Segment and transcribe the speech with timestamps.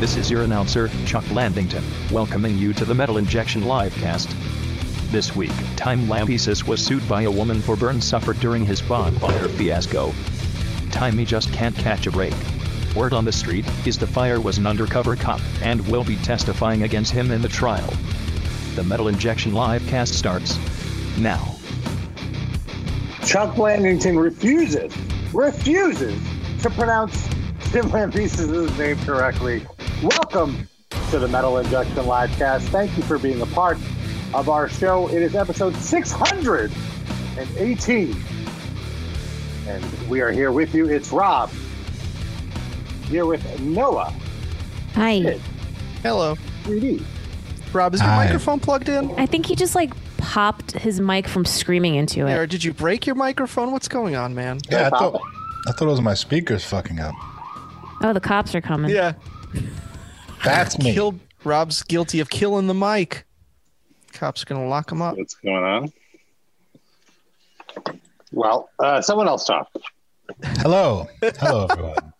[0.00, 4.28] This is your announcer, Chuck Landington, welcoming you to the Metal Injection Livecast.
[5.12, 9.48] This week, Time Lampesis was sued by a woman for burns suffered during his bonfire
[9.50, 10.12] fiasco.
[10.90, 12.34] Timey just can't catch a break.
[12.96, 16.82] Word on the street is the fire was an undercover cop and will be testifying
[16.82, 17.90] against him in the trial.
[18.74, 20.58] The Metal Injection Livecast starts
[21.16, 21.54] now.
[23.24, 24.92] Chuck Landington refuses,
[25.32, 26.20] refuses
[26.62, 27.28] to pronounce
[27.70, 29.64] Tim Lampesis' name correctly.
[30.04, 30.68] Welcome
[31.10, 32.60] to the Metal Injection Livecast.
[32.68, 33.78] Thank you for being a part
[34.34, 35.08] of our show.
[35.08, 38.16] It is episode 618.
[39.66, 40.90] And we are here with you.
[40.90, 41.50] It's Rob.
[43.06, 44.12] Here with Noah.
[44.94, 45.22] Hi.
[45.22, 45.40] Sid,
[46.02, 46.36] Hello.
[46.64, 47.02] 3D.
[47.72, 48.26] Rob, is your Hi.
[48.26, 49.10] microphone plugged in?
[49.18, 52.50] I think he just like popped his mic from screaming into Or it.
[52.50, 53.72] did you break your microphone?
[53.72, 54.58] What's going on, man?
[54.70, 55.18] Yeah, I thought,
[55.66, 57.14] I thought it was my speakers fucking up.
[58.02, 58.90] Oh, the cops are coming.
[58.90, 59.14] Yeah.
[60.44, 60.92] That's me.
[60.94, 63.24] Killed Rob's guilty of killing the mic.
[64.12, 65.16] Cops are gonna lock him up.
[65.16, 65.92] What's going on?
[68.32, 69.70] Well, uh, someone else talk.
[70.58, 71.06] Hello.
[71.22, 72.12] Hello, everyone.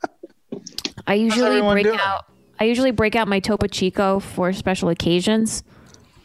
[1.06, 1.98] I usually break doing?
[2.00, 2.24] out.
[2.60, 5.64] I usually break out my Topo Chico for special occasions,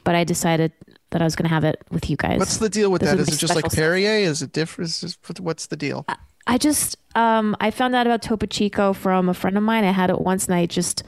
[0.03, 0.72] but I decided
[1.09, 2.38] that I was going to have it with you guys.
[2.38, 3.19] What's the deal with This that?
[3.19, 4.11] is Is it just like special Perrier?
[4.30, 4.89] Is it different?
[4.89, 6.06] Is it- what's the deal?
[6.45, 9.84] I just um I found out about Topo Chico from a friend of mine.
[9.84, 11.03] I had it once and I just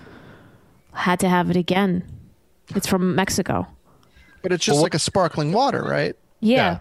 [0.93, 2.03] had to have it again.
[2.75, 3.67] It's from Mexico.
[4.41, 6.15] But it's just like a sparkling water, right?
[6.39, 6.55] Yeah.
[6.55, 6.79] Yeah.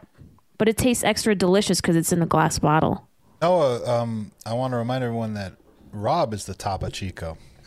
[0.59, 3.07] But it tastes extra delicious because it's in a glass bottle.
[3.43, 5.55] Noah, um, I want to remind everyone that
[5.93, 7.37] Rob is the top of Chico.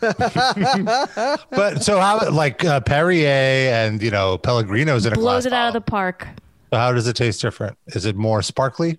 [1.50, 3.26] But so how like uh, Perrier
[3.72, 6.26] and you know Pellegrino's in a Blows glass it out of the park.
[6.72, 7.76] So how does it taste different?
[7.88, 8.98] Is it more sparkly?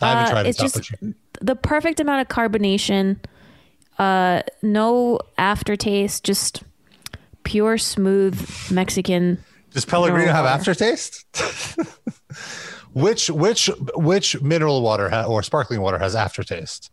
[0.00, 0.62] I haven't Uh, tried it's it.
[0.62, 0.90] just
[1.40, 3.18] the perfect amount of carbonation.
[3.98, 6.62] Uh, no aftertaste, just
[7.44, 9.42] pure smooth Mexican.
[9.72, 11.24] Does Pellegrino have aftertaste?
[12.92, 16.90] which which which mineral water ha- or sparkling water has aftertaste?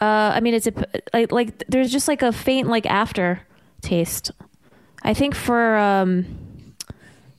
[0.00, 0.72] Uh, I mean, it's a
[1.14, 3.40] like like there's just like a faint like after
[3.80, 4.30] taste.
[5.02, 6.74] I think for um,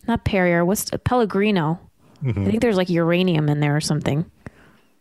[0.08, 1.80] not Perrier, what's Pellegrino?
[2.24, 2.42] Mm-hmm.
[2.42, 4.30] I think there's like uranium in there or something.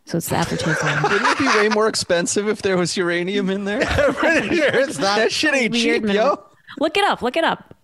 [0.07, 0.83] So it's the aftertaste.
[0.83, 1.03] on.
[1.03, 3.79] Wouldn't it be way more expensive if there was uranium in there?
[3.83, 5.17] it's not.
[5.17, 6.43] that shit ain't cheap, mineral- yo.
[6.79, 7.21] Look it up.
[7.21, 7.75] Look it up.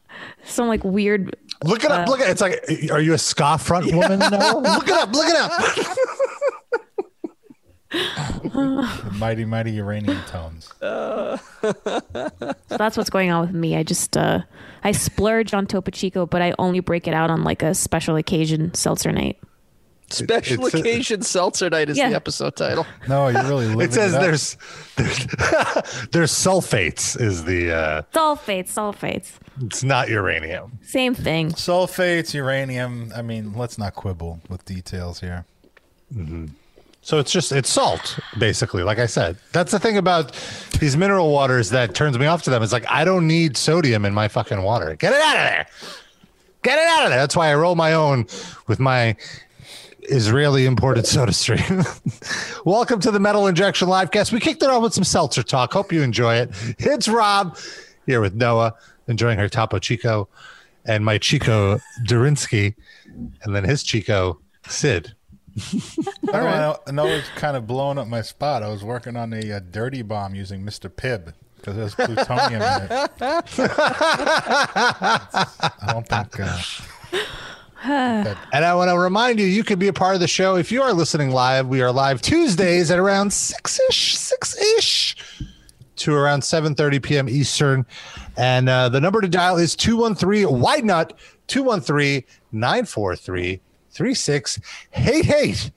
[0.45, 1.35] Some like weird.
[1.65, 2.07] Look it up.
[2.07, 2.63] Look at it's like.
[2.91, 4.19] Are you a ska front woman?
[4.19, 4.27] No.
[4.63, 5.11] look it up.
[5.11, 5.97] Look it up.
[9.13, 10.73] Mighty, mighty uranium tones.
[10.79, 11.37] So
[12.69, 13.75] that's what's going on with me.
[13.75, 14.39] I just uh,
[14.83, 18.15] I splurge on Topo Chico, but I only break it out on like a special
[18.15, 19.39] occasion seltzer night.
[20.13, 22.09] Special It's a- occasion seltzer night is Yeah.
[22.09, 22.85] the episode title.
[23.07, 24.21] No, you really living It It says up.
[24.21, 24.57] there's
[24.95, 25.17] there's,
[26.11, 29.31] there's sulfates is the uh Sulfates, sulfates,
[29.61, 30.79] it's not uranium.
[30.83, 31.51] same thing.
[31.51, 33.11] sulfates, uranium.
[33.15, 35.45] I mean, let's not quibble with details here.
[37.01, 38.83] So it's just it's salt, basically.
[38.83, 40.31] Like I said, that's the thing about
[40.79, 42.63] these mineral waters that turns me off to them.
[42.63, 44.95] It's like I don't need sodium in my fucking water.
[44.95, 45.65] Get it out of there.
[46.61, 47.19] Get it out of there.
[47.19, 48.25] That's why I roll my own
[48.67, 49.17] with my
[50.09, 51.83] Israeli imported soda stream.
[52.65, 54.31] Welcome to the Metal Injection Livecast.
[54.31, 55.73] We kicked it off with some seltzer talk.
[55.73, 56.49] Hope you enjoy it.
[56.79, 57.57] It's Rob
[58.05, 58.73] here with Noah,
[59.07, 60.27] enjoying her Topo Chico,
[60.85, 62.75] and my Chico Durinsky,
[63.43, 65.13] and then his Chico Sid.
[66.33, 66.75] All right.
[66.87, 68.63] I know it's kind of blowing up my spot.
[68.63, 70.89] I was working on a, uh dirty bomb using Mr.
[70.89, 72.91] Pibb because there's plutonium in it.
[75.79, 76.39] I don't think.
[76.39, 76.57] Uh,
[77.83, 80.71] And I want to remind you, you can be a part of the show if
[80.71, 81.67] you are listening live.
[81.67, 85.15] We are live Tuesdays at around six ish, six ish
[85.97, 87.29] to around 7:30 p.m.
[87.29, 87.85] Eastern.
[88.37, 91.13] And uh, the number to dial is 213 Wide Nut
[91.47, 93.61] 213 943
[93.91, 95.71] 3688.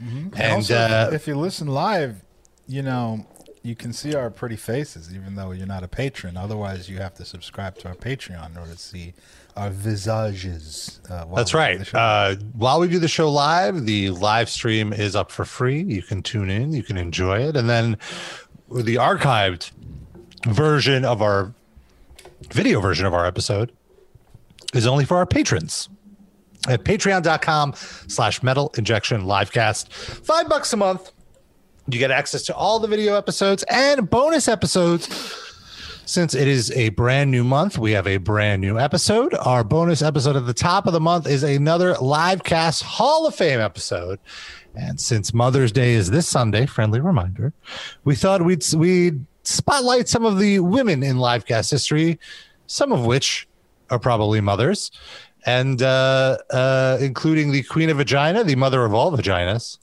[0.00, 2.22] And also, uh, if you listen live,
[2.66, 3.26] you know
[3.62, 6.36] you can see our pretty faces, even though you're not a patron.
[6.36, 9.14] Otherwise, you have to subscribe to our Patreon in order to see
[9.58, 11.00] our visages.
[11.10, 11.92] Uh, That's right.
[11.92, 15.82] Uh, while we do the show live, the live stream is up for free.
[15.82, 17.56] You can tune in, you can enjoy it.
[17.56, 17.98] And then
[18.70, 19.72] the archived
[20.46, 21.52] version of our
[22.50, 23.72] video version of our episode
[24.74, 25.88] is only for our patrons
[26.68, 29.90] at patreon.com slash metal injection livecast.
[29.92, 31.10] Five bucks a month.
[31.90, 35.47] You get access to all the video episodes and bonus episodes
[36.08, 39.34] since it is a brand new month, we have a brand new episode.
[39.34, 43.34] Our bonus episode at the top of the month is another live cast Hall of
[43.34, 44.18] Fame episode.
[44.74, 47.52] And since Mother's Day is this Sunday, friendly reminder,
[48.04, 52.18] we thought we'd we'd spotlight some of the women in livecast history,
[52.66, 53.46] some of which
[53.90, 54.90] are probably mothers,
[55.44, 59.76] and uh, uh, including the Queen of Vagina, the mother of all vaginas.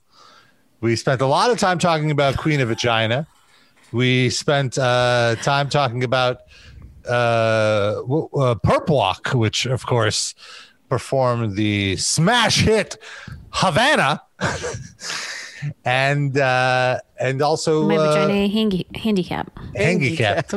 [0.81, 3.27] We spent a lot of time talking about Queen of Vagina.
[3.95, 6.41] We spent uh, time talking about
[7.07, 10.35] uh, w- uh, Perp Walk, which, of course,
[10.89, 12.97] performed the smash hit
[13.51, 14.21] Havana.
[15.85, 19.49] and uh, and also My uh, vagina handy, handicap.
[19.75, 20.51] handicap.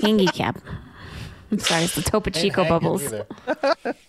[0.00, 0.60] Handicap.
[1.50, 3.12] I'm sorry, it's the Topo Chico bubbles.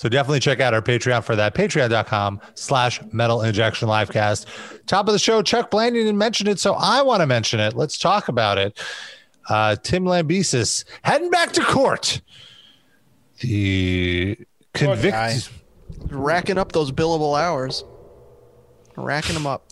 [0.00, 1.54] So definitely check out our Patreon for that.
[1.54, 4.46] Patreon.com slash metal injection livecast.
[4.86, 7.76] Top of the show, Chuck Blanding didn't mention it, so I want to mention it.
[7.76, 8.80] Let's talk about it.
[9.50, 12.22] Uh, Tim Lambesis heading back to court.
[13.40, 14.36] The
[14.72, 15.34] Poor guy.
[15.34, 15.50] convict.
[16.10, 17.84] Racking up those billable hours.
[18.96, 19.70] Racking them up.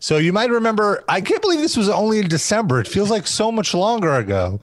[0.00, 2.80] So you might remember, I can't believe this was only in December.
[2.80, 4.60] It feels like so much longer ago.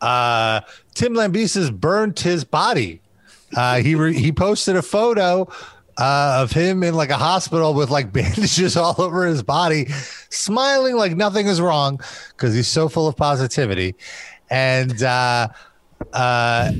[0.00, 0.62] Uh,
[0.94, 3.02] Tim Lambesis burned his body.
[3.56, 5.48] Uh, he re- he posted a photo
[5.98, 9.86] uh, of him in like a hospital with like bandages all over his body,
[10.30, 12.00] smiling like nothing is wrong
[12.30, 13.94] because he's so full of positivity.
[14.48, 15.48] And uh,
[16.12, 16.72] uh,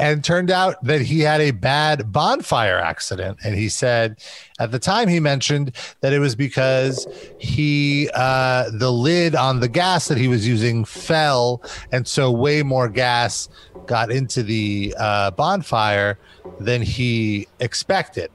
[0.00, 3.38] and turned out that he had a bad bonfire accident.
[3.44, 4.18] And he said
[4.58, 7.06] at the time he mentioned that it was because
[7.38, 11.62] he uh, the lid on the gas that he was using fell.
[11.92, 13.50] And so way more gas
[13.86, 16.18] got into the uh, bonfire
[16.58, 18.30] than he expected.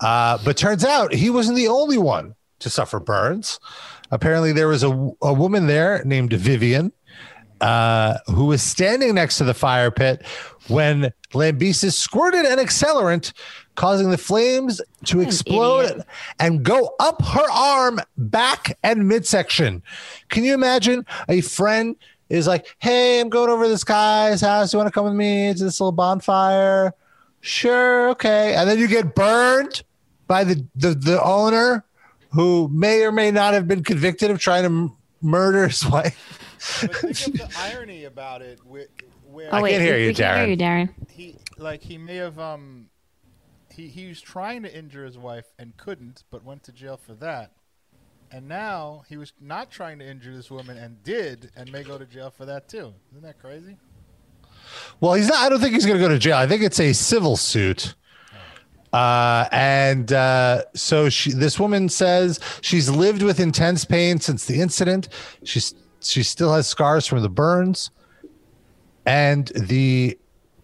[0.00, 3.60] Uh, but turns out he wasn't the only one to suffer burns.
[4.10, 4.88] Apparently there was a,
[5.22, 6.92] a woman there named vivian
[7.60, 10.24] uh, who was standing next to the fire pit
[10.68, 13.32] when Lambesis squirted an accelerant,
[13.74, 16.02] causing the flames to explode
[16.38, 19.82] and go up her arm, back, and midsection.
[20.28, 21.96] Can you imagine a friend
[22.28, 24.72] is like, Hey, I'm going over to this guy's house.
[24.72, 26.92] You want to come with me to this little bonfire?
[27.40, 28.54] Sure, okay.
[28.54, 29.82] And then you get burned
[30.26, 31.84] by the, the, the owner
[32.30, 36.38] who may or may not have been convicted of trying to m- murder his wife.
[36.80, 38.86] But think of the irony about it, where,
[39.24, 40.88] where Oh wait, can't hear we- you, we can't hear Darren.
[40.88, 41.10] you, Darren.
[41.10, 42.86] he like he may have um
[43.70, 47.14] he he was trying to injure his wife and couldn't, but went to jail for
[47.14, 47.52] that.
[48.30, 51.96] And now he was not trying to injure this woman and did, and may go
[51.96, 52.92] to jail for that too.
[53.12, 53.76] Isn't that crazy?
[55.00, 55.38] Well, he's not.
[55.38, 56.36] I don't think he's going to go to jail.
[56.36, 57.94] I think it's a civil suit.
[58.92, 64.60] Uh, and uh, so she, this woman says she's lived with intense pain since the
[64.60, 65.08] incident.
[65.44, 67.90] She's she still has scars from the burns,
[69.06, 70.18] and the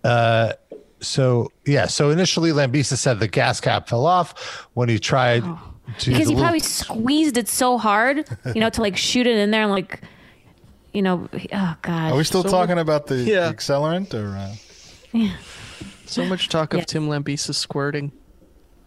[0.04, 0.52] uh,
[1.00, 1.86] so yeah.
[1.86, 5.58] So initially, Lambesis said the gas cap fell off when he tried to.
[5.86, 9.50] Because he little- probably squeezed it so hard, you know, to like shoot it in
[9.50, 10.00] there and like,
[10.92, 12.12] you know, oh god.
[12.12, 13.52] Are we still So talking about the Yeah.
[13.52, 14.36] accelerant or?
[14.36, 14.54] Uh,
[15.12, 15.32] Yeah.
[16.06, 16.84] So much talk of Yeah.
[16.84, 18.12] Tim Lambesis squirting.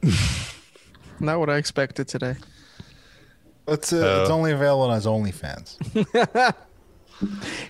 [1.20, 2.36] Not what I expected today.
[3.68, 5.78] It's uh, it's only available on his OnlyFans.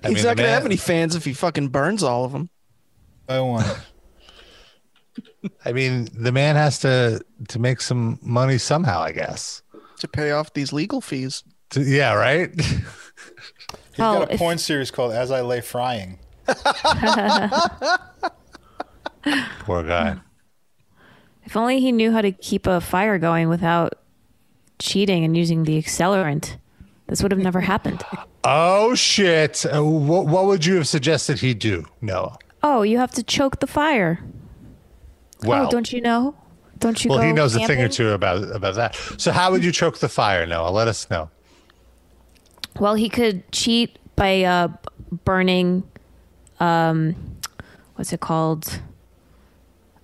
[0.03, 2.31] I He's mean, not gonna man- have any fans if he fucking burns all of
[2.33, 2.49] them.
[3.29, 3.65] I want.
[3.67, 5.51] it.
[5.65, 8.99] I mean, the man has to to make some money somehow.
[9.01, 9.61] I guess.
[9.99, 11.43] to pay off these legal fees.
[11.71, 12.13] To- yeah.
[12.13, 12.51] Right.
[12.61, 12.79] He's
[13.99, 16.19] Oh, got a if- porn series called "As I Lay Frying."
[19.59, 20.17] Poor guy.
[21.43, 23.93] If only he knew how to keep a fire going without
[24.79, 26.57] cheating and using the accelerant.
[27.07, 28.03] This would have never happened.
[28.43, 29.65] Oh shit!
[29.65, 32.37] Uh, what, what would you have suggested he do, Noah?
[32.63, 34.23] Oh, you have to choke the fire.
[35.43, 36.35] Well, oh, don't you know?
[36.79, 37.17] Don't you know?
[37.17, 38.95] well, he knows a thing or two about about that.
[39.17, 40.69] So, how would you choke the fire, Noah?
[40.69, 41.29] Let us know.
[42.79, 44.67] Well, he could cheat by uh,
[45.23, 45.83] burning,
[46.59, 47.15] um,
[47.95, 48.81] what's it called?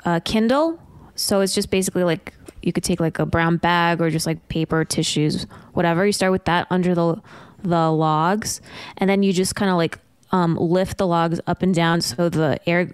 [0.06, 0.80] Uh, Kindle.
[1.16, 2.34] So it's just basically like
[2.64, 6.06] you could take like a brown bag or just like paper, tissues, whatever.
[6.06, 7.22] You start with that under the
[7.62, 8.62] the logs,
[8.98, 10.00] and then you just kind of like
[10.32, 12.92] um, lift the logs up and down so the air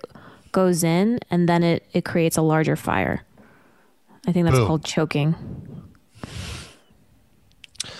[0.51, 3.23] goes in, and then it it creates a larger fire.
[4.27, 4.67] I think that's Boom.
[4.67, 5.35] called choking.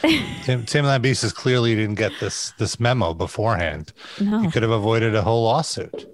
[0.44, 3.94] Tim, Tim Lambesis clearly didn't get this this memo beforehand.
[4.20, 4.40] No.
[4.40, 6.08] He could have avoided a whole lawsuit.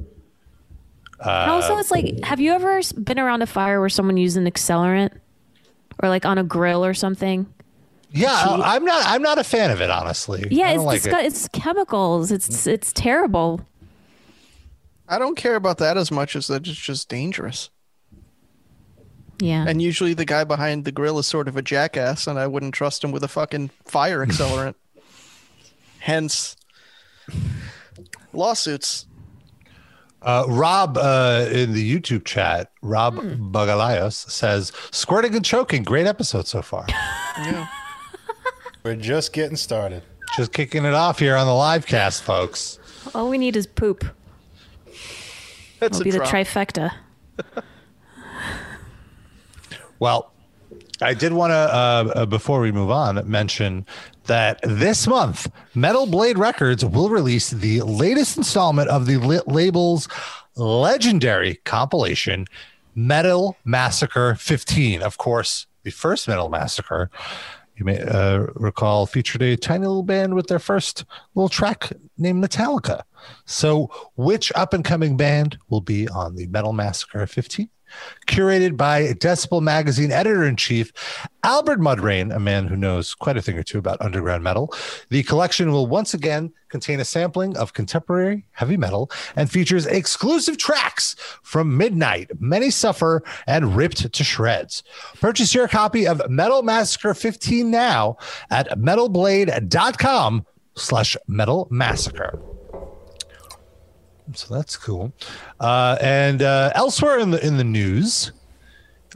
[1.19, 4.45] And also, it's like, have you ever been around a fire where someone used an
[4.45, 5.11] accelerant,
[6.01, 7.51] or like on a grill or something?
[8.11, 9.03] Yeah, I, am not.
[9.05, 10.45] I'm not a fan of it, honestly.
[10.49, 11.25] Yeah, it's like disgu- it.
[11.25, 12.31] it's chemicals.
[12.31, 13.65] It's it's terrible.
[15.07, 17.69] I don't care about that as much as that it's just dangerous.
[19.39, 19.65] Yeah.
[19.67, 22.73] And usually the guy behind the grill is sort of a jackass, and I wouldn't
[22.73, 24.75] trust him with a fucking fire accelerant.
[25.99, 26.55] Hence,
[28.33, 29.07] Lawsuits.
[30.25, 36.47] Uh, Rob uh, in the YouTube chat, Rob Bagalayos says, "Squirting and choking, great episode
[36.47, 36.85] so far.
[37.37, 37.67] Yeah.
[38.83, 40.01] We're just getting started.
[40.37, 42.79] Just kicking it off here on the live cast, folks.
[43.13, 44.05] All we need is poop.
[45.79, 46.91] That's It'll a be the trifecta.
[49.99, 50.31] Well,
[51.01, 53.85] I did want to, uh, uh, before we move on, mention
[54.27, 59.17] that this month, Metal Blade Records will release the latest installment of the
[59.47, 60.07] label's
[60.55, 62.45] legendary compilation,
[62.95, 65.01] Metal Massacre 15.
[65.01, 67.09] Of course, the first Metal Massacre,
[67.75, 71.05] you may uh, recall, featured a tiny little band with their first
[71.35, 73.01] little track named Metallica.
[73.45, 77.69] So, which up and coming band will be on the Metal Massacre 15?
[78.27, 80.91] Curated by Decibel Magazine editor in chief
[81.43, 84.73] Albert Mudrian, a man who knows quite a thing or two about underground metal.
[85.09, 90.57] The collection will once again contain a sampling of contemporary heavy metal and features exclusive
[90.57, 94.83] tracks from Midnight, Many Suffer, and Ripped to Shreds.
[95.21, 98.17] Purchase your copy of Metal Massacre 15 now
[98.49, 102.54] at metalblade.com slash metal massacre.
[104.33, 105.13] So that's cool.
[105.59, 108.31] Uh, and uh, elsewhere in the in the news,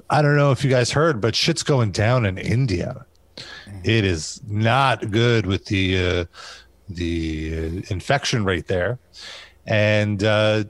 [0.10, 3.06] I don't know if you guys heard, but shit's going down in India.
[3.84, 6.26] It is not good with the uh,
[6.90, 9.00] the uh, infection rate there,
[9.66, 10.70] and uh, Do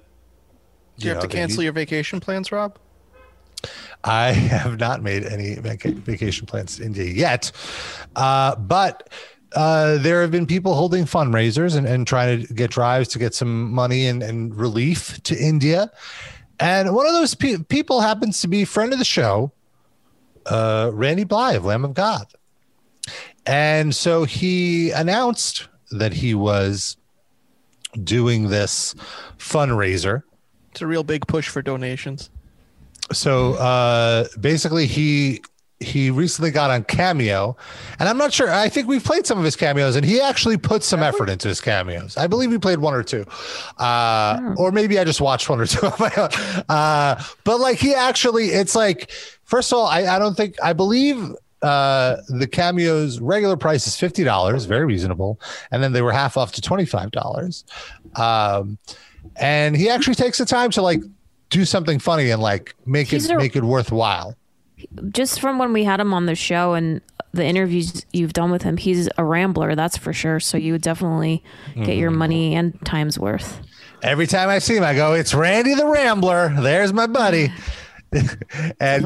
[0.98, 2.77] you have know, to cancel need- your vacation plans, Rob?
[4.03, 7.51] I have not made any vaca- vacation plans to India yet,
[8.15, 9.10] uh, but
[9.56, 13.34] uh, there have been people holding fundraisers and, and trying to get drives to get
[13.34, 15.91] some money and, and relief to India.
[16.60, 19.51] And one of those pe- people happens to be friend of the show,
[20.46, 22.25] uh, Randy Blythe of Lamb of God.
[23.46, 26.98] And so he announced that he was
[28.03, 28.94] doing this
[29.39, 30.22] fundraiser
[30.72, 32.29] It's a real big push for donations.
[33.12, 35.41] so uh basically he
[35.81, 37.55] he recently got on cameo
[38.00, 40.57] and i'm not sure i think we've played some of his cameos and he actually
[40.57, 42.17] put some effort into his cameos.
[42.17, 43.24] I believe we played one or two.
[43.77, 46.29] Uh or maybe i just watched one or two of my own.
[46.67, 49.12] Uh but like he actually it's like
[49.45, 53.95] first of all i, I don't think i believe uh the cameos regular price is
[53.95, 55.39] $50 very reasonable
[55.71, 57.63] and then they were half off to $25
[58.19, 58.77] um
[59.38, 61.01] and he actually takes the time to like
[61.50, 64.36] do something funny and like make He's it a- make it worthwhile.
[65.12, 68.63] Just from when we had him on the show and the interviews you've done with
[68.63, 70.39] him, he's a rambler, that's for sure.
[70.39, 71.43] So you would definitely
[71.75, 72.19] get your Mm-hmm.
[72.19, 73.62] money and time's worth.
[74.01, 77.51] Every time I see him, I go, "It's Randy the Rambler." There's my buddy.
[78.79, 79.05] and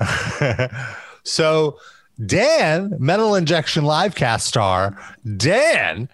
[0.00, 0.68] uh,
[1.24, 1.78] so
[2.24, 4.96] Dan, Metal Injection livecast star,
[5.36, 6.08] Dan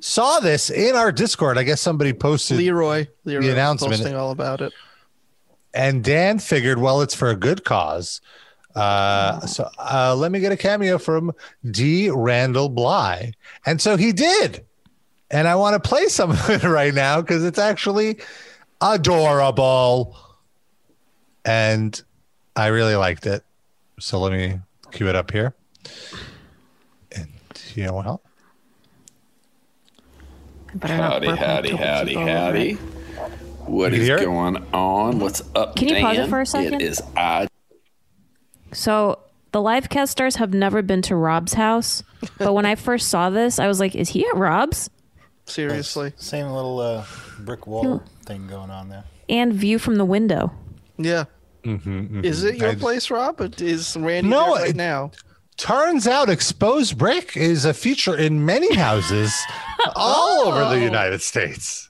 [0.00, 1.58] saw this in our Discord.
[1.58, 3.92] I guess somebody posted Leroy, Leroy was announcement.
[3.94, 4.72] posting all about it.
[5.74, 8.20] And Dan figured, well, it's for a good cause.
[8.74, 11.32] Uh, so uh, let me get a cameo from
[11.70, 12.10] D.
[12.10, 13.32] Randall Blythe,
[13.66, 14.64] and so he did.
[15.30, 18.18] And I want to play some of it right now because it's actually
[18.80, 20.16] adorable,
[21.44, 22.00] and
[22.56, 23.44] I really liked it.
[23.98, 24.58] So let me
[24.90, 25.54] cue it up here.
[27.14, 27.28] And
[27.74, 28.06] you know what?
[28.06, 28.16] I
[30.88, 32.78] Howdy, howdy, howdy, over howdy.
[33.72, 33.76] It.
[33.76, 34.24] What You is hear it?
[34.24, 35.18] going on?
[35.18, 35.76] What's up?
[35.76, 36.30] Can you pause it Dan?
[36.30, 36.74] for a second?
[36.74, 37.48] It is I.
[38.72, 39.18] So
[39.52, 42.02] the live casters have never been to Rob's house,
[42.38, 44.88] but when I first saw this, I was like, "Is he at Rob's?"
[45.46, 46.12] Seriously.
[46.16, 47.04] Same little uh,
[47.40, 49.04] brick wall thing going on there.
[49.28, 50.52] And view from the window.
[50.96, 51.24] Yeah.
[51.64, 53.40] Is it your I- place, Rob?
[53.40, 55.10] Or Is Randy No, there right it- now?
[55.58, 59.32] Turns out exposed brick is a feature in many houses
[59.96, 61.88] all over the United States.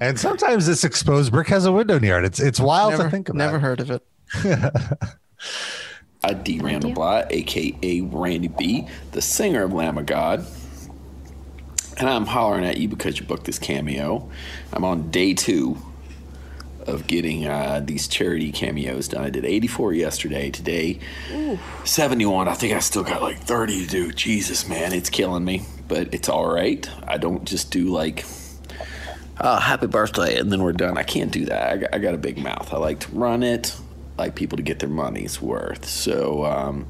[0.00, 2.24] And sometimes this exposed brick has a window near it.
[2.24, 3.38] It's it's wild Never, to think about.
[3.38, 4.06] never heard of it.
[6.24, 6.60] I D.
[6.60, 10.44] Randall Blythe, aka Randy B, the singer of Lamb of God.
[11.98, 14.28] And I'm hollering at you because you booked this cameo.
[14.72, 15.78] I'm on day two
[16.86, 19.24] of getting uh, these charity cameos done.
[19.24, 20.50] I did 84 yesterday.
[20.50, 21.00] Today,
[21.84, 22.48] 71.
[22.48, 24.12] I think I still got like 30 to do.
[24.12, 25.62] Jesus, man, it's killing me.
[25.88, 26.88] But it's all right.
[27.06, 28.24] I don't just do like
[29.38, 30.96] uh, happy birthday, and then we're done.
[30.96, 31.72] I can't do that.
[31.72, 32.72] I got, I got a big mouth.
[32.72, 33.76] I like to run it,
[34.18, 35.84] I like people to get their money's worth.
[35.84, 36.86] So, um,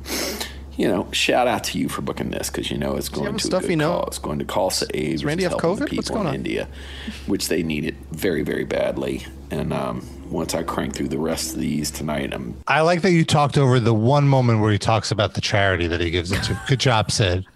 [0.76, 3.34] you know, shout out to you for booking this because you know it's going have
[3.34, 4.04] a to a good nose?
[4.04, 4.18] cause.
[4.18, 5.96] Going to Khalsa Aid, which Randy is have helping the COVID?
[5.96, 6.34] What's people going in on?
[6.34, 6.68] India,
[7.26, 9.26] which they need it very, very badly.
[9.50, 13.12] And um, once I crank through the rest of these tonight, I'm I like that
[13.12, 16.30] you talked over the one moment where he talks about the charity that he gives
[16.32, 16.60] it to.
[16.68, 17.46] Good job, Sid.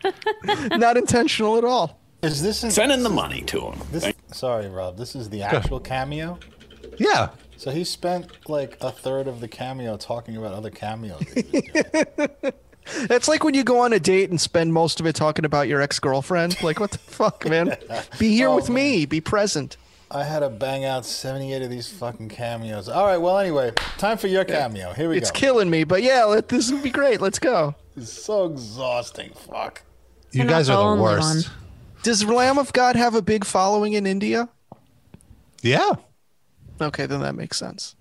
[0.72, 1.99] Not intentional at all.
[2.22, 3.80] Is this in, Sending the money to him.
[3.92, 4.12] this?
[4.32, 4.96] Sorry, Rob.
[4.98, 6.38] This is the actual cameo.
[6.98, 7.30] Yeah.
[7.56, 11.22] So he spent like a third of the cameo talking about other cameos.
[12.92, 15.68] It's like when you go on a date and spend most of it talking about
[15.68, 16.60] your ex girlfriend.
[16.62, 17.76] Like, what the fuck, man?
[18.18, 19.04] Be here Oh, with me.
[19.06, 19.76] Be present.
[20.10, 22.88] I had to bang out 78 of these fucking cameos.
[22.88, 24.92] All right, well, anyway, time for your cameo.
[24.92, 25.34] Here we It's go.
[25.34, 27.20] It's killing me, but yeah, let, this would be great.
[27.20, 27.76] Let's go.
[27.96, 29.34] It's so exhausting.
[29.36, 29.82] Fuck.
[30.32, 31.22] You You're guys are the worst.
[31.48, 31.56] one.
[32.02, 34.48] Does Lamb of God have a big following in India?
[35.62, 35.92] Yeah.
[36.80, 37.94] Okay, then that makes sense.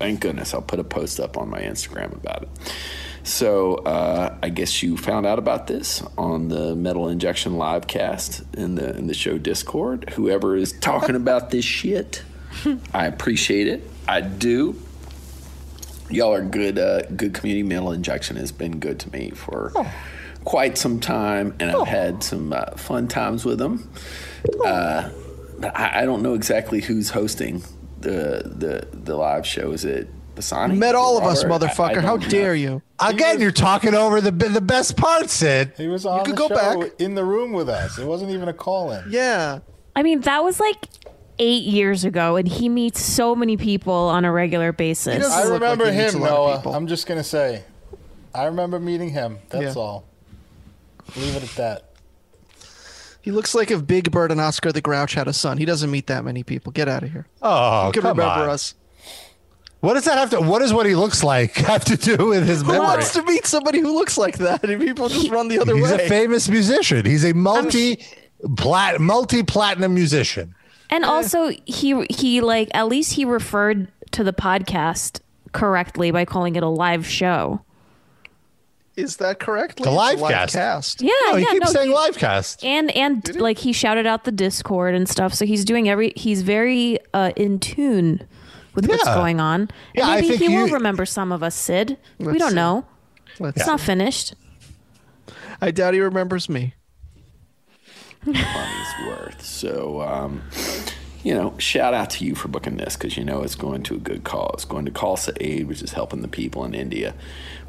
[0.00, 0.52] Thank goodness.
[0.52, 2.48] I'll put a post up on my Instagram about it.
[3.22, 8.42] So uh, I guess you found out about this on the Metal Injection live cast
[8.54, 10.10] in the in the show Discord.
[10.10, 12.22] Whoever is talking about this shit,
[12.92, 13.88] I appreciate it.
[14.06, 14.78] I do.
[16.10, 16.78] Y'all are good.
[16.78, 17.62] Uh, good community.
[17.62, 19.72] Metal Injection has been good to me for
[20.44, 23.90] quite some time, and I've had some uh, fun times with them.
[24.64, 25.10] Uh,
[25.58, 27.62] but I, I don't know exactly who's hosting
[28.00, 29.72] the the the live show.
[29.72, 30.76] Is it Pisani?
[30.76, 31.66] Met all of us, Robert?
[31.66, 32.02] I- I motherfucker.
[32.02, 32.52] How don't dare know.
[32.60, 32.82] you?
[33.00, 35.72] Again, you're talking over the the best part, Sid.
[35.76, 36.92] He was on could the go show back.
[36.98, 37.98] in the room with us.
[37.98, 39.04] It wasn't even a call in.
[39.10, 39.60] Yeah.
[39.96, 40.88] I mean, that was like
[41.38, 45.24] eight years ago, and he meets so many people on a regular basis.
[45.24, 46.76] I look like remember him, a lot of Noah.
[46.76, 47.62] I'm just going to say,
[48.34, 49.38] I remember meeting him.
[49.50, 49.82] That's Yeah.
[49.82, 50.04] all.
[51.16, 51.90] Leave it at that.
[53.22, 55.56] He looks like if Big Bird and Oscar the Grouch had a son.
[55.58, 56.72] He doesn't meet that many people.
[56.72, 57.26] Get out of here.
[57.40, 58.50] Oh, You can come remember on.
[58.50, 58.74] us.
[59.80, 60.40] What does that have to?
[60.40, 62.80] What does what he looks like have to do with his Who memory?
[62.86, 64.64] wants to meet somebody who looks like that?
[64.64, 65.92] And people just run the other He's way.
[65.92, 67.04] He's a famous musician.
[67.06, 68.02] He's a multi
[68.56, 70.54] plat multi platinum musician.
[70.90, 75.20] And also, he he like at least he referred to the podcast
[75.52, 77.60] correctly by calling it a live show.
[78.96, 79.78] Is that correct?
[79.78, 80.54] The It's live live cast.
[80.54, 81.02] cast.
[81.02, 82.64] Yeah, No, he yeah, keeps no, saying he- live cast.
[82.64, 85.34] and and like he shouted out the Discord and stuff.
[85.34, 86.12] So he's doing every.
[86.16, 88.24] He's very uh, in tune
[88.74, 89.62] with what's going on.
[89.62, 91.96] And Yeah, I maybe think he will remember some of us, Sid.
[92.18, 92.54] we don't see.
[92.56, 92.86] know.
[93.40, 94.34] Let's It's not finished.
[95.60, 96.74] I doubt he remembers me.
[98.24, 99.44] money's worth.
[99.44, 100.42] So, um,
[101.24, 103.94] you know, shout out to you for booking this because you know it's going to
[103.94, 107.14] a good cause, going to Khalsa Aid, which is helping the people in India,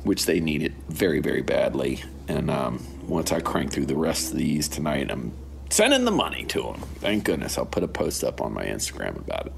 [0.04, 2.04] which they need it very, very badly.
[2.28, 5.32] And um, once I crank through the rest of these tonight, I'm
[5.70, 6.82] sending the money to them.
[7.00, 7.58] Thank goodness.
[7.58, 9.54] I'll put a post up on my Instagram about it.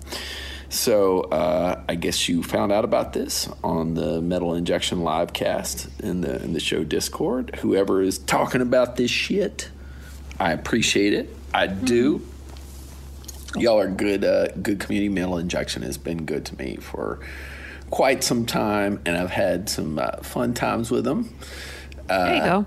[0.69, 5.87] So uh, I guess you found out about this on the Metal Injection live cast
[6.01, 7.55] in the in the show Discord.
[7.61, 9.69] Whoever is talking about this shit,
[10.39, 11.35] I appreciate it.
[11.51, 12.21] I do.
[13.55, 14.23] Y'all are good.
[14.23, 17.19] Uh, good community metal injection has been good to me for
[17.89, 21.33] quite some time, and I've had some uh, fun times with them.
[22.07, 22.65] there you go.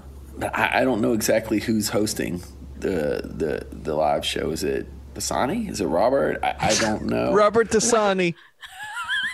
[0.54, 2.42] I, I don't know exactly who's hosting
[2.78, 4.50] the the the live show.
[4.50, 5.68] Is it Pisani?
[5.68, 6.38] Is it Robert?
[6.42, 7.32] I, I don't know.
[7.34, 8.34] Robert Dasani,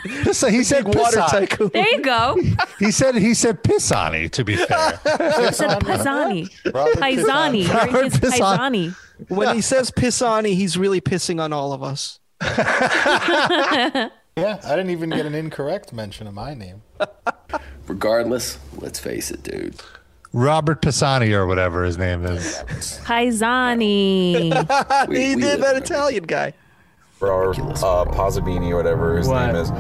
[0.02, 1.70] Piss- he said big water tycoon.
[1.72, 2.36] There you go.
[2.78, 4.28] He said he said Pisani.
[4.30, 6.48] To be fair, I said Pisani.
[6.74, 7.64] Robert Paisani.
[7.64, 8.94] You're Robert his Pisani.
[9.24, 9.36] Paisani.
[9.36, 12.20] When he says Pisani, he's really pissing on all of us.
[14.38, 16.82] Yeah, I didn't even get an incorrect mention of my name.
[17.86, 19.76] Regardless, let's face it, dude.
[20.34, 22.44] Robert Pisani or whatever his name is.
[23.06, 25.08] Paisani.
[25.08, 26.52] We- he we did that in a- Italian guy.
[27.22, 27.54] or uh,
[28.12, 29.46] Pozzabini or whatever his What?
[29.46, 29.70] name is.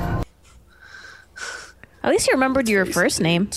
[2.02, 3.50] At least you remembered your first name.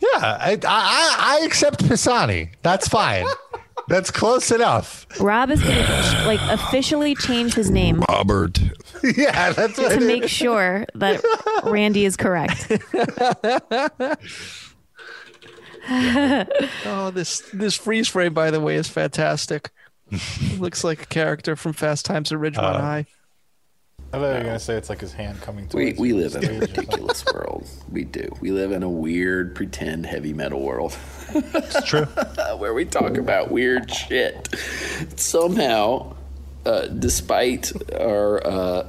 [0.00, 2.50] Yeah, I I, I accept Pisani.
[2.62, 3.26] That's fine.
[3.88, 5.06] That's close enough.
[5.20, 8.58] Rob is going to like officially change his name Robert.
[9.16, 10.06] Yeah, that's what to it is.
[10.06, 11.20] make sure that
[11.64, 12.70] Randy is correct.
[15.88, 19.70] Oh, this this freeze frame, by the way, is fantastic.
[20.58, 23.06] Looks like a character from Fast Times at Ridgemont uh, High.
[24.12, 26.34] I thought you were going to say it's like his hand coming We, we live
[26.36, 26.76] in a stage or something.
[26.76, 27.66] ridiculous world.
[27.90, 28.28] We do.
[28.40, 30.92] We live in a weird pretend heavy metal world
[31.34, 32.04] It's true.
[32.58, 34.48] where we talk about weird shit.
[35.16, 36.14] Somehow,
[36.64, 38.86] uh, despite our uh,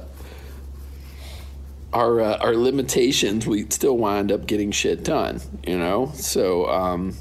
[1.92, 5.40] our uh, our limitations, we still wind up getting shit done.
[5.66, 7.14] You know, so um,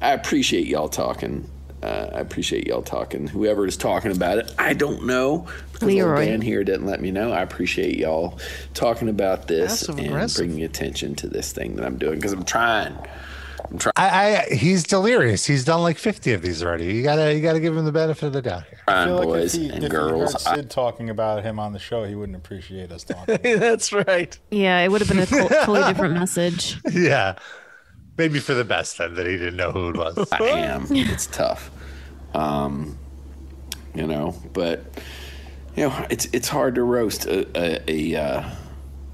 [0.00, 1.48] I appreciate y'all talking.
[1.82, 3.26] Uh, I appreciate y'all talking.
[3.26, 6.20] Whoever is talking about it, I don't know because Leroy.
[6.20, 7.32] old Dan here didn't let me know.
[7.32, 8.38] I appreciate y'all
[8.74, 10.36] talking about this Passive and aggressive.
[10.44, 12.96] bringing attention to this thing that I'm doing because I'm trying.
[13.70, 13.92] I'm trying.
[13.96, 15.46] I, I he's delirious.
[15.46, 16.86] He's done like fifty of these already.
[16.86, 18.80] You gotta you gotta give him the benefit of the doubt here.
[18.88, 20.42] I feel like if boys he, and if girls.
[20.42, 23.38] he heard Sid talking about him on the show, he wouldn't appreciate us talking.
[23.42, 24.36] That's right.
[24.50, 26.78] Yeah, it would have been a totally different message.
[26.90, 27.36] Yeah,
[28.18, 30.28] maybe for the best then that he didn't know who it was.
[30.32, 30.86] I am.
[30.90, 31.70] It's tough.
[32.34, 32.98] Um,
[33.94, 34.84] you know, but
[35.76, 38.50] you know, it's it's hard to roast a a, a, uh,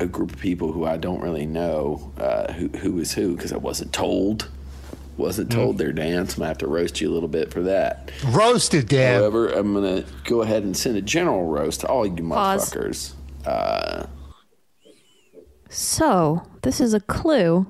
[0.01, 3.53] a group of people who I don't really know uh, who who is who because
[3.53, 4.49] I wasn't told.
[5.17, 6.35] Wasn't told their dance.
[6.35, 8.13] I'm gonna have to roast you a little bit for that.
[8.27, 9.21] Roasted, Dan.
[9.21, 12.71] However, I'm gonna go ahead and send a general roast to all you Pause.
[12.75, 13.13] motherfuckers.
[13.47, 14.07] Uh,
[15.71, 17.67] So, this is a clue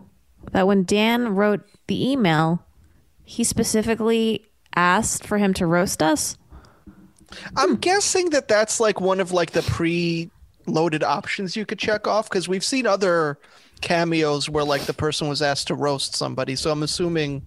[0.52, 2.64] that when Dan wrote the email,
[3.24, 6.36] he specifically asked for him to roast us.
[7.56, 9.62] I'm guessing that that's like one of like the
[10.66, 13.38] pre-loaded options you could check off because we've seen other
[13.80, 16.56] cameos where like the person was asked to roast somebody.
[16.56, 17.44] So I'm assuming,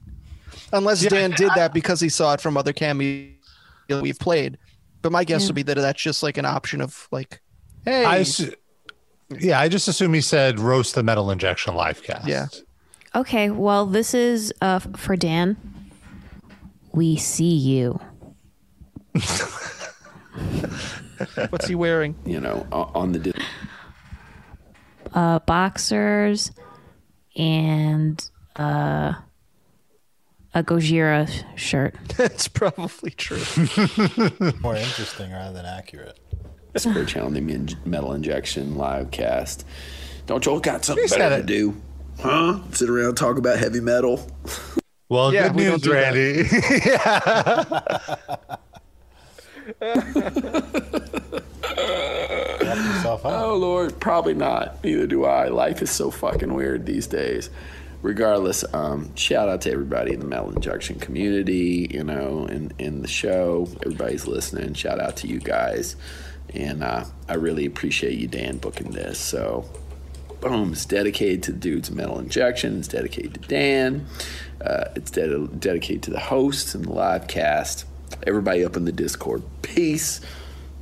[0.73, 3.33] unless Dan did that because he saw it from other cameos
[3.89, 4.57] we've played,
[5.01, 5.47] but my guess Yeah.
[5.47, 7.41] would be that that's just like an option of like,
[7.85, 8.53] hey, I assu-
[9.39, 12.27] yeah, I just assume he said roast the metal injection live cast.
[12.27, 12.47] Yeah.
[13.15, 15.57] Okay, well, this is uh, for Dan.
[16.93, 17.99] We see you.
[21.49, 22.15] what's he wearing?
[22.25, 23.19] you know, on the.
[23.19, 23.33] Dis-
[25.13, 26.51] Uh, boxers
[27.35, 29.13] and uh,
[30.53, 31.95] a Gojira shirt.
[32.17, 33.37] That's probably true.
[34.61, 36.19] More interesting rather than accurate.
[36.77, 39.65] Spirit Channel, the in- Metal Injection live cast.
[40.27, 41.75] Don't y'all got something He said better to do?
[42.19, 42.59] Huh?
[42.73, 44.25] Sit around and talk about heavy metal?
[45.09, 45.87] Well, Yeah, good we don't news.
[45.87, 46.43] Randy.
[46.43, 47.07] Help yourself
[48.47, 48.59] out.
[53.25, 54.83] Oh Lord, probably not.
[54.83, 55.47] Neither do I.
[55.47, 57.49] Life is so fucking weird these days.
[58.01, 63.01] Regardless, um, shout out to everybody in the Metal Injection community, you know, in in
[63.01, 63.67] the show.
[63.85, 64.73] Everybody's listening.
[64.73, 65.95] Shout out to you guys,
[66.53, 69.19] and uh, I really appreciate you, Dan, booking this.
[69.19, 69.65] So,
[70.39, 72.79] boom, it's dedicated to the dudes Metal Injection.
[72.79, 74.07] It's dedicated to Dan.
[74.61, 77.85] Uh, it's ded- dedicated to the hosts and the live cast.
[78.25, 79.43] Everybody up in the Discord.
[79.61, 80.21] Peace,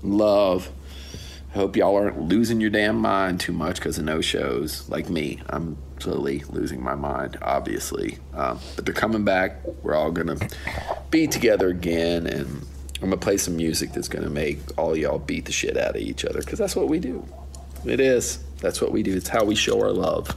[0.02, 0.70] love.
[1.54, 5.42] Hope y'all aren't losing your damn mind too much because of no shows like me.
[5.50, 8.20] I'm slowly losing my mind, obviously.
[8.34, 9.66] Um, but they're coming back.
[9.82, 10.50] We're all going to
[11.10, 12.28] be together again.
[12.28, 12.66] And
[13.02, 15.78] I'm going to play some music that's going to make all y'all beat the shit
[15.78, 17.26] out of each other because that's what we do.
[17.86, 18.40] It is.
[18.60, 19.16] That's what we do.
[19.16, 20.30] It's how we show our love.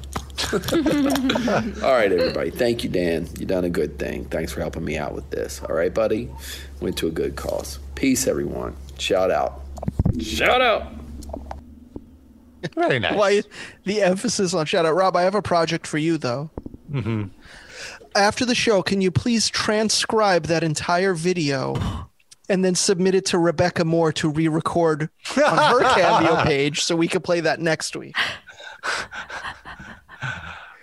[1.83, 2.51] all right, everybody.
[2.51, 3.29] Thank you, Dan.
[3.39, 4.25] You done a good thing.
[4.27, 5.61] Thanks for helping me out with this.
[5.63, 6.29] All right, buddy.
[6.81, 7.79] Went to a good cause.
[7.95, 8.77] Peace, everyone.
[8.99, 9.63] Shout out.
[10.21, 10.93] Shout out.
[12.75, 13.15] Very nice.
[13.15, 13.43] Why
[13.85, 14.95] the emphasis on shout out?
[14.95, 16.51] Rob, I have a project for you though.
[16.91, 17.25] Mm-hmm.
[18.15, 22.09] After the show, can you please transcribe that entire video
[22.49, 27.07] and then submit it to Rebecca Moore to re-record on her cameo page so we
[27.07, 28.17] can play that next week?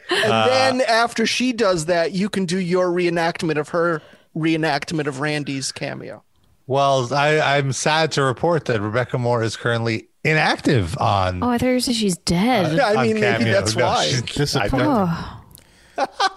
[0.10, 4.02] And Uh, then after she does that, you can do your reenactment of her
[4.36, 6.24] reenactment of Randy's cameo.
[6.66, 11.42] Well, I, I'm sad to report that Rebecca Moore is currently inactive on.
[11.42, 12.78] Oh, I thought you said she's dead.
[12.80, 13.52] I on mean, maybe Cameo.
[13.54, 14.06] that's No, why.
[14.08, 15.42] she's- I, oh,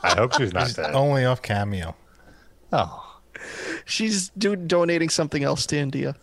[0.02, 0.94] I hope she's not She's dead.
[0.94, 1.94] only off cameo.
[2.72, 3.06] Oh,
[3.84, 6.14] She's do- donating something else to India.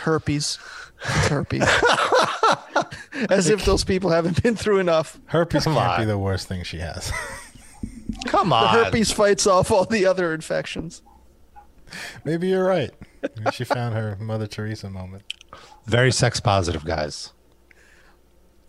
[0.00, 0.58] herpes.
[1.08, 1.62] It's herpes.
[3.30, 5.18] As if those people haven't been through enough.
[5.26, 6.08] Herpes Come can't be on.
[6.08, 7.10] the worst thing she has.
[8.26, 8.74] come The on.
[8.74, 11.02] herpes fights off all the other infections.
[12.24, 12.92] Maybe you're right.
[13.22, 15.22] Maybe she found her Mother Teresa moment.
[15.86, 17.32] Very sex positive, guys.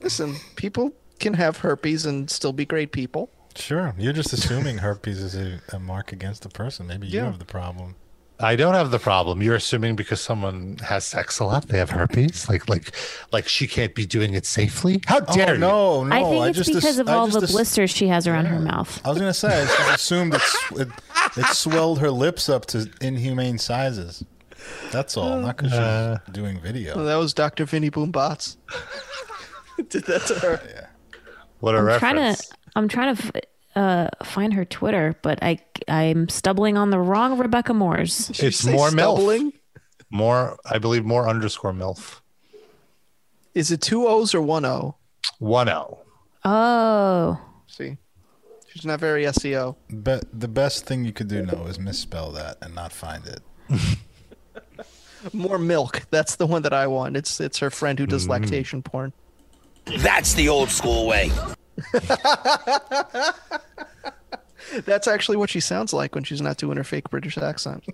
[0.01, 3.29] Listen, people can have herpes and still be great people.
[3.55, 6.85] Sure, you're just assuming herpes is a, a mark against the person.
[6.87, 7.25] Maybe you Yeah.
[7.25, 7.95] have the problem.
[8.39, 9.41] I don't have the problem.
[9.41, 12.47] You're assuming because someone has sex a lot, they have herpes.
[12.47, 12.91] Like, like,
[13.31, 15.01] like she can't be doing it safely.
[15.07, 15.57] How dare oh, you?
[15.59, 16.15] no, no!
[16.15, 18.45] I think it's just because ass- of I all the ass- blisters she has around
[18.45, 19.01] her mouth.
[19.03, 20.87] I was gonna say I just assumed it, it,
[21.35, 24.23] it swelled her lips up to inhumane sizes.
[24.91, 27.03] That's all, not because Uh, she's doing Well, video.
[27.05, 27.65] that was Dr.
[27.65, 28.57] Vinny Boombots.
[29.89, 30.89] Did that to her.
[31.59, 32.01] What a I'm reference.
[32.13, 32.43] trying to
[32.75, 33.31] I'm trying to f-
[33.77, 38.31] uh, find her Twitter, but I I'm stumbling on the wrong Rebecca Moore's.
[38.39, 38.91] It's say more MILF.
[39.15, 39.53] stumbling?
[40.09, 42.21] More, I believe, more underscore MILF.
[43.53, 44.95] Is it two O's or one O?
[45.39, 46.03] One L.
[46.43, 47.97] Oh, See,
[48.67, 49.75] she's not very SEO.
[49.89, 53.41] But the best thing you could do now is misspell that and not find it.
[55.33, 56.03] More milk.
[56.09, 57.17] That's the one that I want.
[57.17, 59.13] It's it's her friend who does lactation porn.
[59.97, 61.31] That's the old school way.
[64.85, 67.85] That's actually what she sounds like when she's not doing her fake British accent.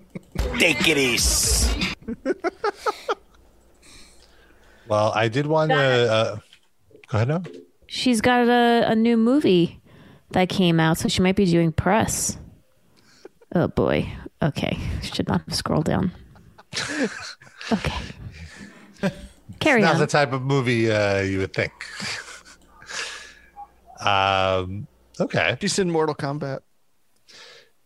[0.58, 1.94] Take it easy.
[4.86, 5.76] Well, I did want to.
[5.78, 6.36] Uh,
[7.08, 7.42] go ahead now.
[7.86, 9.80] she's got a, a new movie
[10.32, 12.36] that came out, so she might be doing press.
[13.54, 14.06] Oh boy.
[14.42, 16.12] Okay, should not scroll down.
[17.72, 17.94] Okay.
[19.58, 20.00] Carry Not on.
[20.00, 21.72] the type of movie uh, you would think.
[24.04, 24.86] Um,
[25.20, 25.56] okay.
[25.60, 26.60] He's in Mortal Kombat.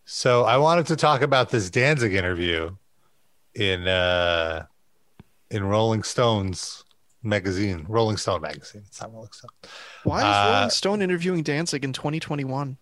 [0.05, 2.75] So I wanted to talk about this Danzig interview
[3.53, 4.65] in uh,
[5.51, 6.83] in Rolling Stones
[7.21, 8.83] magazine, Rolling Stone magazine.
[8.87, 9.51] It's not Rolling Stone.
[10.03, 12.77] Why is Uh, Rolling Stone interviewing Danzig in 2021?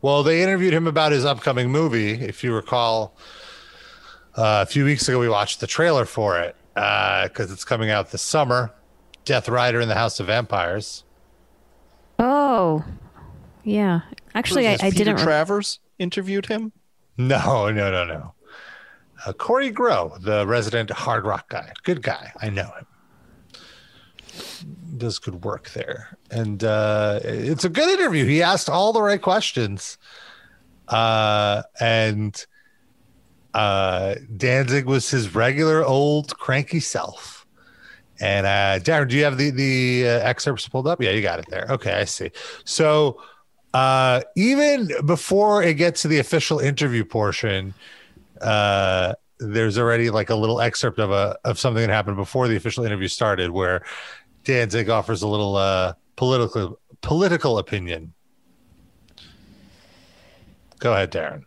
[0.00, 2.14] Well, they interviewed him about his upcoming movie.
[2.14, 3.16] If you recall,
[4.36, 8.10] uh, a few weeks ago we watched the trailer for it because it's coming out
[8.10, 8.72] this summer.
[9.24, 11.04] Death Rider in the House of Vampires.
[12.18, 12.84] Oh,
[13.64, 14.02] yeah.
[14.34, 15.16] Actually, I, I Peter didn't.
[15.16, 16.72] re- Travers interviewed him.
[17.16, 18.34] No, no, no, no.
[19.24, 22.32] Uh, Kory Grow, the resident hard rock guy, good guy.
[22.40, 22.86] I know him.
[24.96, 28.24] Does good work there, and uh, it's a good interview.
[28.24, 29.98] He asked all the right questions,
[30.88, 32.44] uh, and
[33.52, 37.41] uh, Danzig was his regular old cranky self.
[38.22, 41.02] And uh, Darren, do you have the the uh, excerpts pulled up?
[41.02, 41.66] Yeah, you got it there.
[41.68, 42.30] Okay, I see.
[42.64, 43.20] So
[43.74, 47.74] uh, even before it gets to the official interview portion,
[48.40, 52.54] uh, there's already like a little excerpt of a of something that happened before the
[52.54, 53.84] official interview started, where
[54.44, 58.12] Danzig offers a little uh, political political opinion.
[60.78, 61.42] Go ahead, Darren.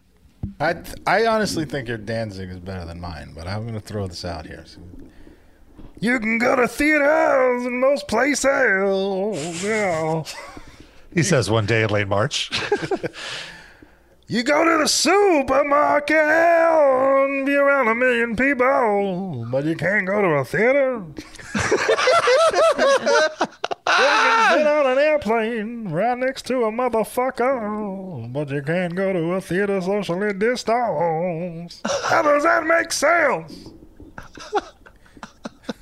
[0.59, 3.79] I th- I honestly think your Danzig is better than mine, but I'm going to
[3.79, 4.65] throw this out here.
[4.65, 4.81] So-
[5.99, 9.63] You can go to theaters in most places.
[9.63, 10.23] Yeah.
[11.13, 12.51] He says one day in late March.
[14.27, 20.19] You go to the supermarket and be around a million people, but you can't go
[20.19, 20.95] to a theater.
[21.53, 21.61] you
[23.85, 29.33] can sit on an airplane right next to a motherfucker, but you can't go to
[29.33, 31.81] a theater socially distanced.
[32.05, 33.69] How does that make sense?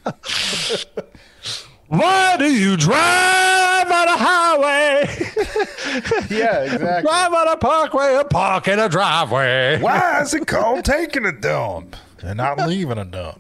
[1.88, 5.06] Why do you drive on a highway?
[6.30, 7.04] Yeah, exactly.
[7.04, 9.80] drive on a parkway and park in a driveway.
[9.80, 13.40] Why is it called taking a dump and not leaving a dump?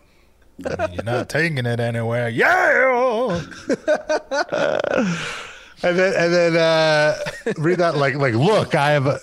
[0.63, 2.29] I mean, you're not taking it anywhere.
[2.29, 3.41] Yeah.
[5.83, 7.17] And then and then uh,
[7.57, 9.19] read that like like look, I have a,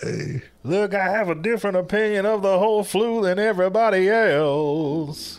[0.62, 5.38] Look, I have a different opinion of the whole flu than everybody else.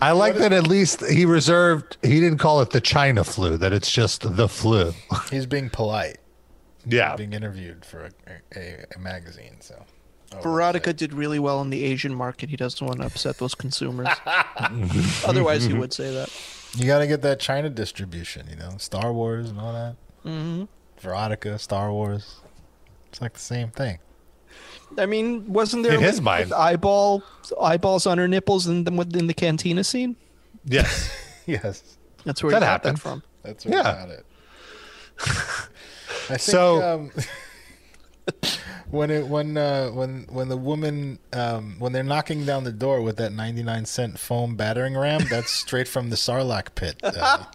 [0.00, 3.72] I like that at least he reserved he didn't call it the China flu, that
[3.72, 4.92] it's just the flu.
[5.30, 6.18] He's being polite,
[6.86, 7.16] Yeah.
[7.16, 9.56] being interviewed for a, a, a magazine.
[9.60, 9.84] So,
[10.32, 12.48] oh, Verotika did really well in the Asian market.
[12.50, 14.08] He doesn't want to upset those consumers.
[15.24, 16.30] Otherwise, he would say that.
[16.76, 18.46] you got to get that China distribution.
[18.48, 19.96] You know, Star Wars and all that.
[20.24, 20.64] Mm-hmm.
[21.02, 22.40] Verotika, Star Wars.
[23.10, 23.98] It's like the same thing.
[24.96, 26.52] I mean, wasn't there In his with- mind.
[26.52, 27.22] eyeball
[27.60, 30.16] eyeballs on her nipples in the in the cantina scene?
[30.64, 31.10] Yes.
[31.46, 32.96] Yes, That's where That he got happened.
[32.98, 33.22] that from.
[33.42, 33.82] that's what Yeah.
[33.84, 34.26] got it.
[35.20, 37.10] I think, So- um,
[38.90, 43.00] when it when uh, when when the woman um, when they're knocking down the door
[43.00, 47.46] with that ninety nine cent foam battering ram, that's straight from the Sarlacc pit uh,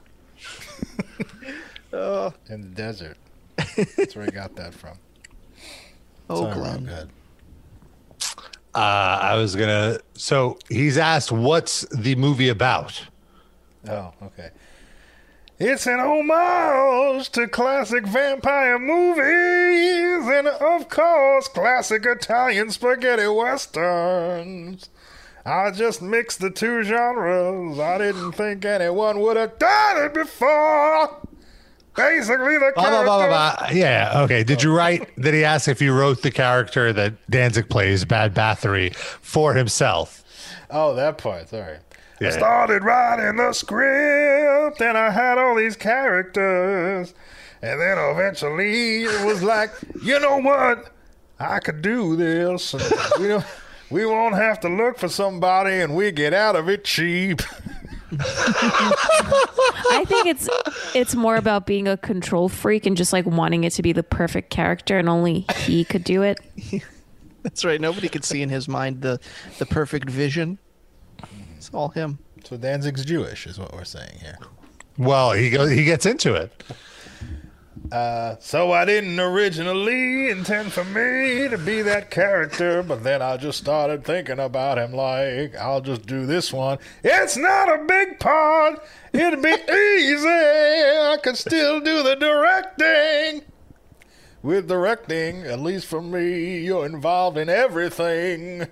[2.49, 3.17] in the desert.
[3.97, 4.97] That's where i got that from.
[6.31, 7.11] Oh, Sorry, Glenn.
[8.75, 13.03] Uh, I was gonna so he's asked what's the movie about?
[13.87, 14.49] Oh, okay.
[15.59, 24.89] It's an homage to classic vampire movies and, of course, classic Italian spaghetti westerns.
[25.45, 27.77] I just mixed the two genres.
[27.77, 31.21] I didn't think anyone would have done it before.
[31.95, 33.05] Basically, the Blah, character.
[33.05, 33.69] blah, blah, blah, blah.
[33.71, 34.21] Yeah.
[34.23, 34.43] Okay.
[34.43, 38.33] Did you write that he asked if you wrote the character that Danzig plays, Bad
[38.33, 40.23] Bathory, for himself?
[40.71, 41.49] Oh, that part.
[41.49, 41.77] Sorry.
[42.21, 47.13] I started writing the script and I had all these characters.
[47.61, 50.89] And then eventually it was like, you know what?
[51.39, 52.73] I could do this.
[52.73, 52.83] And
[53.19, 53.45] we, don't,
[53.89, 57.41] we won't have to look for somebody and we get out of it cheap.
[58.21, 60.49] I think it's
[60.95, 64.03] it's more about being a control freak and just like wanting it to be the
[64.03, 66.39] perfect character, and only he could do it.
[67.43, 67.79] That's right.
[67.79, 69.19] Nobody could see in his mind the
[69.59, 70.59] the perfect vision.
[71.57, 72.19] It's all him.
[72.43, 74.37] So Danzig's Jewish, is what we're saying here.
[74.97, 75.71] Well, he goes.
[75.71, 76.63] He gets into it.
[77.93, 83.37] Uh, so I didn't originally intend for me to be that character, but then I
[83.37, 86.79] just started thinking about him like, I'll just do this one.
[87.03, 88.81] It's not a big part.
[89.13, 90.27] It'd be easy.
[90.27, 93.43] I could still do the directing.
[94.41, 95.43] with directing.
[95.43, 98.69] At least for me, you're involved in everything.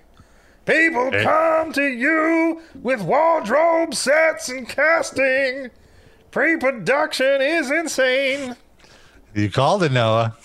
[0.66, 1.22] People Hey.
[1.22, 5.70] come to you with wardrobe sets and casting.
[6.32, 8.56] Pre-production is insane.
[9.34, 10.36] You called it, Noah.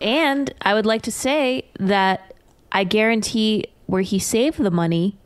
[0.00, 2.34] And I would like to say that
[2.72, 5.16] I guarantee where he saved the money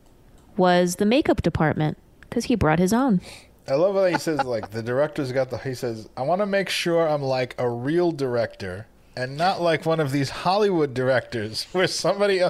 [0.56, 3.20] was the makeup department because he brought his own.
[3.68, 5.58] I love how he says like the director's got the.
[5.58, 9.86] He says, "I want to make sure I'm like a real director and not like
[9.86, 12.42] one of these Hollywood directors where somebody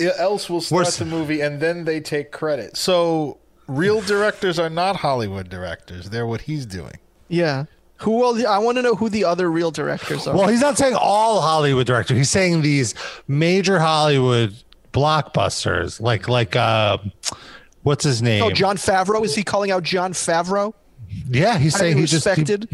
[0.00, 4.70] else will start Worse- the movie and then they take credit." So real directors are
[4.70, 6.98] not Hollywood directors; they're what he's doing.
[7.28, 7.64] Yeah.
[7.98, 10.36] Who will I want to know who the other real directors are.
[10.36, 12.16] Well, he's not saying all Hollywood directors.
[12.18, 12.94] He's saying these
[13.28, 14.54] major Hollywood
[14.92, 16.98] blockbusters, like like uh,
[17.82, 18.42] what's his name?
[18.42, 19.24] oh, Jon Favreau.
[19.24, 20.74] Is he calling out Jon Favreau?
[21.28, 22.68] Yeah, he's saying he just he- respected.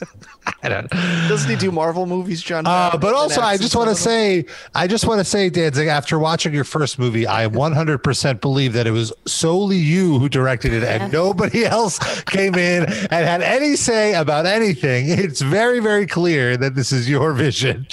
[0.00, 0.26] I don't-
[0.62, 2.66] Doesn't he do Marvel movies, John?
[2.66, 4.44] Uh, but also, I just want to some of them?
[4.46, 8.74] say, I just want to say, Danzig, after watching your first movie, I 100% believe
[8.74, 13.42] that it was solely you who directed it and nobody else came in and had
[13.42, 15.08] any say about anything.
[15.08, 17.86] It's very, very clear that this is your vision.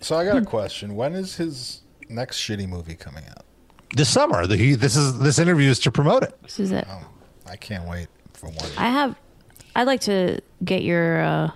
[0.00, 3.44] So I got a question: When is his next shitty movie coming out?
[3.96, 6.40] This summer, the, he, this is this interview is to promote it.
[6.42, 6.86] This is it.
[7.46, 8.70] I can't wait for one.
[8.76, 9.16] I have.
[9.74, 11.50] I'd like to get your uh,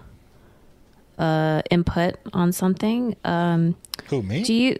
[1.18, 3.16] uh, input on something.
[3.24, 3.76] Um,
[4.08, 4.42] Who me?
[4.42, 4.78] do you,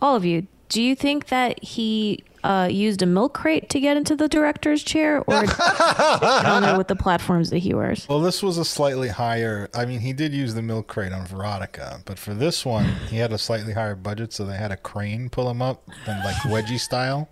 [0.00, 3.96] all of you, do you think that he uh, used a milk crate to get
[3.96, 8.08] into the director's chair, or I don't know what the platforms that he wears?
[8.08, 9.68] Well, this was a slightly higher.
[9.74, 13.18] I mean, he did use the milk crate on Verotika, but for this one, he
[13.18, 16.36] had a slightly higher budget, so they had a crane pull him up and like
[16.36, 17.28] wedgie style,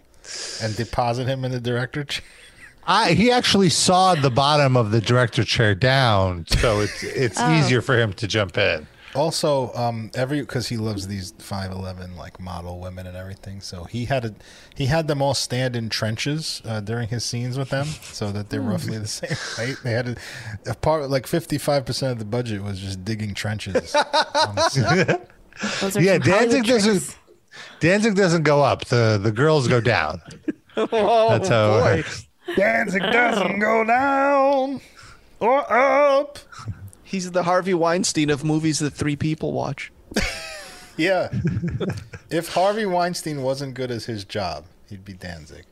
[0.62, 2.24] and deposit him in the director chair.
[2.86, 7.52] I, he actually sawed the bottom of the director chair down, so it's it's Oh.
[7.58, 8.86] easier for him to jump in.
[9.12, 13.84] Also, um, every because he loves these five eleven like model women and everything, so
[13.84, 14.34] he had a
[14.74, 18.50] he had them all stand in trenches uh, during his scenes with them, so that
[18.50, 19.76] they're roughly the same height.
[19.82, 20.16] They had a,
[20.70, 23.94] a part like fifty five percent of the budget was just digging trenches.
[23.96, 25.20] on the.
[25.80, 27.18] Those are Yeah, some Hollywood Danzig doesn't.
[27.80, 28.84] Danzig doesn't go up.
[28.86, 30.22] the The girls go down.
[30.76, 31.78] Oh, That's how.
[31.88, 32.10] it boy.
[32.50, 32.58] Works.
[32.58, 34.80] Danzig doesn't go down
[35.40, 36.38] or up.
[37.02, 39.92] He's the Harvey Weinstein of movies that three people watch.
[40.96, 41.30] Yeah.
[42.28, 45.64] if Harvey Weinstein wasn't good as his job, he'd be Danzig.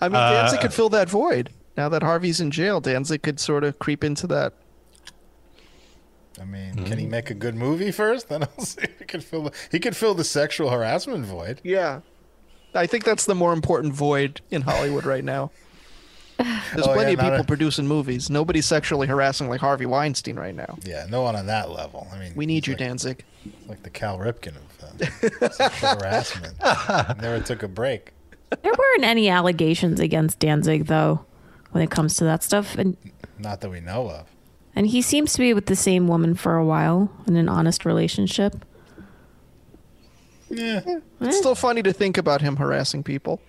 [0.00, 1.48] I mean, Uh, Danzig could fill that void.
[1.78, 4.52] Now that Harvey's in jail, Danzig could sort of creep into that.
[6.38, 8.28] I mean, can he make a good movie first?
[8.28, 8.82] Then I'll see.
[8.98, 11.60] He could fill the, he could fill the sexual harassment void.
[11.64, 12.00] Yeah.
[12.74, 15.50] I think that's the more important void in Hollywood right now.
[16.38, 18.30] There's Oh, plenty yeah, of people a- producing movies.
[18.30, 20.78] Nobody's sexually harassing like Harvey Weinstein right now.
[20.84, 22.06] Yeah, no one on that level.
[22.12, 23.24] I mean, We need you, like, Danzig.
[23.66, 26.54] like the Cal Ripken of uh, sexual harassment.
[27.20, 28.12] Never took a break.
[28.62, 31.24] There weren't any allegations against Danzig though,
[31.72, 32.96] when it comes to that stuff, and
[33.38, 34.26] Not that we know of.
[34.76, 37.84] and he seems to be with the same woman for a while in an honest
[37.84, 38.64] relationship.
[40.50, 40.80] Yeah.
[40.86, 41.30] It's eh.
[41.30, 43.40] still funny to think about him harassing people.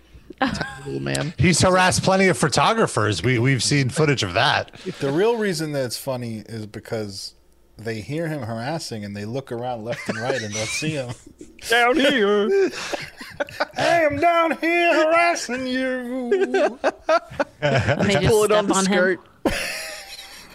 [0.85, 1.33] Little man.
[1.37, 3.23] He's harassed plenty of photographers.
[3.23, 4.73] We we've seen footage of that.
[4.99, 7.33] The real reason that it's funny is because
[7.77, 11.13] they hear him harassing and they look around left and right and don't see him.
[11.69, 12.49] Down here.
[12.49, 12.69] Hey,
[13.77, 16.79] I am down here harassing you.
[17.61, 18.85] And they Pull it step on the on him.
[18.85, 19.19] skirt.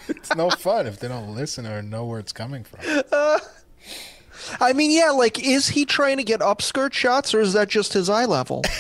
[0.09, 2.81] It's no fun if they don't listen or know where it's coming from.
[4.61, 7.93] I mean, yeah, like, is he trying to get upskirt shots or is that just
[7.93, 8.63] his eye level?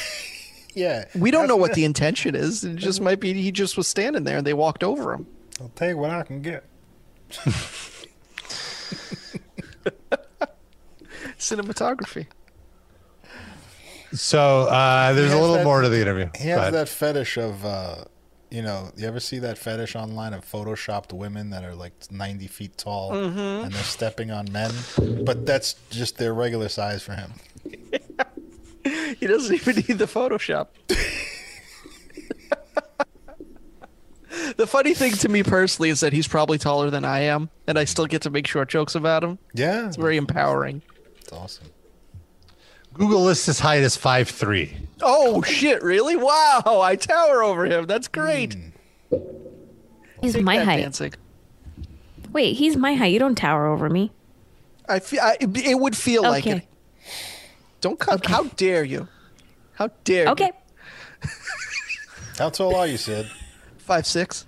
[0.77, 1.05] Yeah.
[1.15, 2.65] We don't know what the intention is.
[2.65, 5.25] It just might be he just was standing there and they walked over him.
[5.61, 6.65] I'll take what I can get.
[11.39, 12.27] Cinematography.
[14.13, 16.31] So uh, there's a little that- more to the interview.
[16.37, 18.05] He has but- that fetish of, uh,
[18.55, 22.47] you know, you ever see that fetish online of photoshopped women that are like 90
[22.47, 23.65] feet tall mm-hmm.
[23.65, 24.71] and they're stepping on men?
[25.25, 27.33] But that's just their regular size for him.
[29.19, 30.67] He doesn't even need the Photoshop.
[34.57, 37.79] the funny thing to me personally is that he's probably taller than I am, and
[37.79, 39.39] I still get to make short jokes about him.
[39.55, 39.87] Yeah.
[39.87, 40.83] It's very empowering.
[41.19, 41.69] It's awesome.
[42.93, 44.77] Google lists his height as five three.
[45.03, 45.83] Oh shit!
[45.83, 46.17] Really?
[46.17, 46.81] Wow!
[46.83, 47.87] I tower over him.
[47.87, 48.55] That's great.
[48.55, 49.19] Hmm.
[50.21, 50.81] He's Take my that, height.
[50.83, 51.17] Danzig.
[52.33, 53.13] Wait, he's my height.
[53.13, 54.11] You don't tower over me.
[54.89, 56.63] I feel I, it would feel like it.
[57.81, 58.25] Don't cut.
[58.27, 59.09] How dare you?
[59.75, 60.53] How dare Okay.
[61.23, 61.29] you?
[62.39, 63.27] How tall are you, Sid?
[63.79, 64.47] Five six.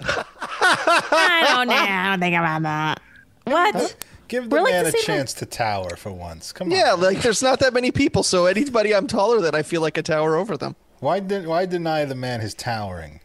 [0.00, 1.74] I don't know.
[1.76, 3.00] I don't think about that.
[3.44, 3.96] What?
[4.32, 5.06] Give the We're like man the a same height.
[5.18, 6.52] chance to tower for once.
[6.52, 6.78] Come on.
[6.78, 9.98] Yeah, like there's not that many people, so anybody I'm taller than, I feel like
[9.98, 10.74] a tower over them.
[11.00, 13.20] Why did why deny the man his towering,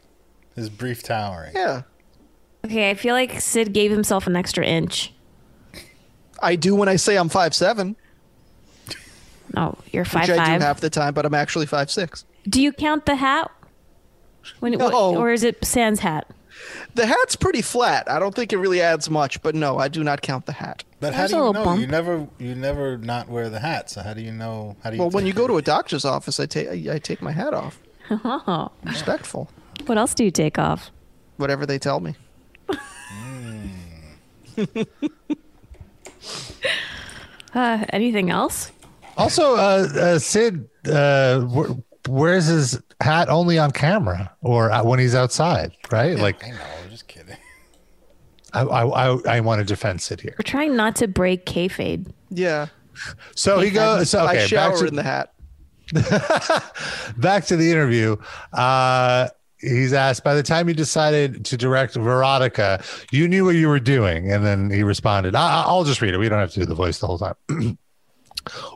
[0.54, 1.54] his brief towering?
[1.56, 1.84] Yeah,
[2.66, 5.14] Okay, I feel like Sid gave himself an extra inch.
[6.44, 7.96] I do when I say I'm five seven,
[9.56, 10.60] No, you're five which five I five.
[10.60, 12.26] do half the time, but I'm actually five six.
[12.50, 13.50] Do you count the hat?
[14.60, 15.16] When it, No.
[15.16, 16.28] or is it Sans hat?
[16.96, 18.10] The hat's pretty flat.
[18.10, 20.84] I don't think it really adds much, but no, I do not count the hat.
[21.00, 21.74] But how There's do a you little know?
[21.76, 23.90] You never you never not wear the hat.
[23.90, 24.76] So how do you know?
[24.84, 25.02] How do you?
[25.02, 27.32] Well, when take you go to a doctor's office, I take I, I take my
[27.32, 27.80] hat off.
[28.10, 29.50] Oh, Respectful,
[29.86, 30.92] what else do you take off?
[31.38, 32.16] whatever they tell me.
[37.54, 38.72] Uh, anything else?
[39.18, 41.72] Also, uh, uh, Sid, uh, wh-
[42.08, 46.18] wears his hat only on camera or uh, when he's outside, right?
[46.18, 47.38] Like, I know, I'm just kidding.
[48.54, 50.36] I, I, I, I want to defend Sid here.
[50.38, 52.12] We're trying not to break kayfabe.
[52.30, 52.68] Yeah,
[53.36, 54.10] So he goes.
[54.10, 55.34] So, okay, I shower back to, in the hat.
[57.18, 58.18] back to the interview.
[58.54, 59.28] Uh,
[59.60, 63.80] he's asked, by the time you decided to direct Verotika, you knew what you were
[63.80, 64.32] doing.
[64.32, 66.18] And then he responded, I- I'll just read it.
[66.18, 67.36] We don't have to do the voice the whole time.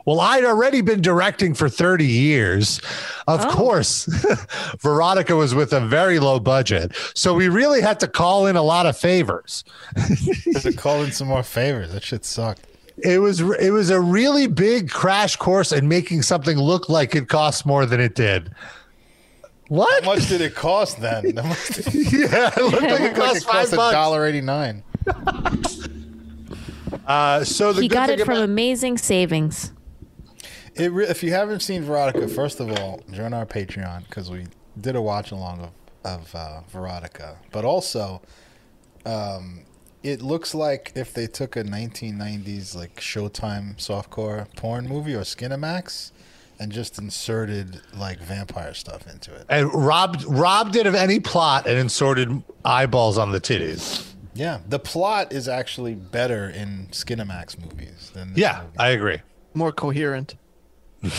[0.06, 2.80] well, I'd already been directing for 30 years.
[3.26, 3.50] Of oh.
[3.50, 4.06] course,
[4.78, 6.92] Verotika was with a very low budget.
[7.14, 9.64] So we really had to call in a lot of favors.
[10.60, 11.92] to call in some more favors.
[11.92, 12.66] That shit sucked.
[12.98, 17.28] It was it was a really big crash course in making something look like it
[17.28, 18.54] cost more than it did.
[19.68, 20.04] What?
[20.04, 21.34] How much did it cost then?
[21.34, 23.76] That must have yeah, it looked like it looked like cost it five cost a
[23.76, 23.92] bucks.
[23.94, 24.82] dollar eighty nine.
[27.06, 29.72] Uh, so the He good got thing it from about- amazing savings.
[30.74, 34.46] It re- if you haven't seen Verotika, first of all, join our Patreon because we
[34.80, 35.70] did a watch along of
[36.04, 37.36] of uh, Verotika.
[37.52, 38.22] But also,
[39.06, 39.60] um,
[40.02, 46.10] it looks like if they took a 1990s like Showtime softcore porn movie or Skinamax
[46.58, 49.44] and just inserted like vampire stuff into it.
[49.48, 54.11] and robbed robbed it of any plot and inserted eyeballs on the titties.
[54.34, 58.78] Yeah, the plot is actually better in Skinamax movies than this Yeah, movie.
[58.78, 59.18] I agree.
[59.54, 60.34] More coherent.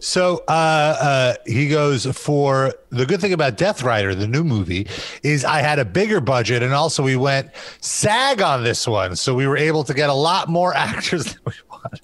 [0.00, 4.86] So uh, uh, he goes for the good thing about Death Rider, the new movie,
[5.24, 7.50] is I had a bigger budget, and also we went
[7.80, 11.40] SAG on this one, so we were able to get a lot more actors than
[11.44, 12.00] we wanted.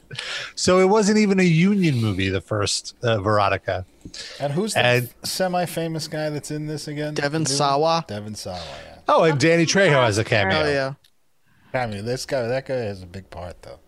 [0.57, 3.85] So it wasn't even a union movie, the first uh, Verotika.
[4.41, 7.15] And who's the And- semi-famous guy that's in this again?
[7.15, 8.05] Devin Sawa.
[8.09, 8.59] Devin Sawa.
[8.87, 8.94] Yeah.
[9.09, 10.63] Oh, and Danny Trejo has a cameo.
[10.63, 10.95] Oh yeah.
[11.81, 13.79] I mean, this guy, that guy has a big part though.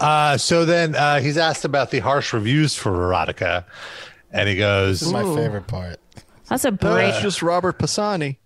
[0.00, 3.64] Uh, so then uh, he's asked about the harsh reviews for Verotika,
[4.30, 5.34] and he goes, This is my Ooh.
[5.36, 5.98] favorite part.
[6.48, 7.12] That's a That break.
[7.14, 8.38] was just Robert Pisani.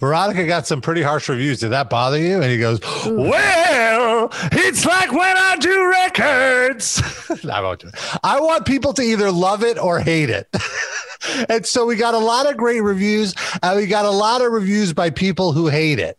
[0.00, 1.60] Verotika got some pretty harsh reviews.
[1.60, 2.36] Did that bother you?
[2.42, 7.02] And he goes, Well, it's like when I do records.
[7.44, 7.94] No, I won't do it.
[8.22, 10.48] I want people to either love it or hate it.
[11.48, 14.52] and so we got a lot of great reviews, and we got a lot of
[14.52, 16.18] reviews by people who hate it.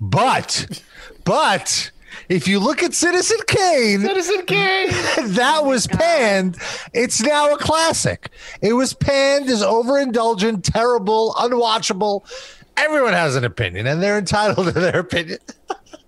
[0.00, 0.82] But,
[1.24, 1.90] but.
[2.28, 4.88] If you look at Citizen Kane, Citizen Kane.
[5.34, 6.58] that was panned.
[6.92, 8.30] It's now a classic.
[8.60, 12.24] It was panned as overindulgent, terrible, unwatchable.
[12.76, 15.38] Everyone has an opinion, and they're entitled to their opinion.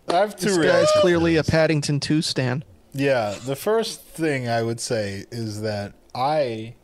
[0.08, 2.64] I have two This guy's clearly a Paddington 2 stan.
[2.92, 6.74] Yeah, the first thing I would say is that I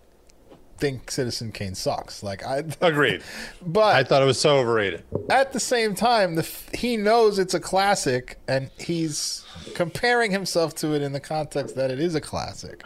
[0.81, 2.22] think Citizen Kane sucks.
[2.22, 3.22] Like I, Agreed.
[3.64, 5.05] but I thought it was so overrated.
[5.31, 10.95] at the same time, the he knows it's a classic, and he's comparing himself to
[10.95, 12.83] it in the context that it is a classic,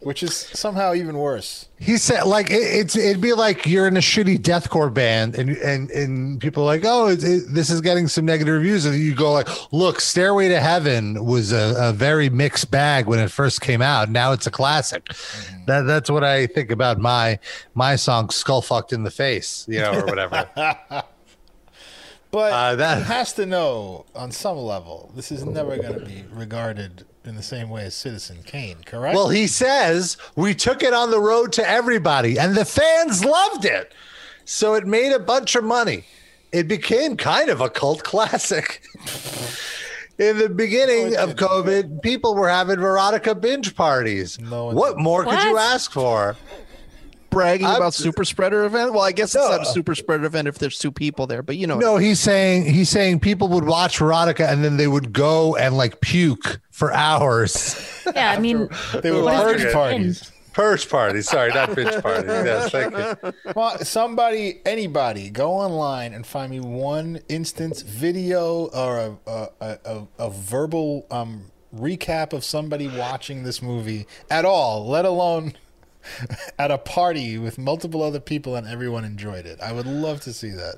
[0.00, 1.68] which is somehow even worse.
[1.78, 5.50] He said, like, it, it's it'd be like you're in a shitty deathcore band, and
[5.50, 8.94] and and people are like, oh, it, it, this is getting some negative reviews, and
[8.98, 13.30] you go like, look, Stairway to Heaven was a, a very mixed bag when it
[13.30, 14.10] first came out.
[14.10, 15.08] Now it's a classic.
[15.66, 17.38] That that's what I think about my
[17.74, 20.48] my song "Skull Fucked in the Face," you know, or whatever.
[22.32, 26.24] But Uh, that- has to know on some level this is never going to be
[26.30, 29.14] regarded in the same way as Citizen Kane, correct?
[29.14, 33.64] Well, he says we took it on the road to everybody, and the fans loved
[33.64, 33.92] it.
[34.44, 36.04] So it made a bunch of money.
[36.52, 38.82] It became kind of a cult classic.
[40.18, 41.36] In the beginning No, of.
[41.36, 44.40] COVID, people were having Verotika binge parties.
[44.40, 45.02] No, what didn't.
[45.02, 46.36] more could you ask for?
[47.36, 48.92] Bragging I'm- about super spreader event.
[48.94, 49.50] Well, I guess it's No.
[49.50, 51.78] not a super spreader event if there's two people there, but you know.
[51.78, 55.76] No, he's saying he's saying people would watch Verotika and then they would go and
[55.76, 57.76] like puke for hours.
[58.14, 58.68] Yeah, I mean,
[59.02, 60.32] they were what is purge there to parties.
[60.52, 61.20] Purge party.
[61.20, 62.26] Sorry, not bitch party.
[62.28, 63.32] Yes, thank you.
[63.54, 69.78] Well, somebody, anybody, go online and find me one instance video or a a, a,
[69.84, 75.52] a, a verbal um, recap of somebody watching this movie at all, let alone
[76.58, 79.60] at a party with multiple other people and everyone enjoyed it.
[79.60, 80.76] I would love to see that.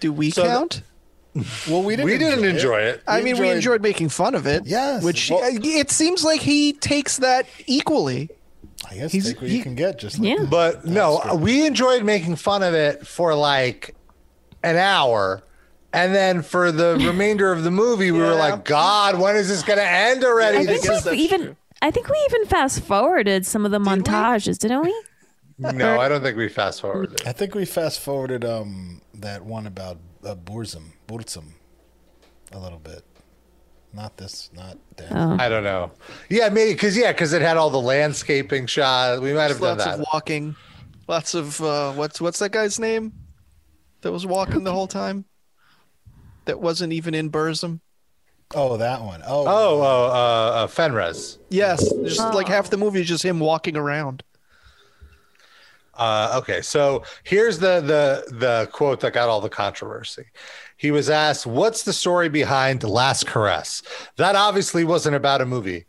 [0.00, 0.82] Do we So the- count?
[1.68, 2.06] Well, we didn't.
[2.10, 3.02] We didn't enjoy it.
[3.08, 4.66] I We mean, we enjoyed- enjoyed making fun of it.
[4.66, 8.28] Yes, Which well- uh, it seems like he takes that equally.
[8.88, 9.98] I guess He's- take what he- you can get.
[9.98, 10.44] Just like Yeah.
[10.48, 13.94] But no, we enjoyed making fun of it for like
[14.62, 15.42] an hour.
[15.92, 19.62] And then for the remainder of the movie, we were like, God, when is this
[19.62, 20.58] going to end already?
[20.58, 23.78] I This think is- we even I think we even fast forwarded some of the
[23.78, 25.04] montages, didn't we?
[25.58, 27.20] no, I don't think we fast forwarded.
[27.26, 31.44] I think we fast forwarded um that one about uh, Burzum, Burzum,
[32.52, 33.04] a little bit.
[33.92, 35.12] Not this, not that.
[35.12, 35.36] Oh.
[35.38, 35.92] I don't know.
[36.30, 39.20] Yeah, maybe because yeah, because it had all the landscaping shots.
[39.20, 39.84] We might have done that.
[39.84, 40.00] Lots that.
[40.00, 40.56] of walking.
[41.06, 43.12] Lots of uh, what's what's that guy's name?
[44.00, 45.26] That was walking the whole time.
[46.46, 47.80] That wasn't even in Burzum.
[48.54, 49.22] Oh, that one.
[49.26, 51.38] Oh, Oh, oh, uh, uh, Fenres.
[51.50, 54.22] Yes, just like half the movie is just him walking around.
[55.96, 60.24] Uh, okay, so here's the the the quote that got all the controversy.
[60.76, 63.82] He was asked, "What's the story behind Last Caress?"
[64.16, 65.86] That obviously wasn't about a movie.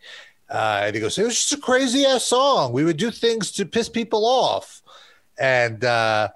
[0.47, 2.71] Uh, and he goes, "It was just a crazy ass song.
[2.71, 4.83] We would do things to piss people off."
[5.39, 6.29] And uh,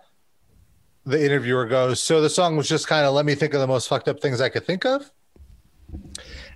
[1.06, 3.68] the interviewer goes, "So the song was just kind of let me think of the
[3.68, 5.12] most fucked up things I could think of."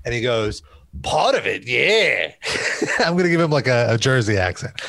[0.06, 0.64] And he goes,
[1.02, 2.34] "Part of it, yeah."
[3.00, 4.80] I'm gonna give him like a, a Jersey accent.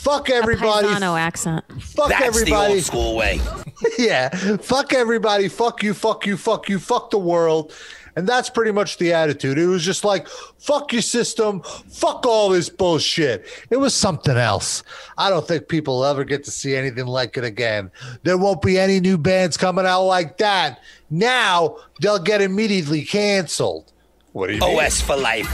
[0.00, 0.86] Fuck everybody.
[0.86, 1.64] Paisano accent.
[1.82, 2.50] Fuck That's everybody.
[2.50, 3.38] the old school way.
[3.98, 4.30] yeah.
[4.56, 5.48] Fuck everybody.
[5.48, 5.92] Fuck you.
[5.92, 6.38] Fuck you.
[6.38, 6.78] Fuck you.
[6.78, 7.72] Fuck the world.
[8.20, 9.56] And that's pretty much the attitude.
[9.56, 11.62] It was just like, fuck your system.
[11.62, 13.46] Fuck all this bullshit.
[13.70, 14.82] It was something else.
[15.16, 17.90] I don't think people will ever get to see anything like it again.
[18.22, 20.82] There won't be any new bands coming out like that.
[21.08, 23.90] Now they'll get immediately canceled.
[24.32, 24.78] What do you mean?
[24.78, 25.48] OS for life.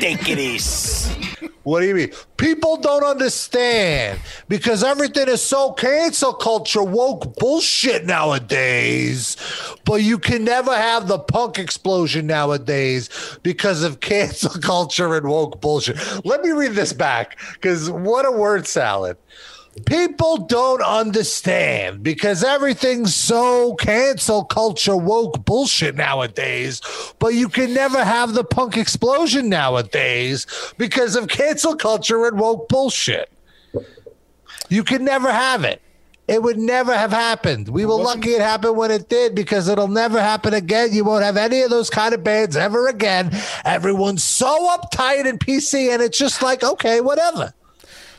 [0.00, 1.50] Take it easy.
[1.64, 2.12] What do you mean?
[2.38, 4.18] People don't understand
[4.48, 9.36] because everything is so cancel culture woke bullshit nowadays.
[9.84, 13.10] But you can never have the punk explosion nowadays
[13.42, 15.98] because of cancel culture and woke bullshit.
[16.24, 19.16] Let me read this back because what a word salad.
[19.86, 26.82] People don't understand because everything's so cancel culture woke bullshit nowadays.
[27.18, 30.46] But you can never have the punk explosion nowadays
[30.76, 33.30] because of cancel culture and woke bullshit.
[34.68, 35.80] You can never have it.
[36.28, 37.68] It would never have happened.
[37.68, 40.92] We were lucky it happened when it did because it'll never happen again.
[40.92, 43.30] You won't have any of those kind of bands ever again.
[43.64, 47.52] Everyone's so uptight and PC, and it's just like, okay, whatever.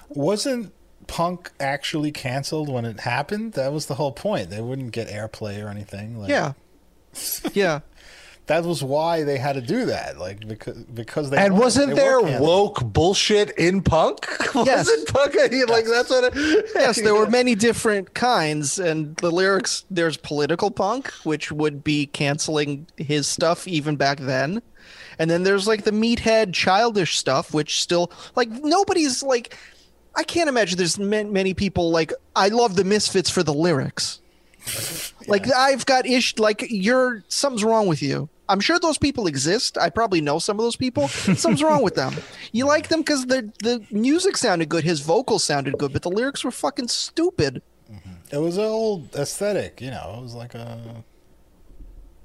[0.10, 0.74] wasn't
[1.14, 3.53] Punk actually canceled when it happened?
[3.53, 4.49] That was the whole point.
[4.49, 6.18] They wouldn't get airplay or anything.
[6.18, 6.53] Like, Yeah,
[7.53, 7.82] yeah.
[8.47, 10.18] that was why they had to do that.
[10.18, 14.26] Like because because they And wasn't they there woke bullshit in punk?
[14.55, 14.88] Yes.
[14.88, 16.36] wasn't punk like that's what?
[16.36, 19.86] It, Yes, there were many different kinds, and the lyrics.
[19.91, 24.61] There's political punk, which would be canceling his stuff even back then,
[25.20, 29.57] and then there's like the meathead childish stuff, which still like nobody's like.
[30.16, 34.20] I can't imagine there's ma- many people like I love the Misfits for the lyrics.
[35.28, 38.28] Like I've got ish like you're something's wrong with you.
[38.49, 39.78] I'm sure those people exist.
[39.78, 41.07] I probably know some of those people.
[41.07, 42.14] Something's wrong with them.
[42.51, 46.09] You like them because the the music sounded good, his vocals sounded good, but the
[46.11, 47.61] lyrics were fucking stupid.
[47.89, 48.36] Mm-hmm.
[48.36, 50.16] It was an old aesthetic, you know.
[50.20, 51.03] It was like a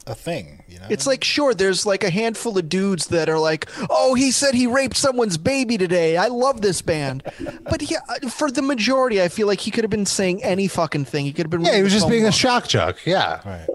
[0.09, 0.87] a thing, you know.
[0.91, 4.55] It's like sure, there's like a handful of dudes that are like, "Oh, he said
[4.55, 6.17] he raped someone's baby today.
[6.17, 7.23] I love this band,"
[7.71, 7.99] but yeah,
[8.31, 11.25] for the majority, I feel like he could have been saying any fucking thing.
[11.27, 11.65] He could have been.
[11.65, 13.05] yeah, he was the just phone being a shock jock.
[13.07, 13.41] Yeah.
[13.45, 13.69] right.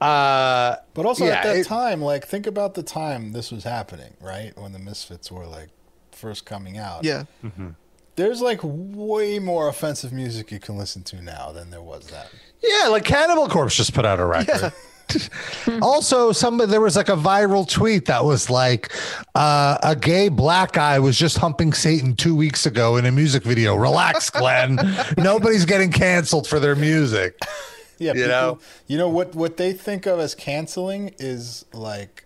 [0.00, 3.64] Uh, But also Yeah, at that it- time, like think about the time this was
[3.64, 4.52] happening, right?
[4.58, 5.68] When the Misfits were like
[6.12, 7.04] first coming out.
[7.04, 7.24] Yeah,
[8.16, 12.26] There's like way more offensive music you can listen to now than there was then.
[12.62, 14.72] yeah, like Cannibal Corpse just put out a record.
[15.82, 18.92] also, some there was like a viral tweet that was like
[19.34, 23.42] uh, a gay black guy was just humping Satan two weeks ago in a music
[23.42, 23.76] video.
[23.76, 24.78] Relax, Glenn.
[25.18, 27.38] Nobody's getting canceled for their music.
[27.98, 28.58] Yeah, You people, know?
[28.86, 32.24] you know what what they think of as canceling is like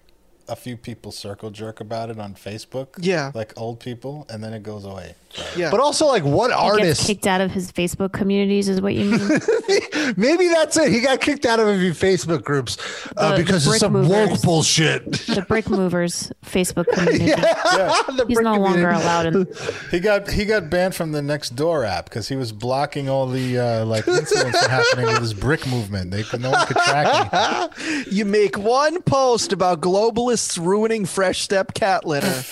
[0.48, 2.88] a few people circle jerk about it on Facebook.
[2.98, 3.30] Yeah.
[3.34, 5.14] like old people, and then it goes away.
[5.56, 5.70] Yeah.
[5.70, 7.06] But also, like, what He gets artist?
[7.06, 9.20] kicked out of his Facebook communities, is what you mean?
[10.16, 10.90] Maybe that's it.
[10.92, 12.76] He got kicked out of a few Facebook groups
[13.16, 14.10] uh, The- the because of some movers.
[14.10, 15.12] woke bullshit.
[15.12, 17.26] the Brick Movers Facebook community.
[17.30, 19.46] The He's brick no longer allowed in.
[19.90, 23.26] He got he got banned from the next door app because he was blocking all
[23.26, 26.10] the uh, like incidents that happening with his brick movement.
[26.12, 28.12] They no one could track anything.
[28.12, 32.42] You make one post about globalists ruining Fresh Step cat litter,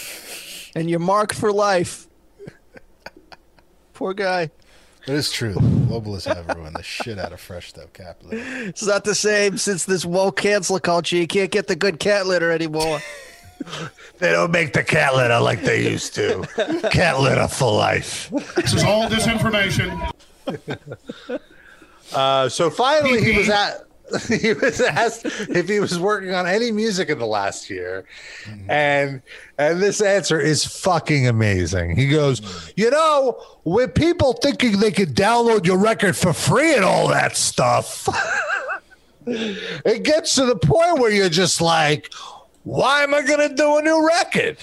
[0.74, 2.07] and you're marked for life.
[3.98, 4.42] Poor guy.
[5.08, 5.54] It is true.
[5.54, 8.44] Globalists have ruined the shit out of Fresh Step cat litter.
[8.68, 11.16] It's not the same since this woke cancel culture.
[11.16, 13.00] You can't get the good cat litter anymore.
[14.20, 16.46] They don't make the cat litter like they used to.
[16.92, 18.30] cat litter for life.
[18.54, 20.12] This is all disinformation.
[22.14, 23.87] Uh, so finally, he was at.
[24.28, 28.04] He was asked if he was working on any music in the last year,
[28.44, 28.70] mm-hmm.
[28.70, 29.22] and
[29.58, 31.96] and this answer is fucking amazing.
[31.96, 36.84] He goes, you know, with people thinking they could download your record for free and
[36.84, 38.08] all that stuff,
[39.26, 42.12] it gets to the point where you're just like,
[42.64, 44.58] why am I gonna do a new record?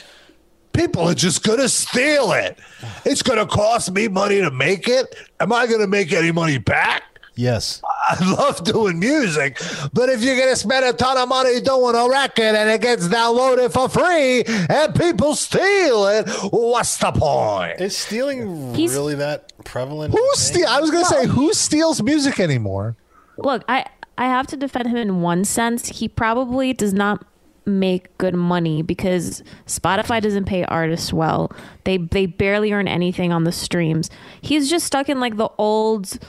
[0.73, 2.59] People are just gonna steal it.
[3.05, 5.15] It's gonna cost me money to make it.
[5.39, 7.03] Am I gonna make any money back?
[7.35, 7.81] Yes.
[8.09, 9.59] I love doing music,
[9.93, 13.07] but if you're gonna spend a ton of money doing a record and it gets
[13.07, 17.81] downloaded for free and people steal it, what's the point?
[17.81, 20.13] Is stealing He's- really that prevalent?
[20.13, 20.67] Who of steal?
[20.67, 22.95] I was gonna say who steals music anymore?
[23.37, 23.85] Look, I
[24.17, 25.99] I have to defend him in one sense.
[25.99, 27.25] He probably does not
[27.65, 31.51] make good money because Spotify doesn't pay artists well.
[31.83, 34.09] They they barely earn anything on the streams.
[34.41, 36.19] He's just stuck in like the old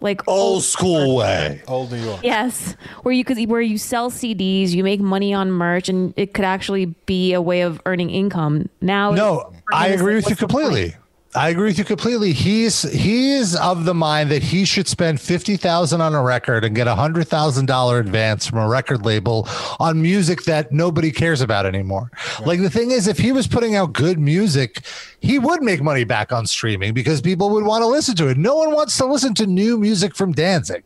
[0.00, 1.62] like Old school way.
[1.66, 2.20] Old New York.
[2.22, 6.34] Yes, where you could where you sell CDs, you make money on merch, and it
[6.34, 8.68] could actually be a way of earning income.
[8.80, 10.66] Now, No, I agree like, with you what's point?
[10.72, 10.96] completely.
[11.36, 12.32] I agree with you completely.
[12.32, 16.74] He's he's of the mind that he should spend fifty thousand on a record and
[16.74, 19.46] get a hundred thousand dollar advance from a record label
[19.78, 22.10] on music that nobody cares about anymore.
[22.46, 24.80] Like the thing is, if he was putting out good music,
[25.20, 28.38] he would make money back on streaming because people would want to listen to it.
[28.38, 30.84] No one wants to listen to new music from Danzig.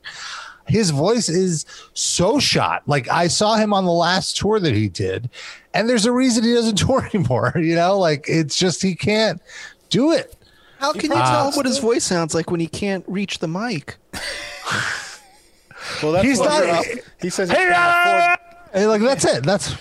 [0.67, 2.83] His voice is so shot.
[2.87, 5.31] Like I saw him on the last tour that he did,
[5.75, 7.53] and there's a reason he doesn't tour anymore.
[7.55, 9.41] You know, like it's just he can't
[9.91, 10.35] do it.
[10.81, 11.31] How can you ah.
[11.31, 13.97] tell what his voice sounds like when he can't reach the mic?
[16.03, 16.85] Well, that's He's what not-
[17.21, 17.51] he says.
[17.51, 19.45] Hey, can't, afford, Hey, like that's it.
[19.45, 19.75] That's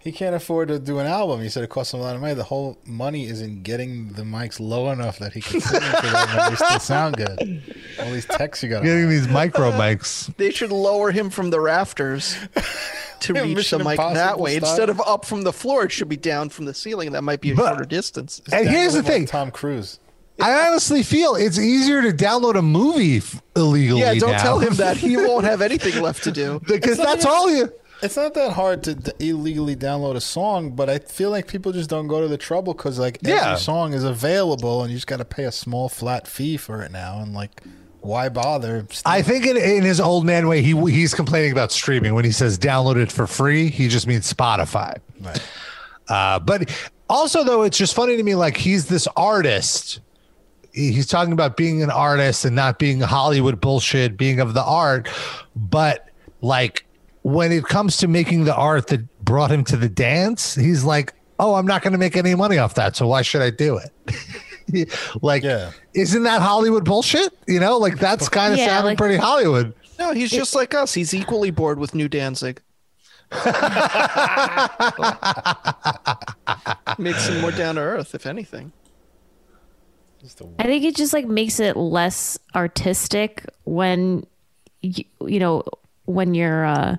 [0.00, 1.42] he can't afford to do an album.
[1.42, 2.32] He said it costs him a lot of money.
[2.34, 6.02] The whole money is in getting the mics low enough that he can sing into
[6.02, 7.62] them and they still sound good.
[8.00, 8.82] All these texts you got.
[8.82, 10.34] getting these micro mics.
[10.36, 12.34] They should lower him from the rafters
[13.20, 14.56] to Yeah, reach Mission the mic that way.
[14.58, 14.70] style.
[14.70, 17.12] Instead of up from the floor, it should be down from the ceiling.
[17.12, 18.40] That might be a But- shorter distance.
[18.50, 19.98] And here's the Like thing: Tom Cruise.
[20.42, 23.22] I honestly feel it's easier to download a movie
[23.56, 24.00] illegally.
[24.00, 24.42] Yeah, don't now.
[24.42, 24.96] tell him that.
[24.96, 26.60] He won't have anything left to do.
[26.66, 27.72] because that's all you.
[28.02, 31.70] It's not that hard to d- illegally download a song, but I feel like people
[31.70, 33.48] just don't go to the trouble because like Yeah.
[33.50, 36.82] every song is available and you just got to pay a small flat fee for
[36.82, 37.20] it now.
[37.20, 37.60] And like,
[38.00, 38.86] why bother?
[39.04, 42.32] I think in, in his old man way, he he's complaining about streaming when he
[42.32, 43.68] says download it for free.
[43.68, 44.96] He just means Spotify.
[45.20, 45.42] Right.
[46.08, 46.70] Uh, but
[47.10, 48.34] also, though, it's just funny to me.
[48.34, 50.00] Like he's this artist.
[50.80, 54.62] He- He's talking about being an artist and not being Hollywood bullshit, being of the
[54.64, 55.08] art.
[55.54, 56.08] But
[56.40, 56.86] like
[57.22, 61.12] when it comes to making the art that brought him to the dance, he's like,
[61.38, 63.78] "Oh, I'm not going to make any money off that, so why should I do
[63.78, 63.92] it?"
[65.22, 65.72] like, Yeah.
[65.94, 67.32] isn't that Hollywood bullshit?
[67.46, 69.74] You know, like that's kind of Yeah, sounding like- pretty Hollywood.
[69.98, 70.94] No, he's just like us.
[70.94, 72.62] He's equally bored with New Danzig.
[76.98, 78.72] Makes him more down to earth, if anything.
[80.58, 84.26] I think it just like makes it less artistic when
[84.82, 85.64] you, you know
[86.04, 86.96] when you're uh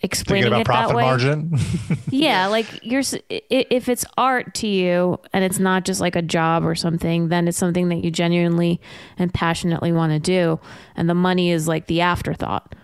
[0.00, 1.02] Thinking explaining about it that profit way.
[1.02, 1.58] margin.
[2.10, 6.64] Yeah, like you're if it's art to you and it's not just like a job
[6.66, 8.80] or something, then it's something that you genuinely
[9.16, 10.60] and passionately want to do,
[10.94, 12.74] and the money is like the afterthought.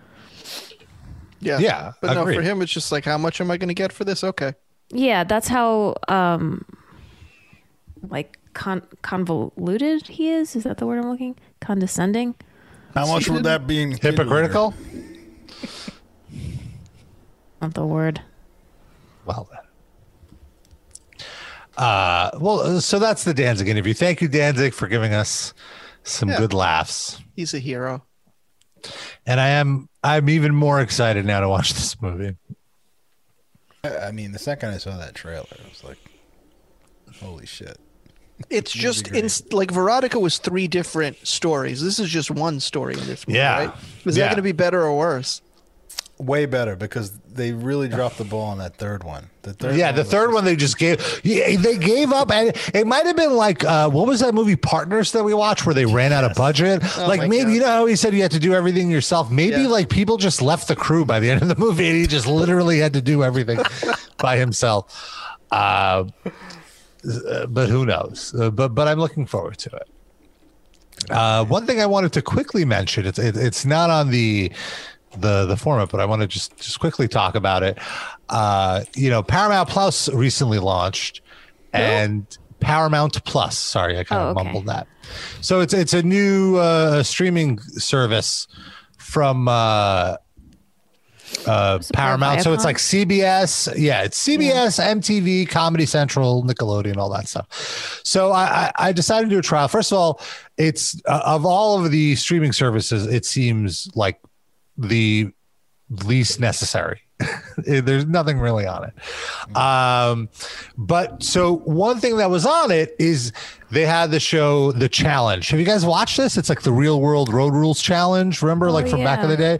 [1.39, 1.59] Yeah.
[1.59, 3.91] Yeah, But no, for him, it's just like, how much am I going to get
[3.91, 4.23] for this?
[4.23, 4.53] Okay.
[4.89, 6.65] Yeah, that's how um
[8.09, 10.55] like con- convoluted he is.
[10.55, 11.35] Is that the word I'm looking?
[11.59, 12.35] Condescending.
[12.93, 13.81] How much would that be?
[13.81, 14.73] In Hypocritical.
[17.61, 18.21] Not the word.
[19.25, 19.59] Well then.
[21.77, 23.93] Uh, well, so that's the Danzig interview.
[23.93, 25.53] Thank you, Danzig, for giving us
[26.03, 26.37] some Yeah.
[26.37, 27.19] good laughs.
[27.35, 28.03] He's a hero.
[29.25, 32.35] And I am I'm even more excited now to watch this movie.
[33.83, 35.99] I I mean, the second I saw that trailer, I was like,
[37.19, 37.77] "Holy shit!"
[38.49, 41.81] It's just in like Verotika was three different stories.
[41.83, 43.57] This is just one story in this movie, Yeah.
[43.65, 43.73] right?
[44.05, 44.23] Is Yeah.
[44.25, 45.41] that going to be better or worse?
[46.17, 49.31] Way better because they really dropped the ball on that third one.
[49.41, 51.21] The third yeah, one the third just- one they just gave.
[51.23, 54.55] Yeah, they gave up, and it might have been like uh, what was that movie
[54.55, 56.83] Partners that we watched where they ran out of budget?
[56.99, 57.53] Oh like maybe God.
[57.53, 59.31] you know how he said you had to do everything yourself.
[59.31, 59.67] Maybe Yeah.
[59.67, 62.27] like people just left the crew by the end of the movie, and he just
[62.27, 63.59] literally had to do everything
[64.19, 65.09] by himself.
[65.49, 66.03] Uh,
[67.05, 68.33] uh, but who knows?
[68.37, 69.87] Uh, but but I'm looking forward to it.
[71.09, 74.51] Uh, one thing I wanted to quickly mention it's it, it's not on the
[75.17, 77.77] the the format, but I want to just just quickly talk about it.
[78.29, 81.21] Uh, you know, Paramount Plus recently launched,
[81.73, 82.25] and
[82.59, 83.57] Paramount Plus.
[83.57, 84.43] Sorry, I kind Oh, of okay.
[84.45, 84.87] mumbled that.
[85.41, 88.47] So it's it's a new uh, streaming service
[88.97, 90.17] from uh,
[91.47, 92.41] uh, Paramount.
[92.41, 93.73] So it's like CBS.
[93.77, 98.01] Yeah, it's CBS, MTV, Comedy Central, Nickelodeon, all that stuff.
[98.03, 99.67] So I, I, I decided to do a trial.
[99.67, 100.21] First of all,
[100.57, 104.19] it's uh, of all of the streaming services, it seems like
[104.77, 105.31] the
[105.89, 107.01] least necessary.
[107.57, 109.55] There's nothing really on it.
[109.57, 110.29] Um,
[110.77, 113.31] but so one thing that was on it is
[113.69, 115.47] they had the show The Challenge.
[115.49, 116.37] Have you guys watched this?
[116.37, 118.41] It's like the real world road rules challenge.
[118.41, 119.59] Remember, like from back in the day?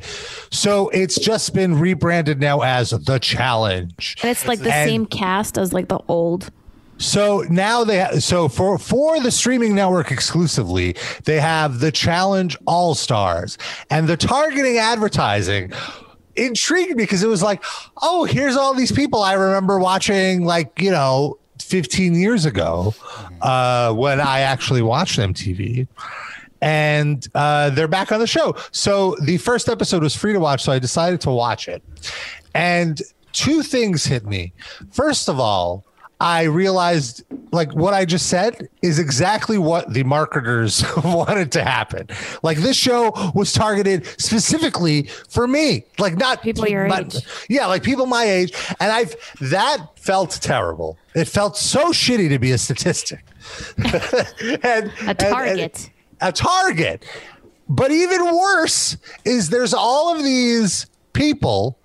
[0.51, 4.17] So it's just been rebranded now as The Challenge.
[4.21, 6.49] And it's like the And- same cast as like the old.
[6.97, 10.95] So now they ha- so for for the streaming network exclusively,
[11.25, 13.57] they have the Challenge All Stars
[13.89, 15.71] and the targeting advertising
[16.45, 17.63] intrigued because it was like,
[18.01, 22.93] oh, here's all these people I remember watching like, you know, 15 years ago
[23.41, 25.87] uh, when I actually watched MTV.
[26.63, 28.55] And uh, they're back on the show.
[28.71, 30.61] So the first episode was free to watch.
[30.63, 31.81] So I decided to watch it.
[32.53, 34.53] And two things hit me.
[34.91, 35.85] First of all,
[36.21, 42.07] I realized like what I just said is exactly what the marketers wanted to happen.
[42.43, 47.15] Like this show was targeted specifically for me, like not People your my- age.
[47.49, 50.95] Yeah, like people my age, and I've that felt terrible.
[51.15, 53.25] It felt so shitty to be a statistic.
[53.77, 55.89] and, A and- and- target.
[56.21, 57.03] a target.
[57.67, 58.95] But even worse
[59.25, 61.79] is there's all of these people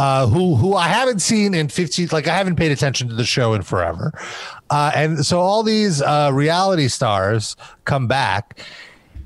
[0.00, 3.24] uh, who who I haven't seen in 15 like I haven't paid attention to the
[3.24, 4.18] show in forever.
[4.70, 8.58] Uh, and so all these uh, reality stars come back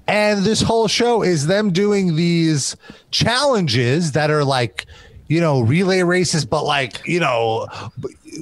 [0.09, 2.77] and this whole show is them doing these
[3.12, 4.87] challenges that are like
[5.29, 7.68] you know relay races but like you know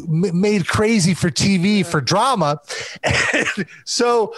[0.08, 2.58] made crazy for tv for drama
[3.34, 4.34] and so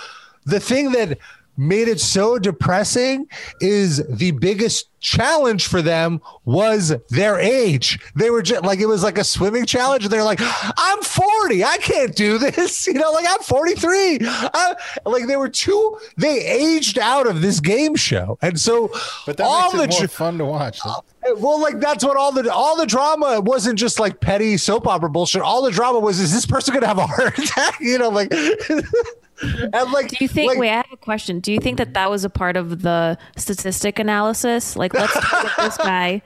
[0.46, 1.16] the thing that
[1.56, 3.26] made it so depressing
[3.60, 7.98] is the biggest challenge for them was their age.
[8.16, 10.08] They were just like it was like a swimming challenge.
[10.08, 12.86] They're like, I'm 40, I can't do this.
[12.94, 14.18] You know, like I'm 43.
[14.22, 14.74] I,
[15.04, 15.98] like they were too.
[16.16, 18.88] They aged out of this game show, and so
[19.26, 20.78] But that all makes it the more fun to watch.
[20.84, 21.00] Uh,
[21.38, 25.10] well, like that's what all the all the drama wasn't just like petty soap opera
[25.10, 25.42] bullshit.
[25.42, 27.74] All the drama was, is this person gonna have a heart attack?
[27.80, 28.32] You know, like
[29.72, 30.50] and like Do you think?
[30.50, 31.40] like- wait, I have a question.
[31.40, 34.76] Do you think that that was a part of the statistic analysis?
[34.76, 36.22] Like, let's target this guy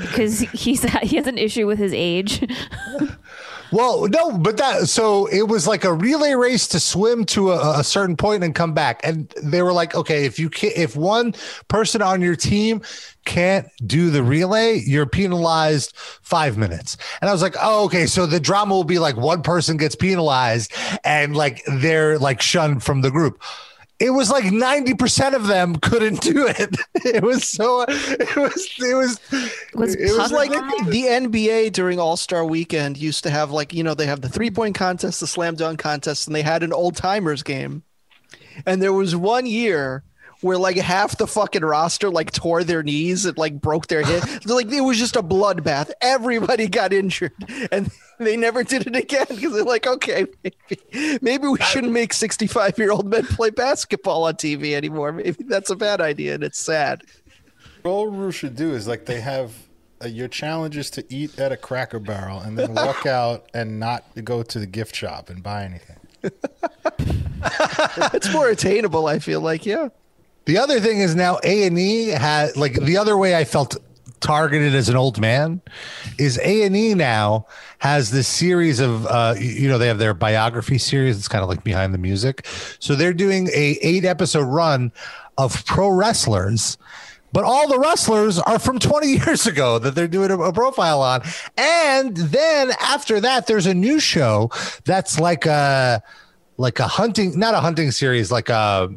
[0.00, 2.42] because he's he has an issue with his age.
[3.74, 7.80] Well, no, but that so it was like a relay race to swim to a,
[7.80, 10.94] a certain point and come back, and they were like, okay, if you can, if
[10.94, 11.34] one
[11.66, 12.82] person on your team
[13.24, 16.96] can't do the relay, you're penalized five minutes.
[17.20, 19.96] And I was like, oh, okay, so the drama will be like one person gets
[19.96, 20.72] penalized
[21.02, 23.42] and like they're like shunned from the group.
[24.00, 26.76] It was like ninety percent of them couldn't do it.
[27.04, 27.84] It was so.
[27.86, 28.68] It was.
[28.78, 29.20] It was.
[29.74, 30.50] Was it was like?
[30.50, 34.28] The NBA during All Star Weekend used to have like you know they have the
[34.28, 37.82] three point contest, the slam dunk contest, and they had an old timers game.
[38.66, 40.02] And there was one year
[40.44, 44.22] where like half the fucking roster like tore their knees and like broke their hip.
[44.44, 45.90] like it was just a bloodbath.
[46.02, 47.32] Everybody got injured,
[47.72, 52.12] and they never did it again because they're like, okay, maybe, maybe we shouldn't make
[52.12, 55.12] sixty five year old men play basketball on TV anymore.
[55.12, 57.04] Maybe that's a bad idea, and it's sad.
[57.82, 59.54] All Rue should do is like they have
[60.04, 63.80] uh, your challenge is to eat at a Cracker Barrel and then walk out and
[63.80, 65.96] not go to the gift shop and buy anything.
[68.14, 69.06] It's more attainable.
[69.06, 69.88] I feel like, yeah.
[70.46, 73.76] The other thing is now A and E had like the other way I felt
[74.20, 75.60] targeted as an old man
[76.18, 77.46] is A and E now
[77.78, 81.18] has this series of uh you know they have their biography series.
[81.18, 82.46] It's kind of like behind the music.
[82.78, 84.92] So they're doing a eight episode run
[85.38, 86.78] of pro wrestlers
[87.34, 91.02] but all the wrestlers are from 20 years ago that they're doing a, a profile
[91.02, 91.20] on.
[91.58, 94.50] And then after that there's a new show
[94.84, 96.00] that's like a
[96.56, 98.88] like a hunting, not a hunting series, like a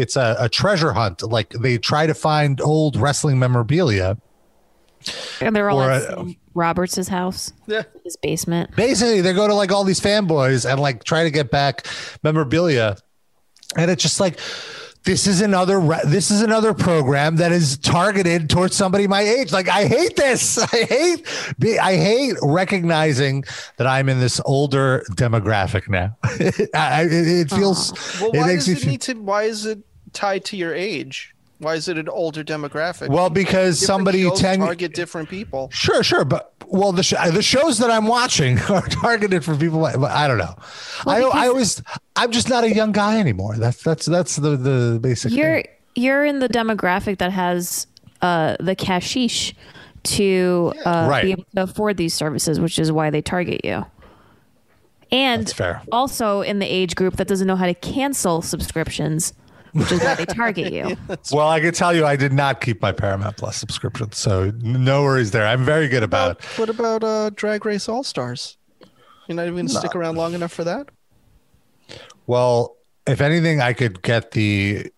[0.00, 1.22] it's a, a treasure hunt.
[1.22, 4.16] Like they try to find old wrestling memorabilia.
[5.40, 7.82] And they're all Or at a- Sam Roberts' house, Yeah.
[8.04, 8.74] his basement.
[8.74, 11.86] Basically, they go to like all these fanboys and like try to get back
[12.22, 12.96] memorabilia,
[13.76, 14.38] and it's just like.
[15.04, 19.52] This is another re- this is another program that is targeted towards somebody my age.
[19.52, 20.58] Like I hate this.
[20.74, 23.44] I hate be, I hate recognizing
[23.78, 26.14] that I'm in this older demographic now.
[26.24, 29.14] I, it, it feels Well, it why makes does it feel- need to?
[29.14, 29.78] Why is it
[30.12, 31.34] tied to your age?
[31.58, 33.08] Why is it an older demographic?
[33.08, 35.68] Well, because Different somebody shows 10 target different people.
[35.72, 39.80] Sure, sure, but well, the sh- the shows that I'm watching are targeted for people.
[39.80, 40.54] Like, but I don't know.
[41.04, 41.82] I Well, I because- always
[42.14, 43.56] I'm just not a young guy anymore.
[43.56, 45.32] That's that's that's the the basic.
[45.32, 45.66] You're thing.
[45.96, 47.88] you're in the demographic that has
[48.22, 49.52] uh, the cashish
[50.04, 51.24] to uh, Right.
[51.24, 53.84] be able to afford these services, which is why they target you.
[55.10, 55.82] And That's fair.
[55.90, 59.32] also in the age group that doesn't know how to cancel subscriptions,
[59.72, 60.96] which is why they target you.
[61.32, 65.02] Well, I can tell you, I did not keep my Paramount Plus subscription, so no
[65.02, 65.46] worries there.
[65.46, 66.38] I'm very good about.
[66.38, 66.44] it.
[66.58, 68.56] What about uh, Drag Race All Stars?
[69.26, 70.88] You're not even going to stick around long enough for that?
[72.26, 74.90] Well, if anything, I could get the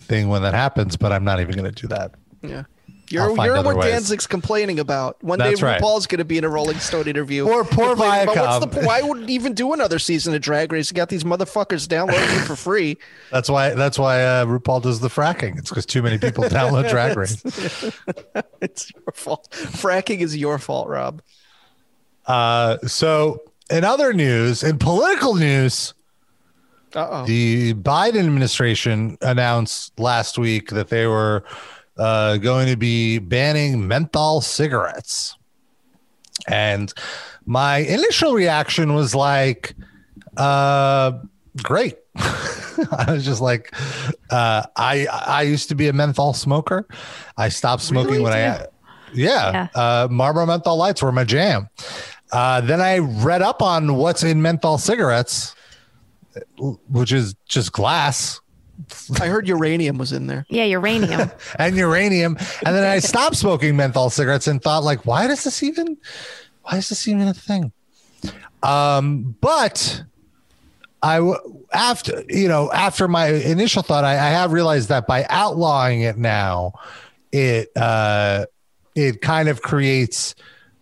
[0.00, 2.14] thing when that happens, but I'm not even going to do that.
[2.42, 2.64] Yeah.
[3.10, 3.92] You're, you're what ways.
[3.92, 5.20] Danzig's complaining about.
[5.22, 5.82] One That's day right.
[5.82, 7.44] RuPaul's going to be in a Rolling Stone interview.
[7.44, 8.86] Poor- poor about what's the Viacom.
[8.86, 10.90] Why would even do another season of Drag Race?
[10.90, 12.98] You got these motherfuckers downloading it for free.
[13.32, 13.70] That's why.
[13.70, 15.58] That's why uh, RuPaul does the fracking.
[15.58, 17.42] It's because too many people download Drag Race.
[18.60, 19.50] It's your fault.
[19.50, 21.20] Fracking is your fault, Rob.
[22.26, 25.94] Uh, so, in other news, in political news,
[26.94, 27.26] Uh oh.
[27.26, 31.42] the Biden administration announced last week that they were
[31.98, 35.36] uh, going to be banning menthol cigarettes.
[36.48, 36.92] And
[37.44, 39.74] my initial reaction was like,
[40.36, 41.12] uh,
[41.62, 41.96] great.
[42.16, 43.74] I was just like,
[44.30, 46.86] uh, I I used to be a menthol smoker.
[47.36, 48.24] I stopped smoking Really?
[48.24, 48.66] when I, Yeah.
[49.12, 51.68] yeah, uh, Marlboro menthol lights were my jam.
[52.32, 55.54] Uh, then I read up on what's in menthol cigarettes,
[56.88, 58.40] which is just glass
[59.20, 60.46] I heard uranium was in there.
[60.48, 61.30] Yeah, uranium.
[61.58, 62.36] and uranium.
[62.64, 65.96] And then I stopped smoking menthol cigarettes and thought, like, why does this even,
[66.62, 67.72] why is this even a thing?
[68.62, 70.04] Um, but
[71.02, 71.34] I
[71.72, 76.18] after, you know, after my initial thought, I, I have realized that by outlawing it
[76.18, 76.74] now,
[77.32, 78.46] it, uh,
[78.94, 80.34] it kind of creates,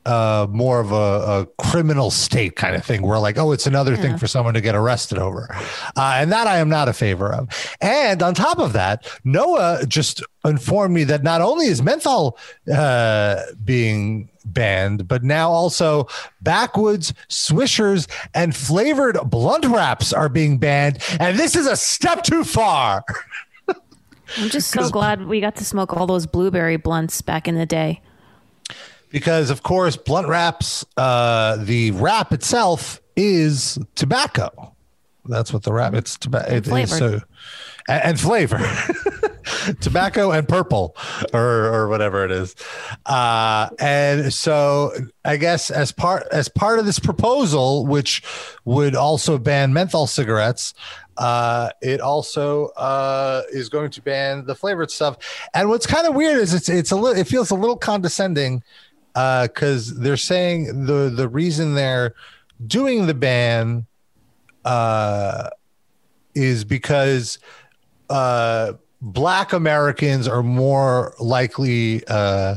[0.07, 3.97] uh, more of a, a criminal state kind of thing where like, oh, it's another
[3.97, 5.49] thing for someone to get arrested over.
[5.97, 7.49] Uh, and that I am not a favor of.
[7.81, 12.39] And on top of that, Noah just informed me that not only is menthol
[12.73, 16.07] uh, being banned, but now also
[16.41, 20.99] backwoods, swishers, and flavored blunt wraps are being banned.
[21.21, 23.05] And this is a step too far.
[24.37, 27.67] I'm just so glad we got to smoke all those blueberry blunts back in the
[27.67, 28.01] day.
[29.11, 34.75] Because of course blunt wraps uh the wrap itself is tobacco.
[35.25, 37.21] That's what the wrap it's tobacco it is so
[37.89, 38.61] and, and flavor.
[39.81, 40.95] Tobacco and purple
[41.33, 42.55] or or whatever it is.
[43.07, 44.93] Uh and so
[45.25, 48.23] i guess as part as part of this proposal which
[48.65, 50.75] would also ban menthol cigarettes
[51.19, 55.17] uh, it also uh, is going to ban the flavored stuff.
[55.53, 58.63] And what's kind of weird is it's it's a little it feels a little condescending
[59.15, 62.15] because they're saying the the reason they're
[62.67, 63.87] doing the ban
[64.65, 65.51] uh,
[66.35, 67.39] is because
[68.11, 72.07] uh, black Americans are more likely.
[72.07, 72.57] Uh,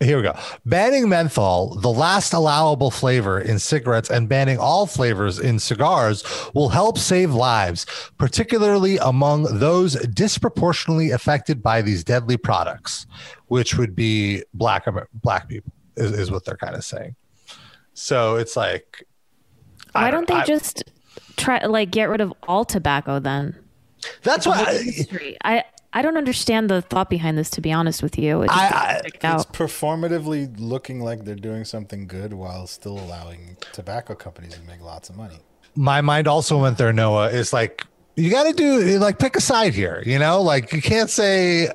[0.00, 0.36] here we go.
[0.66, 6.24] Banning menthol, the last allowable flavor in cigarettes, and banning all flavors in cigars
[6.54, 7.86] will help save lives,
[8.18, 13.06] particularly among those disproportionately affected by these deadly products,
[13.46, 14.86] which would be black
[15.22, 17.14] black people, is, is what they're kind of saying.
[17.94, 19.06] So it's like,
[19.94, 20.82] I Why don't they I- just
[21.36, 23.56] try like get rid of all tobacco then?
[24.22, 25.06] That's I.
[25.44, 25.64] I
[25.94, 27.48] I don't understand the thought behind this.
[27.50, 31.64] To be honest with you, it I- I- stick It's performatively looking like they're doing
[31.64, 35.38] something good while still allowing tobacco companies to make lots of money.
[35.76, 37.84] my mind also went there noah is like
[38.14, 41.68] you got to do like pick a side here you know like you can't say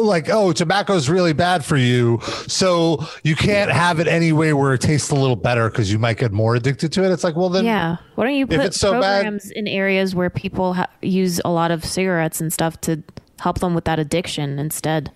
[0.00, 4.72] like oh tobacco's really bad for you so you can't have it any way where
[4.74, 7.34] it tastes a little better because you might get more addicted to it it's like
[7.34, 7.96] well then Yeah.
[8.14, 11.50] Why don't you put it's so bad- programs in areas where people ha- use a
[11.50, 13.02] lot of cigarettes and stuff to
[13.40, 15.10] help them with that addiction instead?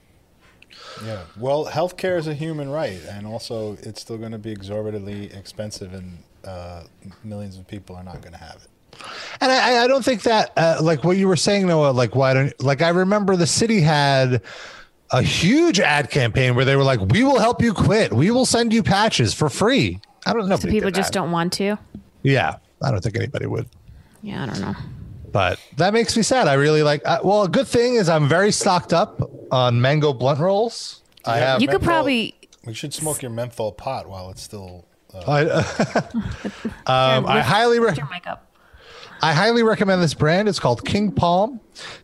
[1.04, 1.22] Yeah.
[1.38, 5.94] Well, healthcare is a human right, and also it's still going to be exorbitantly expensive,
[5.94, 6.84] and uh,
[7.22, 9.02] millions of people are not going to have it.
[9.40, 12.34] And I, I don't think that, uh, like what you were saying, Noah, like why
[12.34, 14.40] don't, like I remember the city had
[15.10, 18.12] a huge ad campaign where they were like, "We will help you quit.
[18.12, 20.56] We will send you patches for free." I don't know.
[20.56, 21.76] So people just don't want to.
[22.22, 23.68] Yeah, I don't think anybody would.
[24.22, 24.74] Yeah, I don't know.
[25.34, 26.46] But that makes me sad.
[26.46, 27.02] I really like.
[27.04, 29.20] Uh, well, a good thing is I'm very stocked up
[29.50, 31.02] on mango blunt rolls.
[31.24, 31.60] I have.
[31.60, 32.36] You could probably.
[32.64, 34.86] We should smoke your menthol pot while it's still.
[35.12, 35.40] Uh, I,
[37.16, 37.98] um, I highly Lift recommend.
[37.98, 38.54] your mic up.
[39.22, 40.48] I highly recommend this brand.
[40.48, 41.60] It's called King Palm.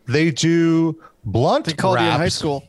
[0.08, 1.66] They do blunt.
[1.66, 2.64] They called you in high school.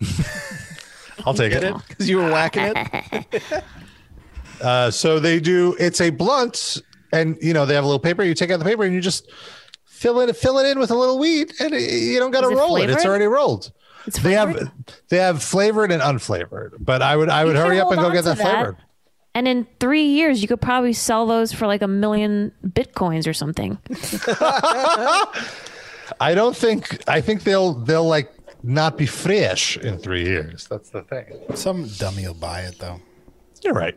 [1.26, 1.64] I'll take it.
[1.64, 1.74] it?
[1.86, 3.64] Because you were whacking it.
[4.58, 5.76] Uh, so they do.
[5.78, 6.80] It's a blunt,
[7.12, 8.22] and you know they have a little paper.
[8.22, 9.30] You take out the paper and you just
[10.02, 12.48] fill it fill it in with a little wheat, and it- you don't got to
[12.48, 12.90] Is it roll it.
[12.90, 13.70] It's already rolled.
[14.06, 14.70] It's They have flavored?
[15.10, 16.72] they have flavored and unflavored.
[16.80, 18.76] But I would I would You hurry up and go get on that to flavored.
[19.34, 23.32] And in three years, you could probably sell those for like a million bitcoins or
[23.32, 23.78] something.
[26.20, 28.32] I don't think I think they'll they'll like
[28.62, 30.66] not be fresh in three years.
[30.68, 31.26] That's the thing.
[31.54, 33.00] Some dummy will buy it though.
[33.62, 33.96] You're right.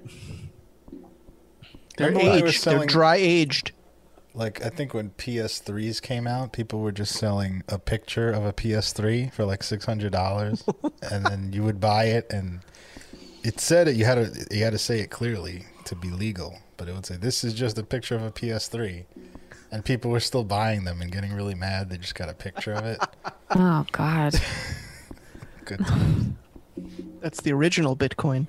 [1.97, 2.65] They're Remember when they were aged.
[2.65, 3.71] They're dry aged.
[4.35, 8.51] Like I think when PS3s came out, people were just selling a picture of a
[8.51, 10.63] PS3 for like six hundred dollars,
[11.11, 12.59] and then you would buy it, and
[13.43, 13.95] it said it.
[13.95, 17.05] You had to you had to say it clearly to be legal, but it would
[17.05, 19.05] say this is just a picture of a PS3,
[19.71, 21.89] and people were still buying them and getting really mad.
[21.89, 22.99] They just got a picture of it.
[23.51, 24.33] Oh God.
[25.65, 26.33] Good times.
[27.21, 28.47] That's the original Bitcoin.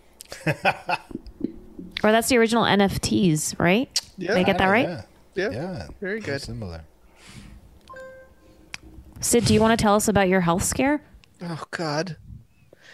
[2.02, 4.00] Or that's the original NFTs, right?
[4.16, 4.28] Yeah.
[4.28, 4.88] Did I get that right?
[4.88, 5.02] Yeah,
[5.36, 5.50] Yeah.
[5.50, 6.40] yeah, Very good.
[6.40, 6.82] Similar.
[9.20, 11.00] Sid, do you want to tell us about your health scare?
[11.42, 12.16] Oh God,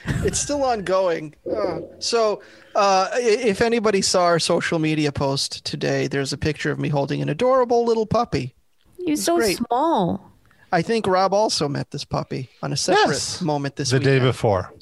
[0.06, 1.34] it's still ongoing.
[1.46, 1.88] Oh.
[1.98, 2.42] So,
[2.74, 7.22] uh, if anybody saw our social media post today, there's a picture of me holding
[7.22, 8.54] an adorable little puppy.
[8.98, 9.56] You're so great.
[9.58, 10.32] small.
[10.72, 13.42] I think Rob also met this puppy on a separate Yes.
[13.42, 14.72] moment this the day before.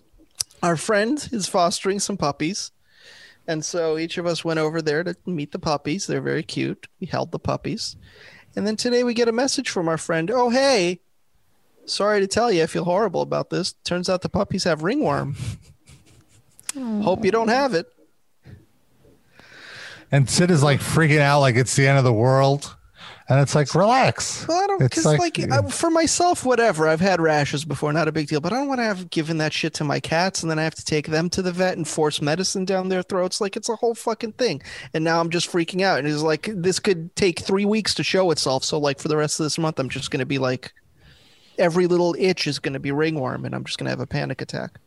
[0.62, 2.70] Our friend is fostering some puppies.
[3.50, 6.06] And so each of us went over there to meet the puppies.
[6.06, 6.86] They're very cute.
[7.00, 7.96] We held the puppies.
[8.54, 10.30] And then today we get a message from our friend.
[10.30, 11.00] Oh, hey,
[11.84, 13.72] sorry to tell you, I feel horrible about this.
[13.82, 15.34] Turns out the puppies have ringworm.
[16.76, 17.88] Hope you don't have it.
[20.12, 22.76] And Sid is like freaking out like it's the end of the world.
[23.30, 24.46] And it's like, relax.
[24.48, 26.88] Well, I don't because like, I, for myself, whatever.
[26.88, 28.40] I've had rashes before, not a big deal.
[28.40, 30.64] But I don't want to have given that shit to my cats, and then I
[30.64, 33.40] have to take them to the vet and force medicine down their throats.
[33.40, 34.60] Like it's a whole fucking thing.
[34.92, 36.00] And now I'm just freaking out.
[36.00, 38.64] And it's like this could take three weeks to show itself.
[38.64, 40.72] So like for the rest of this month, I'm just gonna be like,
[41.56, 44.80] every little itch is gonna be ringworm, and I'm just gonna have a panic attack.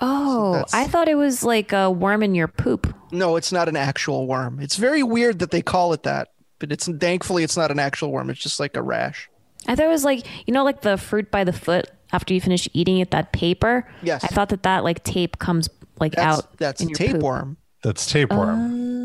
[0.00, 2.94] Oh, that's- I thought it was like a worm in your poop.
[3.10, 4.60] No, it's not an actual worm.
[4.60, 6.28] It's very weird that they call it that,
[6.58, 8.30] but it's thankfully it's not an actual worm.
[8.30, 9.28] It's just like a rash.
[9.66, 12.40] I thought it was like you know, like the fruit by the foot after you
[12.40, 13.88] finish eating it, that paper.
[14.02, 14.24] Yes.
[14.24, 16.56] I thought that that like tape comes like That's out.
[16.58, 18.58] that's in your tapeworm, That's tapeworm.
[18.60, 18.96] Oh.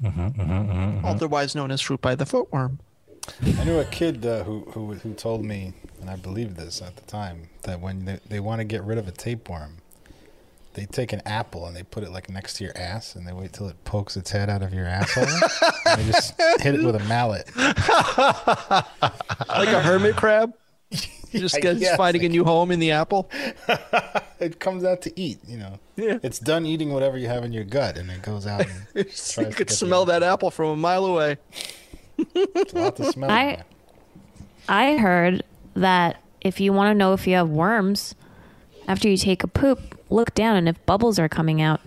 [0.00, 2.78] Mm-hmm, mm-hmm, mm-hmm, otherwise known as fruit by the foot worm.
[3.58, 6.96] I knew a kid uh, who, who who told me, and I believed this at
[6.96, 9.78] the time, that when they, they want to get rid of a tapeworm,
[10.78, 13.32] they take an apple and they put it like next to your ass, and they
[13.32, 15.24] wait till it pokes its head out of your asshole,
[15.86, 17.50] and they just hit it with a mallet.
[19.48, 20.54] like a hermit crab.
[21.30, 21.94] Just I guess.
[21.96, 23.28] finding a new home in the apple.
[24.40, 25.78] It comes out to eat, you know.
[25.96, 26.18] Yeah.
[26.22, 28.62] It's done eating whatever you have in your gut, and it goes out.
[28.62, 31.36] And you tries to could get the- smell that apple from a mile away.
[32.16, 33.30] It's a lot to smell.
[33.30, 33.62] I.
[34.70, 35.42] I heard
[35.74, 38.14] that if you want to know if you have worms,
[38.86, 41.80] after you take a poop, look down, and if bubbles are coming out,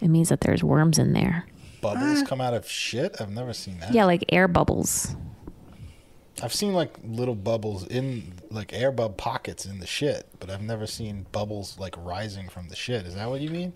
[0.00, 1.46] it means that there's worms in there.
[1.80, 3.16] Bubbles come out of shit.
[3.20, 3.92] I've never seen that.
[3.92, 5.16] Yeah, like air bubbles.
[6.42, 10.62] I've seen like little bubbles in like air bub pockets in the shit, but I've
[10.62, 13.06] never seen bubbles like rising from the shit.
[13.06, 13.72] Is that what you mean?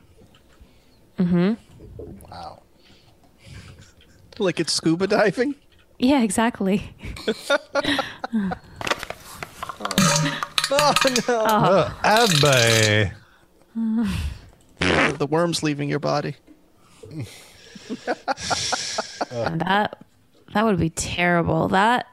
[1.19, 1.55] Mm-hmm.
[2.31, 2.63] Wow.
[4.39, 5.55] Like it's scuba diving.
[5.99, 6.95] Yeah, exactly.
[10.71, 10.95] Oh
[11.29, 11.41] no!
[11.41, 13.13] Uh, Abby.
[14.79, 16.37] the worms leaving your body.
[17.11, 17.27] And
[19.61, 19.99] that
[20.53, 21.69] that would be terrible.
[21.69, 22.07] That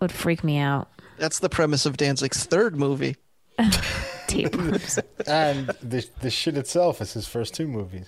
[0.00, 0.88] would freak me out.
[1.18, 3.16] That's the premise of Danzig's third movie.
[4.26, 4.98] Tapeworms.
[5.26, 8.06] And the the shit itself is his first two movies.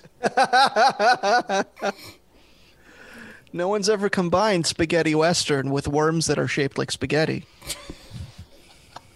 [3.52, 7.46] No one's ever combined spaghetti western with worms that are shaped like spaghetti.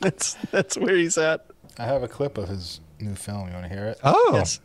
[0.00, 1.46] That's that's where he's at.
[1.76, 3.48] I have a clip of his new film.
[3.48, 3.98] You want to hear it?
[4.04, 4.30] Oh.
[4.34, 4.60] Yes.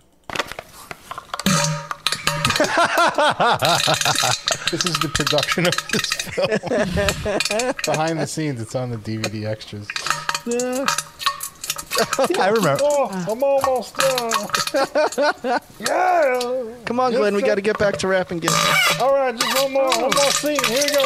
[4.71, 6.47] This is the production of this film.
[7.85, 9.87] Behind the scenes, it's on the DVD extras.
[12.39, 12.81] I remember.
[12.83, 15.59] Oh, I'm almost done.
[15.79, 16.75] yeah.
[16.85, 17.35] Come on, Glenn.
[17.35, 18.39] We got to get back to rapping.
[18.39, 18.51] Get
[18.99, 20.57] All right, just one more, one more scene.
[20.65, 21.05] Here we go.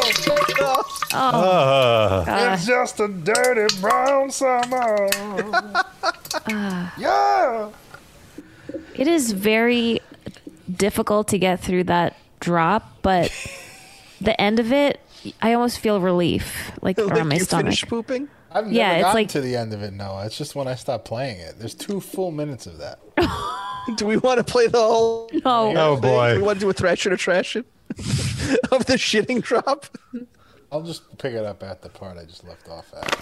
[0.59, 2.25] Oh, oh.
[2.27, 2.53] Uh.
[2.53, 2.67] It's uh.
[2.67, 5.09] just a dirty brown summer.
[5.13, 6.89] Uh.
[6.97, 7.69] yeah.
[8.95, 10.01] it is very
[10.73, 13.31] difficult to get through that drop, but
[14.21, 15.01] the end of it,
[15.41, 17.65] I almost feel relief, like like around my you stomach.
[17.65, 18.29] finish pooping.
[18.57, 20.25] I've never Yeah, it's gotten like- to the end of it, Noah.
[20.25, 21.55] It's just when I stop playing it.
[21.59, 22.99] There's two full minutes of that.
[23.97, 25.29] Do we want to play the whole?
[25.31, 25.73] No.
[25.77, 26.01] Oh thing?
[26.01, 26.33] boy.
[26.33, 27.65] Do we want to do a thrash it or trash it
[28.71, 29.85] of the shitting drop?
[30.71, 33.15] I'll just pick it up at the part I just left off at.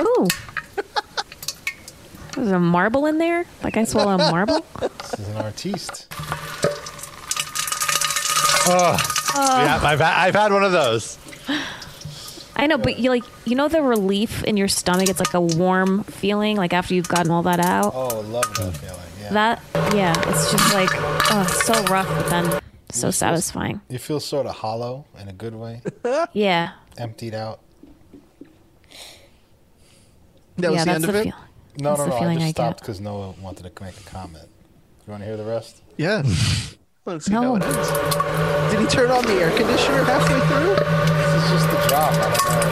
[0.00, 0.26] Ooh.
[2.34, 3.44] There's a marble in there?
[3.62, 4.64] Like I swallow a marble?
[4.80, 6.06] This is an artiste.
[8.70, 8.96] Oh,
[9.36, 9.62] oh.
[9.62, 11.16] yeah, I've, I've had one of those.
[12.58, 15.08] I know, but you like you know the relief in your stomach.
[15.08, 17.92] It's like a warm feeling, like after you've gotten all that out.
[17.94, 18.98] Oh, love that feeling.
[19.22, 19.32] Yeah.
[19.32, 19.62] That
[19.94, 23.80] yeah, it's just like oh, so rough, but then so satisfying.
[23.88, 25.82] You feel sort of hollow in a good way,
[26.32, 27.60] Yeah, emptied out.
[30.56, 31.24] That was yeah, the that's end the of it.
[31.24, 31.34] feel.
[31.80, 32.16] No, That's no, the no.
[32.16, 34.48] I feeling just I stopped because Noah wanted to make a comment.
[35.06, 35.82] You want to hear the rest?
[35.96, 36.22] Yeah.
[37.08, 37.40] Let's see No.
[37.42, 37.88] how it ends.
[38.70, 40.74] Did he turn on the air conditioner halfway through?
[40.76, 42.12] This is just the drop.
[42.12, 42.70] I don't know.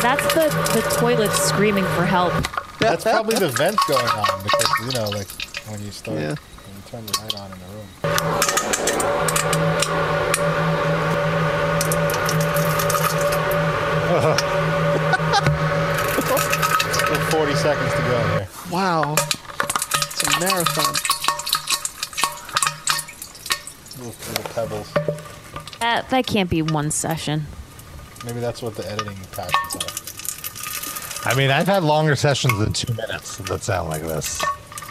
[0.00, 2.32] That's the the toilet screaming for help.
[2.78, 5.26] That's probably the vent going on because you know, like
[5.68, 6.34] when you start, Yeah.
[6.36, 7.88] when you turn the light on in the room.
[16.92, 18.48] Still 40 seconds to go here.
[18.70, 19.14] Wow.
[19.14, 21.11] It's a marathon.
[23.98, 24.92] Little, little pebbles.
[25.80, 27.46] That that can't be one session.
[28.24, 31.30] Maybe that's what the editing passions are.
[31.30, 34.40] I mean, I've had longer sessions than two minutes that sound like this.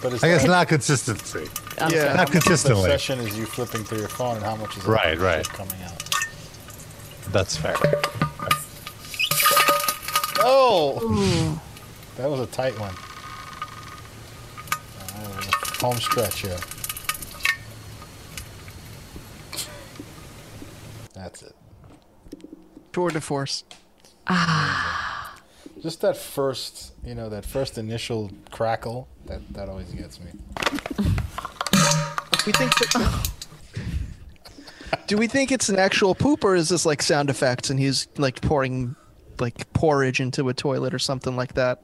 [0.01, 1.47] But it's I guess like- not consistency.
[1.79, 2.03] I'm Yeah.
[2.05, 2.17] sorry.
[2.17, 2.89] Not The consistently.
[2.89, 5.47] session is you flipping through your phone and how much is Right, right.
[5.47, 6.03] coming out.
[7.31, 7.75] That's fair.
[10.43, 11.59] Oh!
[12.17, 12.93] That was a tight one.
[15.15, 15.41] Uh,
[15.85, 16.57] home stretch here.
[21.13, 21.55] That's it.
[22.91, 23.63] Tour de force.
[24.27, 25.35] Ah.
[25.81, 30.31] Just that first, you know, that first initial crackle, that, that always gets me.
[32.45, 33.31] We think that.
[35.07, 38.07] Do we think it's an actual poop or is this like sound effects and he's
[38.17, 38.95] like pouring
[39.39, 41.83] like porridge into a toilet or something like that?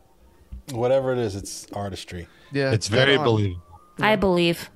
[0.72, 2.28] Whatever it is, it's artistry.
[2.52, 2.72] Yeah.
[2.72, 3.24] It's very on.
[3.24, 3.64] believable.
[4.00, 4.70] I believe.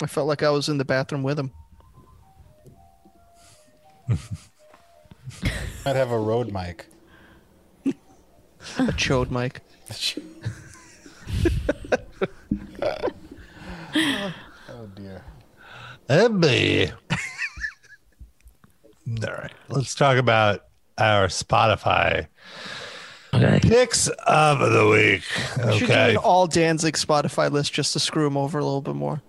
[0.00, 1.50] I felt like I was in the bathroom with him.
[5.84, 6.86] Might have a road mic.
[8.78, 9.60] A chode mic.
[13.94, 14.32] oh
[14.94, 15.22] dear.
[16.08, 16.92] Ebby.
[19.26, 19.52] All right.
[19.68, 20.64] Let's talk about
[20.98, 22.28] our Spotify
[23.62, 25.22] picks of the week.
[25.66, 26.10] We should do Okay.
[26.12, 29.22] an all Danzig Spotify list just to screw him over a little bit more.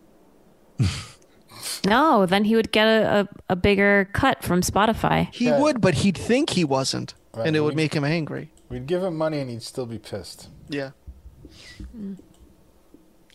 [1.85, 5.33] No, then he would get a, a, a bigger cut from Spotify.
[5.33, 5.59] He Yeah.
[5.59, 8.51] would, but he'd think he wasn't, Right, and it would we- make him angry.
[8.69, 10.47] We'd give him money and he'd still be pissed.
[10.69, 10.91] Yeah.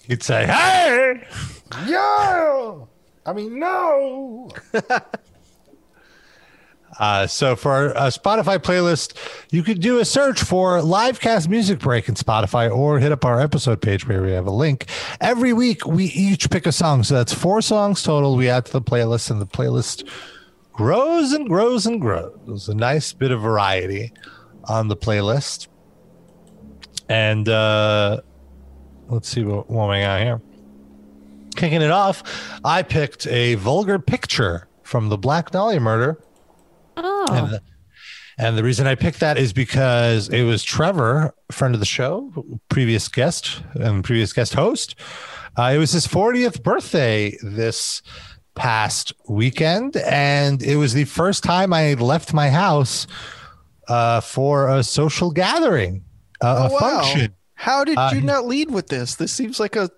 [0.07, 1.23] You'd say, hey!
[1.87, 2.89] Yo!
[3.27, 4.49] I mean, no!
[6.99, 9.15] Uh, so for our uh, Spotify playlist,
[9.51, 13.41] you could do a search for Livecast Music Break in Spotify or hit up our
[13.41, 14.87] episode page where we have a link.
[15.21, 17.05] Every week, we each pick a song.
[17.05, 20.09] So that's four songs total we add to the playlist, and the playlist
[20.73, 22.69] grows and grows and grows.
[22.69, 24.13] A nice bit of variety
[24.65, 25.69] on the playlist.
[27.09, 28.21] And uh,
[29.09, 30.41] let's see what, what we got here.
[31.57, 32.23] Kicking it off,
[32.65, 36.21] I picked a vulgar picture from the Black Dahlia murder.
[37.05, 37.63] Oh, And the,
[38.39, 42.33] and the reason I picked that is because it was Trevor, friend of the show,
[42.69, 44.95] previous guest and previous guest host.
[45.57, 48.01] Uh, it was his 40th birthday this
[48.55, 53.07] past weekend, and it was the first time I had left my house
[53.89, 56.05] uh, for a social gathering,
[56.41, 57.03] uh, Oh, a wow.
[57.03, 57.35] function.
[57.55, 59.17] How did Uh, you not lead with this?
[59.17, 59.91] This seems like a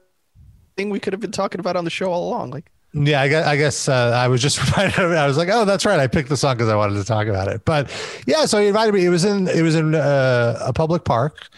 [0.79, 2.51] thing we could have been talking about on the show all along.
[2.51, 5.17] Like, Yeah, I guess, I, guess uh, I was just reminded of it.
[5.17, 6.01] I was like, oh, that's right.
[6.01, 7.65] I picked the song because I wanted to talk about it.
[7.65, 7.89] But
[8.27, 9.05] yeah, so he invited me.
[9.07, 11.49] It was in it was in uh, a public park,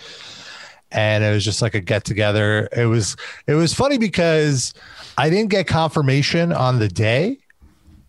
[0.91, 2.69] and it was just like a get together.
[2.77, 4.75] It was it was funny because
[5.17, 7.39] I didn't get confirmation on the day.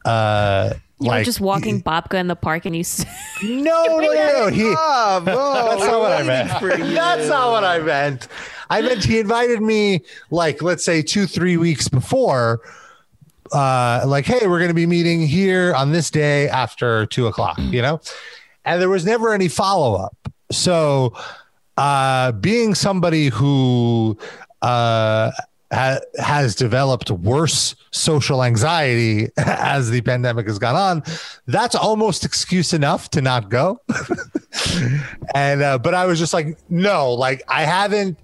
[0.05, 2.81] Uh, You like were just walking Babka in the park and you.
[2.81, 3.05] s-
[3.43, 4.47] no, no, no, no.
[4.47, 6.49] He, Bob, oh, that's not what I meant.
[6.93, 8.27] That's not what I meant.
[8.69, 12.59] I meant he invited me like let's say two, three weeks before.
[13.53, 17.57] Uh, like, hey, we're going to be meeting here on this day after two o'clock.
[17.59, 18.01] You know,
[18.65, 20.17] and there was never any follow up.
[20.51, 21.13] So,
[21.77, 24.17] uh, being somebody who
[24.61, 25.31] uh,
[25.71, 31.03] ha- has developed worse social anxiety as the pandemic has gone on,
[31.47, 33.79] that's almost excuse enough to not go.
[35.35, 38.17] and uh, but I was just like, no, like I haven't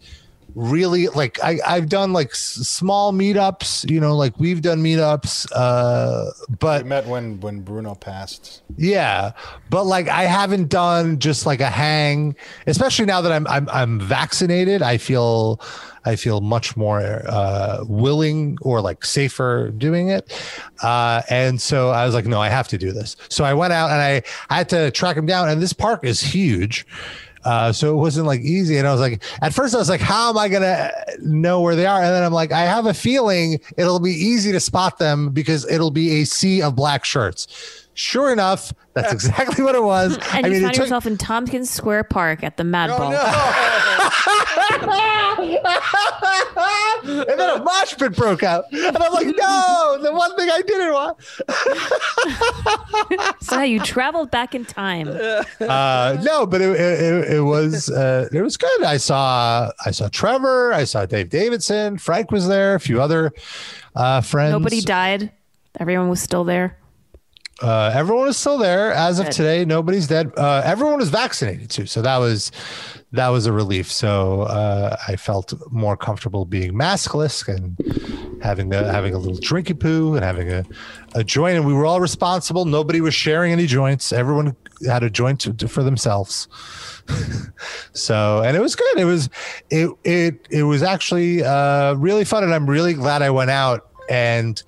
[0.55, 5.47] really like I I've done like s- small meetups, you know, like we've done meetups,
[5.55, 8.61] uh, but We met when when Bruno passed.
[8.77, 9.31] yeah,
[9.69, 12.35] but like I haven't done just like a hang,
[12.67, 14.81] especially now that I'm I'm I'm vaccinated.
[14.81, 15.61] I feel
[16.05, 20.31] I feel much more uh, willing or like safer doing it.
[20.81, 23.17] Uh, and so I was like, no, I have to do this.
[23.29, 25.49] So I went out and I, I had to track him down.
[25.49, 26.87] And this park is huge.
[27.45, 28.77] Uh, so it wasn't like easy.
[28.77, 30.91] And I was like, at first I was like, how am I going to
[31.21, 32.01] know where they are?
[32.01, 35.69] And then I'm like, I have a feeling it'll be easy to spot them because
[35.69, 37.78] it'll be a sea of black shirts.
[37.93, 40.17] Sure enough, that's exactly what it was.
[40.33, 43.13] And I you mean, found took- yourself in Tompkins Square Park at the Madball.
[47.03, 48.65] and then a mosh pit broke out.
[48.71, 51.17] And I'm like, no, the one thing I didn't want.
[53.41, 55.07] So you traveled back in time.
[55.09, 58.83] Uh, no, but it, it, it was uh, it was good.
[58.83, 63.31] I saw I saw Trevor, I saw Dave Davidson, Frank was there, a few other
[63.95, 64.51] uh, friends.
[64.51, 65.31] Nobody died.
[65.79, 66.77] Everyone was still there.
[67.61, 69.65] Uh, everyone is still there as of today.
[69.65, 70.31] Nobody's dead.
[70.37, 72.51] Uh, everyone was vaccinated too, so that was
[73.11, 73.91] that was a relief.
[73.91, 77.77] So uh, I felt more comfortable being maskless and
[78.41, 80.63] having a having a little drinky poo and having a,
[81.15, 81.57] a joint.
[81.57, 82.65] And we were all responsible.
[82.65, 84.13] Nobody was sharing any joints.
[84.13, 84.55] Everyone
[84.87, 86.47] had a joint to, to- for themselves.
[87.93, 88.97] so and it was good.
[88.99, 89.29] It was
[89.69, 93.87] it it it was actually uh, really fun, and I'm really glad I went out
[94.09, 94.61] and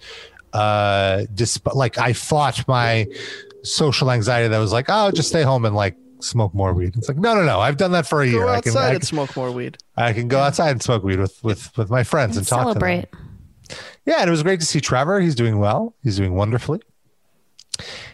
[0.54, 3.08] uh despite like i fought my
[3.64, 6.96] social anxiety that was like oh just stay home and like smoke more weed.
[6.96, 7.60] It's like no no no.
[7.60, 8.46] I've done that for a year.
[8.46, 9.78] Go I can, outside I, and smoke more weed.
[9.98, 13.12] I can go outside and smoke weed with with with my friends and talk Celebrate.
[13.12, 13.78] to them.
[14.06, 15.20] yeah and it was great to see trevor.
[15.20, 15.96] He's doing well.
[16.04, 16.82] He's doing wonderfully.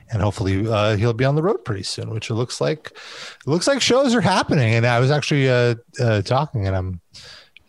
[0.09, 3.47] And hopefully uh, he'll be on the road pretty soon which it looks like it
[3.47, 4.73] looks like shows are happening.
[4.73, 7.01] And i was actually uh, uh talking and i'm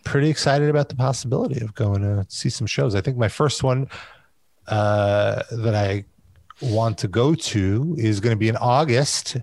[0.04, 2.94] pretty excited about the possibility of going to see some shows.
[2.94, 3.88] I think my first one
[4.68, 6.04] uh, that I
[6.60, 9.36] want to go to is going to be in August.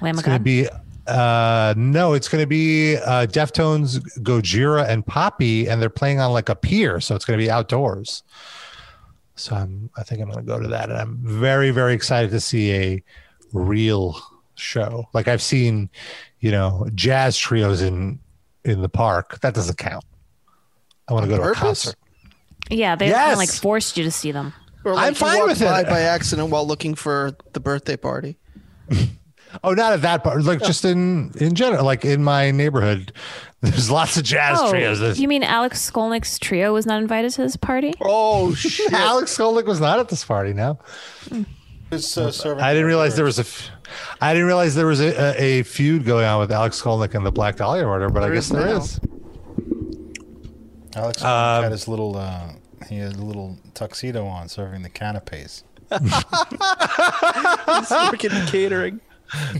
[0.00, 0.68] Lamb It's going to be
[1.06, 6.30] uh no it's going to be uh deftones gojira and poppy and they're playing on
[6.30, 8.22] like a pier so it's going to be outdoors.
[9.34, 12.30] So i'm i think i'm going to go to that and i'm very very excited
[12.30, 13.02] to see a
[13.52, 14.20] real
[14.54, 15.08] show.
[15.12, 15.90] Like i've seen
[16.40, 18.20] you know jazz trios in
[18.64, 19.40] in the park.
[19.40, 20.04] That doesn't count.
[21.08, 21.96] I want to go to a concert.
[22.68, 24.52] Yeah, they kind of like forced you to see them.
[24.84, 25.64] Or like I'm fine walked with it.
[25.64, 28.38] by by accident while looking for the birthday party.
[29.64, 30.44] Oh, not at that part.
[30.44, 33.12] Like just in in general, like in my neighborhood,
[33.62, 35.00] there's lots of jazz oh, trios.
[35.00, 37.92] There's- you mean Alex Skolnick's trio was not invited to this party?
[38.00, 38.92] Oh shit!
[38.92, 40.52] Alex Skolnick was not at this party.
[40.52, 40.78] Now
[41.90, 42.30] Who's, uh,
[42.60, 43.42] I didn't realize there was a.
[43.42, 43.70] f-
[44.20, 47.26] I didn't realize there was a, a, a feud going on with Alex Skolnick and
[47.26, 48.76] the Black Dahlia murder, but I guess is there now.
[48.76, 49.00] is.
[50.94, 52.52] Alex Um, had his little uh,
[52.88, 55.64] he had a little tuxedo on, serving the canapes.
[55.90, 59.00] He's working catering.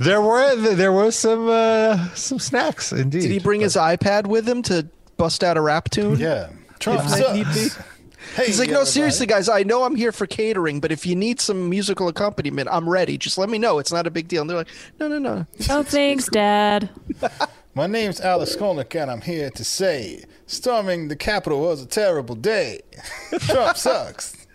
[0.00, 3.22] There were there was some uh, some snacks indeed.
[3.22, 6.18] Did he bring his iPad with him to bust out a rap tune?
[6.18, 7.52] Yeah, Trump If need be.
[7.68, 7.86] sucks.
[8.36, 8.90] Hey, He's like, no, everybody.
[8.90, 9.48] seriously, guys.
[9.48, 13.16] I know I'm here for catering, but if you need some musical accompaniment, I'm ready.
[13.16, 13.78] Just let me know.
[13.78, 14.42] It's not a big deal.
[14.42, 14.68] And they're like,
[15.00, 15.46] no, no, no.
[15.70, 16.90] Oh, thanks, Dad.
[17.74, 22.34] My name's Alex Skolnick, and I'm here to say, storming the Capitol was a terrible
[22.34, 22.80] day.
[23.40, 24.46] Trump sucks.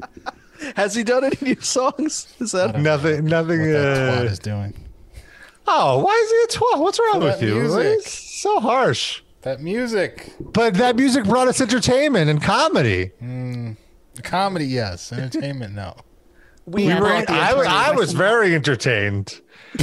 [0.76, 2.32] Has he done any new songs?
[2.38, 3.24] Is that nothing?
[3.24, 3.60] Nothing.
[3.60, 4.74] What that twat Uh, is doing.
[5.66, 6.80] oh, why is he a twat?
[6.80, 7.54] What's wrong That with you?
[7.54, 7.84] music.
[7.98, 9.22] It's so harsh.
[9.42, 13.10] That music, But that music brought us entertainment and comedy.
[14.22, 15.10] comedy, yes.
[15.10, 15.96] Entertainment, no.
[16.66, 19.40] we We were- that'd I, I was very entertained.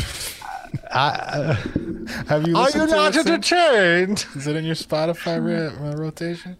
[0.91, 1.53] I,
[2.27, 3.27] Have you are listened you to not it since?
[3.27, 4.25] entertained?
[4.35, 6.57] Is it in your Spotify ro- uh, rotation?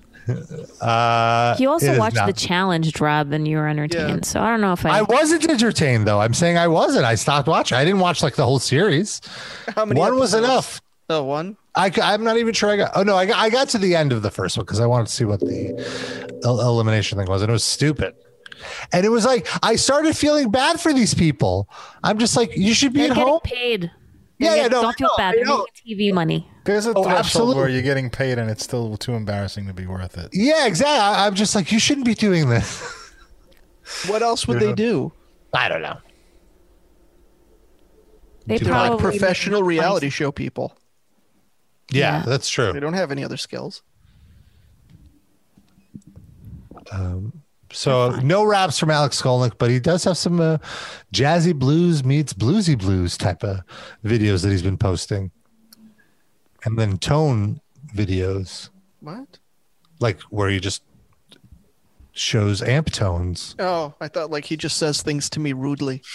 [0.81, 2.27] Uh, You also watched not.
[2.27, 4.25] the challenge, Rob, and you were entertained.
[4.25, 4.99] So I don't know if I.
[4.99, 6.19] I wasn't entertained though.
[6.21, 7.05] I'm saying I wasn't.
[7.05, 7.77] I stopped watching.
[7.77, 9.21] I didn't watch like the whole series.
[9.75, 10.81] How many One was episodes?
[11.07, 11.25] enough.
[11.25, 11.57] one.
[11.75, 12.91] I, I'm not even sure I got.
[12.95, 14.85] Oh no, I got, I got to the end of the first one because I
[14.85, 18.13] wanted to see what the el- elimination thing was, and it was stupid.
[18.91, 21.69] And it was like I started feeling bad for these people.
[22.03, 23.39] I'm just like, you should be They're at home.
[23.43, 23.91] paid.
[24.39, 25.33] Yeah, They're yeah, no, don't feel I bad.
[25.33, 25.65] I They're know.
[25.85, 26.47] making TV money.
[26.63, 29.85] There's a Oh, threshold where you're getting paid and it's still too embarrassing to be
[29.85, 30.29] worth it.
[30.33, 30.97] Yeah, exactly.
[30.99, 32.95] I, I'm just like, you shouldn't be doing this.
[34.07, 34.67] What else would Yeah.
[34.67, 35.11] they do?
[35.51, 35.97] I don't know.
[38.45, 39.79] They Do They're probably like professional make money.
[39.79, 40.77] reality show people.
[41.91, 42.23] Yeah, Yeah.
[42.25, 42.71] that's true.
[42.71, 43.81] They don't have any other skills.
[46.91, 47.38] Um,
[47.71, 50.57] So no raps from Alex Skolnick, but he does have some uh,
[51.13, 53.59] jazzy blues meets bluesy blues type of
[54.03, 55.31] videos that he's been posting,
[56.65, 57.61] and then tone
[57.95, 58.69] videos
[59.01, 59.39] What?
[59.99, 60.83] like where he just
[62.11, 63.55] shows amp tones.
[63.59, 66.01] Oh, I thought like he just says things to me rudely.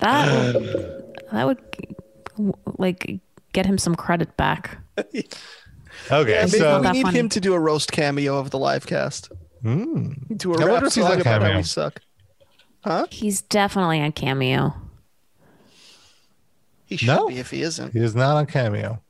[0.00, 3.20] That would, that would like
[3.52, 4.78] get him some credit back.
[6.10, 7.18] Okay, Yeah, so we need funny.
[7.18, 9.30] him to do a roast cameo of the live cast.
[9.64, 10.36] Mm.
[10.38, 11.56] Do a I wonder rap if he's song on about how Cameo.
[11.56, 12.00] we suck.
[12.84, 13.06] Huh?
[13.10, 14.74] He's definitely on Cameo.
[16.86, 17.28] He should No.
[17.28, 17.92] be if he isn't.
[17.94, 19.00] he is not on Cameo.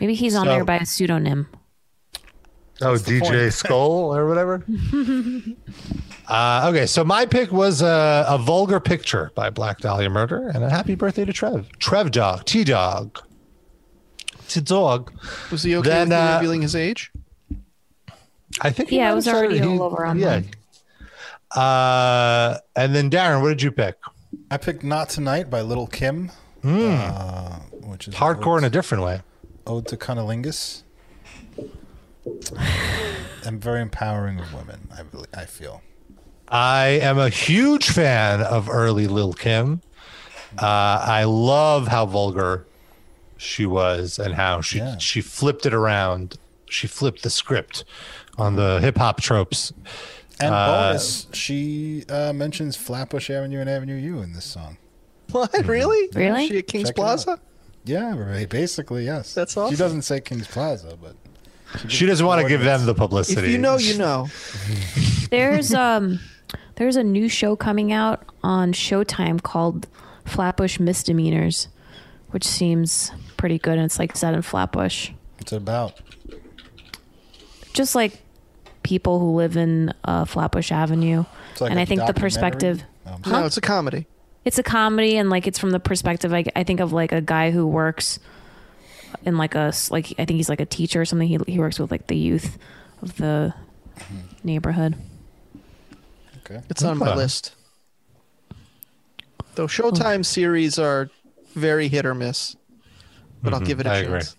[0.00, 1.48] Maybe he's on there by a pseudonym.
[2.80, 3.52] Oh, the DJ.
[3.52, 4.64] Skull or whatever.
[6.28, 10.64] uh, okay, so my pick was a, a vulgar picture by Black Dahlia Murder, and
[10.64, 11.68] a happy birthday to Trev.
[11.78, 13.20] Trev Dog, T Dog,
[14.48, 15.12] T Dog.
[15.50, 17.10] Was he okay Then, with me uh, revealing his age?
[18.60, 18.90] I think.
[18.90, 20.10] Yeah, might it was started- already he- all over Yeah.
[20.10, 20.50] online.
[21.54, 23.96] Uh, and then Darren, what did you pick?
[24.50, 26.30] I picked Not Tonight by Little Kim,
[26.64, 28.14] uh, which is.
[28.14, 29.22] Hardcore in a different way.
[29.66, 30.82] ode to Cunnilingus.
[33.44, 35.82] and very empowering of women, I, believe, I feel.
[36.48, 39.80] I am a huge fan of early Lil Kim.
[40.58, 40.64] Uh,
[41.04, 42.65] I love how vulgar
[43.46, 44.98] she was and how she Yeah.
[44.98, 46.36] she flipped it around.
[46.68, 47.84] She flipped the script
[48.36, 49.72] on the hip hop tropes.
[50.40, 54.76] And Uh, bonus, she uh, mentions Flatbush Avenue and Avenue U in this song.
[55.32, 55.50] What?
[55.66, 56.08] Really?
[56.14, 56.42] Really?
[56.44, 56.96] Is she at King's Check.
[56.96, 57.40] Plaza?
[57.84, 59.32] Yeah, right, basically, yes.
[59.32, 59.74] That's awesome.
[59.74, 61.14] She doesn't say King's Plaza, but
[61.88, 63.50] She doesn't want to give them the If publicity.
[63.52, 64.28] you know, you know.
[65.30, 66.20] There's um
[66.76, 69.86] there's a new show coming out on Showtime called
[70.24, 71.68] Flatbush Misdemeanors,
[72.30, 75.10] which seems pretty good and it's like set in Flatbush.
[75.38, 76.00] it's about.
[77.72, 78.20] Just like
[78.82, 81.24] people who live in uh, Flatbush Avenue.
[81.52, 82.20] It's like and a I think the documentary?
[82.22, 84.06] perspective Um, No, it's a comedy.
[84.44, 87.20] it's a comedy and like it's from the perspective I, I think of like a
[87.20, 88.18] guy who works
[89.24, 91.78] in like a like I think he's like a teacher or something he, he works
[91.78, 92.58] with like the youth
[93.02, 93.54] of the
[94.44, 94.94] neighborhood
[96.44, 96.60] okay.
[96.70, 97.16] It's on my Okay.
[97.16, 97.54] list.
[99.54, 101.08] Though Showtime series are
[101.54, 102.55] very hit or miss,
[103.46, 104.20] but I'll give it a I agree.
[104.20, 104.36] chance.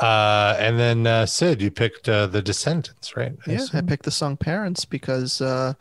[0.00, 3.32] Uh, and then uh, Sid, you picked uh, the Descendents, right?
[3.46, 5.74] I Yeah, I picked the song Parents because uh,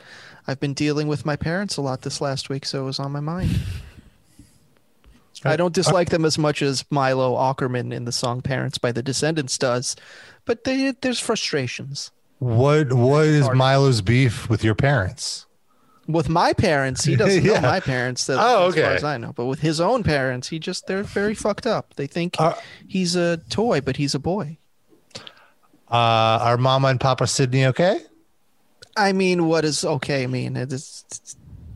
[0.47, 3.11] I've been dealing with my parents a lot this last week, so it was on
[3.11, 3.51] my mind.
[5.45, 9.03] I don't dislike them as much as Milo Aukerman in the song Parents by the
[9.03, 9.95] Descendents does,
[10.45, 12.11] but they, there's frustrations.
[12.39, 15.45] What What is Milo's beef with your parents?
[16.07, 17.59] With my parents, he doesn't Yeah.
[17.59, 18.25] know my parents.
[18.25, 21.03] That, Oh, As far as I know, but with his own parents, he just they're
[21.03, 21.93] very fucked up.
[21.95, 22.55] They think Uh,
[22.87, 24.57] he's a toy, but he's a boy.
[25.89, 28.01] Uh, are Mama and Papa Sydney okay?
[28.97, 30.55] I mean, what does okay mean?
[30.57, 31.03] It is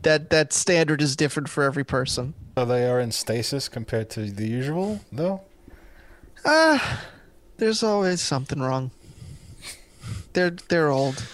[0.02, 2.34] that that standard is different for every person.
[2.56, 5.42] So they are in stasis compared to the usual, though?
[6.44, 7.04] Ah,
[7.56, 8.90] there's always something wrong.
[10.32, 11.24] They're they're old.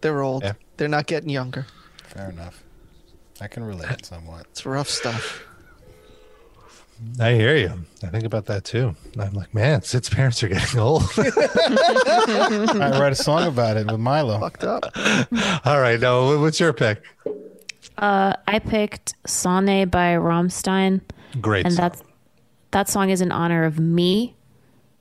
[0.00, 0.42] They're old.
[0.42, 0.52] Yeah.
[0.76, 1.66] They're not getting younger.
[2.14, 2.62] Fair enough.
[3.40, 4.46] I can relate somewhat.
[4.50, 5.44] It's rough stuff.
[7.18, 7.72] I hear you.
[8.04, 8.94] I think about that too.
[9.18, 11.02] I'm like, man, Sid's parents are getting old.
[11.18, 14.38] I write a song about it with Milo.
[14.38, 14.84] Fucked up.
[15.66, 17.02] All right, no, what's your pick?
[17.98, 21.00] uh I picked Sane by Rammstein
[21.40, 21.64] Great.
[21.64, 21.82] and song.
[21.84, 22.02] that's
[22.72, 24.34] that song is in honor of me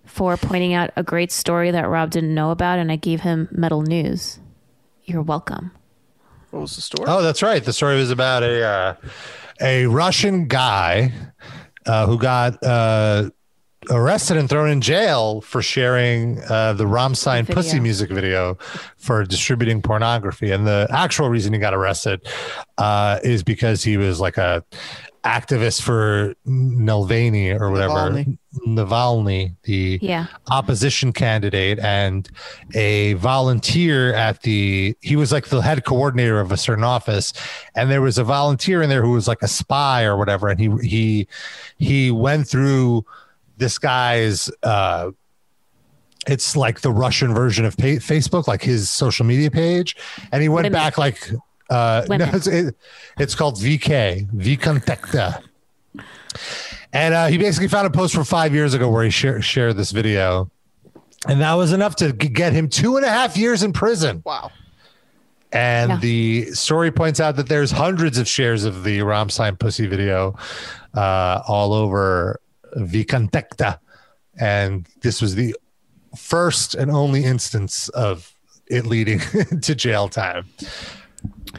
[0.06, 3.48] for pointing out a great story that Rob didn't know about and I gave him
[3.52, 4.38] metal news
[5.06, 5.72] you're welcome
[6.54, 7.10] What was the story?
[7.10, 7.64] Oh, that's right.
[7.64, 8.96] The story was about a uh,
[9.60, 11.12] a Russian guy
[11.88, 13.32] uh, who got uh,
[13.90, 17.56] arrested and thrown in jail for sharing uh, the Rammstein Video.
[17.56, 18.60] Pussy music video
[18.98, 20.52] for distributing pornography.
[20.52, 22.22] And the actual reason he got arrested
[22.78, 24.64] uh, is because he was like a
[25.24, 27.94] activist for Navalny or whatever.
[27.94, 28.38] Navalny.
[28.68, 30.26] Navalny, the Yeah.
[30.52, 32.30] opposition candidate and
[32.76, 37.34] a volunteer at the he was like the head coordinator of a certain office
[37.76, 40.60] and there was a volunteer in there who was like a spy or whatever and
[40.60, 41.28] he he
[41.78, 43.04] he went through
[43.58, 45.10] this guy's uh
[46.28, 49.98] it's like the Russian version of pa- Facebook, like his social media page,
[50.32, 50.84] and he went Wait a minute.
[50.86, 51.30] back like
[51.74, 52.76] uh, no, it's, it,
[53.20, 55.42] it's called VK VKontakte,
[56.92, 59.78] and uh, he basically found a post from five years ago where he shared shared
[59.78, 60.50] this video,
[61.28, 64.22] and that was enough to get him two and a half years in prison.
[64.26, 64.52] Wow.
[65.52, 65.98] And Yeah.
[66.00, 70.36] the story points out that there's hundreds of shares of the Rammstein pussy video
[70.96, 72.40] uh, all over
[72.76, 73.78] VKontakte,
[74.40, 75.56] and this was the
[76.18, 78.34] first and only instance of
[78.68, 79.20] it leading
[79.62, 80.46] to jail time.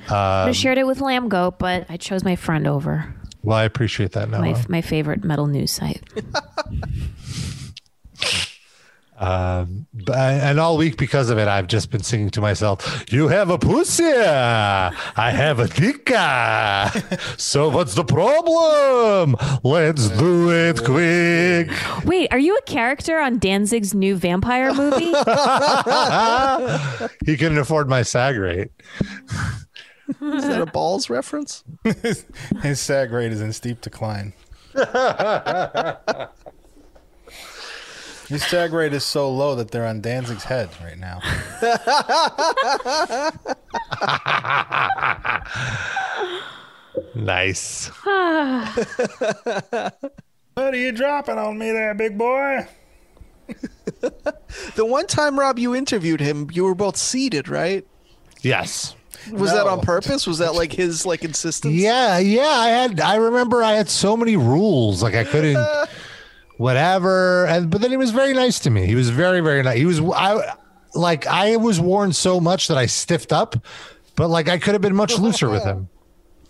[0.08, 3.12] I Um, shared it with Lambgoat, but I chose my friend over
[3.42, 4.30] well, I appreciate that.
[4.30, 6.02] My my favorite metal news site.
[9.16, 13.28] Um, but, and all week because of it, I've just been singing to myself, You
[13.28, 14.90] have a pussy, I
[15.30, 16.00] have a dick.
[17.38, 19.36] So what's the problem?
[19.62, 21.70] Let's do it quick.
[22.04, 25.06] Wait, are you a character on Danzig's new vampire movie?
[27.24, 28.70] he couldn't afford my SAG rate.
[30.20, 31.62] Is that a balls reference?
[32.62, 34.32] His sag rate is in steep decline.
[38.28, 41.20] His sag rate is so low that they're on Danzig's head right now.
[47.14, 47.90] Nice.
[50.56, 52.66] What are you dropping on me there, big boy?
[54.76, 57.84] The one time, Rob, you interviewed him, you were both seated, right?
[58.42, 58.94] Yes.
[59.30, 60.26] Was that on purpose?
[60.26, 61.74] Was that like his like insistence?
[61.74, 62.42] Yeah, yeah.
[62.42, 63.00] I had.
[63.00, 65.02] I remember I had so many rules.
[65.02, 65.66] Like I couldn't,
[66.56, 67.46] whatever.
[67.46, 68.86] And but then he was very nice to me.
[68.86, 69.78] He was very, very nice.
[69.78, 70.00] He was.
[70.00, 70.54] I
[70.94, 71.26] like.
[71.26, 73.56] I was worn so much that I stiffed up,
[74.16, 75.88] but like I could have been much looser with him.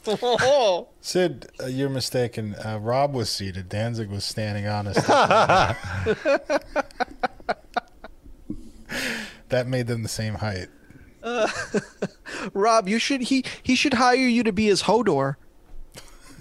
[1.00, 2.54] Sid, uh, you're mistaken.
[2.56, 3.68] Uh, Rob was seated.
[3.68, 5.06] Danzig was standing honest.
[9.48, 10.68] that made them the same height.
[12.54, 15.36] Rob, you should he he should hire you to be his Hodor.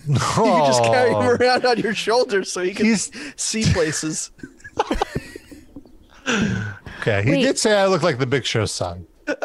[0.05, 4.31] You could just carry him around on your shoulders so he can He's- see places.
[7.01, 7.41] Okay, he Wait.
[7.41, 9.05] did say I look like the Big Show's son.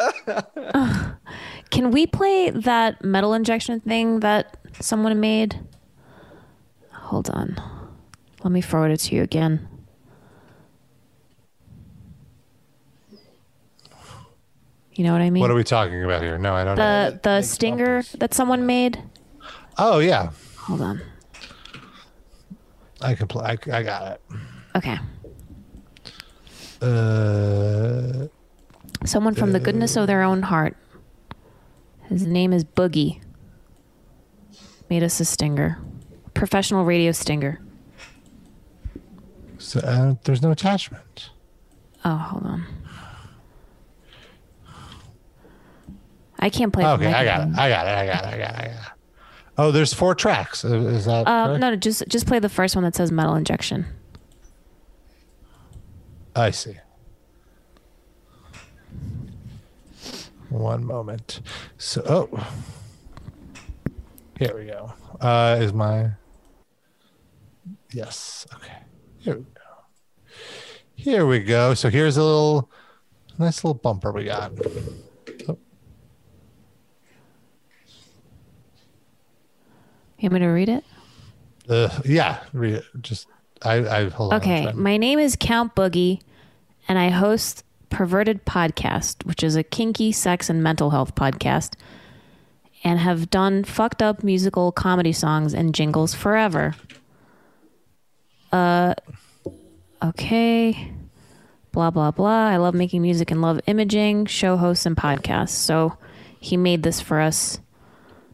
[1.71, 5.59] Can we play that metal injection thing that someone made?
[6.93, 7.61] Hold on.
[8.43, 9.67] Let me forward it to you again.
[14.99, 15.39] You know what I mean?
[15.39, 16.37] What are we talking about here?
[16.37, 17.11] No, I don't know.
[17.11, 19.01] the the stinger that someone made.
[19.77, 21.01] Oh yeah, Hold on.
[22.99, 23.45] I can play.
[23.45, 24.21] I, I got it.
[24.75, 24.97] Okay.
[26.81, 28.27] Uh,
[29.05, 30.75] Someone from the goodness of their own heart.
[32.09, 33.21] His name is Boogie.
[34.89, 35.79] Made us a stinger.
[36.33, 37.61] Professional radio stinger.
[39.59, 41.29] so, uh, there's no attachment.
[42.03, 42.65] Oh, hold on.
[46.39, 46.85] I can't play.
[46.85, 47.57] Okay, I got it.
[47.57, 47.89] I got it.
[47.91, 48.33] I got it.
[48.33, 48.59] I got it.
[48.59, 48.77] I got it.
[49.57, 50.63] Oh, there's four tracks.
[50.63, 53.85] Is that Uh, no, no, just just play the first one that says metal injection.
[56.35, 56.77] I see.
[60.49, 61.41] One moment.
[61.77, 62.47] So, oh,
[64.39, 64.93] here we go.
[65.19, 66.11] Uh, is my
[67.93, 68.47] yes?
[68.55, 68.77] Okay,
[69.19, 69.59] here we go.
[70.95, 71.73] Here we go.
[71.73, 72.69] So here's a little
[73.37, 74.53] nice little bumper we got.
[75.49, 75.57] Oh,
[80.19, 80.83] You want me to read it?
[81.69, 83.27] uh, yeah, re- just
[83.63, 84.41] I I hold on.
[84.41, 86.21] Okay, my name is Count Boogie,
[86.87, 91.73] and I host Perverted Podcast, which is a kinky sex and mental health podcast,
[92.83, 96.75] and have done fucked up musical comedy songs and jingles forever.
[98.51, 98.95] Uh,
[100.03, 100.91] okay.
[101.71, 102.47] Blah blah blah.
[102.47, 105.49] I love making music and love imaging, show hosts, and podcasts.
[105.49, 105.97] So
[106.39, 107.59] he made this for us,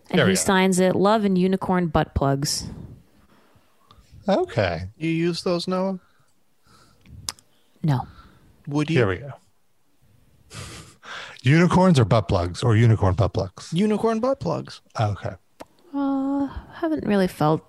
[0.09, 2.67] and There he signs it "Love and Unicorn Butt Plugs."
[4.27, 5.99] Okay, You use those, Noah?
[7.83, 8.07] No,
[8.67, 8.97] Would you?
[8.97, 9.33] here we go.
[11.43, 13.71] Unicorns or butt plugs or unicorn butt plugs?
[13.71, 14.81] Unicorn butt plugs.
[14.99, 15.35] Okay.
[15.93, 17.61] uh, haven't really felt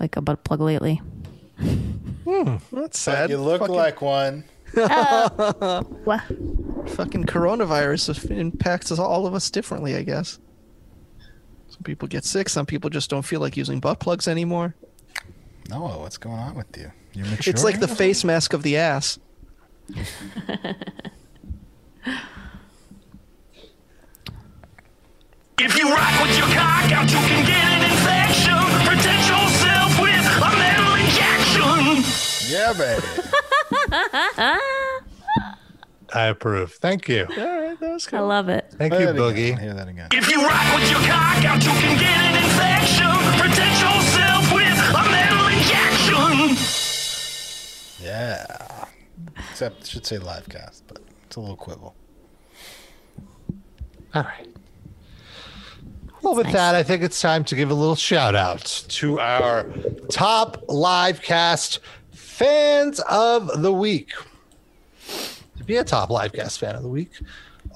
[0.00, 1.02] like a butt plug lately.
[1.60, 3.30] Hmm, That's But sad.
[3.30, 4.44] you look Fucking- like one.
[4.74, 6.22] What?
[6.88, 10.38] fucking coronavirus impacts us all of us differently, I guess.
[11.82, 12.48] Some people get sick.
[12.48, 14.76] Some people just don't feel like using butt plugs anymore.
[15.68, 16.92] Noah, what's going on with you?
[17.12, 17.50] You mature?
[17.50, 19.18] It's like the face mask of the ass.
[19.88, 20.06] If
[25.76, 28.54] you rock with your cock out, you can get an infection.
[28.86, 32.04] Protect yourself with a metal injection.
[32.48, 33.06] Yeah, baby.
[36.14, 36.72] I approve.
[36.74, 37.26] Thank you.
[37.28, 38.66] All right, that was I love it.
[38.76, 39.56] Thank Play you, that again.
[39.56, 39.58] Boogie.
[39.58, 40.08] Hear that again.
[40.12, 43.08] If you rock with your cock out, you can get an infection.
[43.40, 46.56] Protect yourself with a metal injection.
[48.04, 48.86] Yeah.
[49.50, 51.94] Except it should say live cast, but it's a little quibble.
[54.14, 54.48] All right.
[56.20, 59.66] Well, with that, I think it's time to give a little shout out to our
[60.10, 61.80] top live cast
[62.12, 64.12] fans of the week.
[65.62, 67.12] To be a top live cast fan of the week,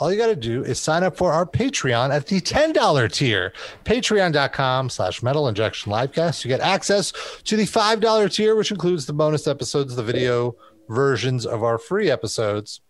[0.00, 3.52] all you got to do is sign up for our Patreon at the $10 tier.
[3.84, 6.44] Patreon.com slash metal injection livecast.
[6.44, 7.12] You get access
[7.44, 10.56] to the $5 tier, which includes the bonus episodes, the video
[10.88, 12.80] versions of our free episodes,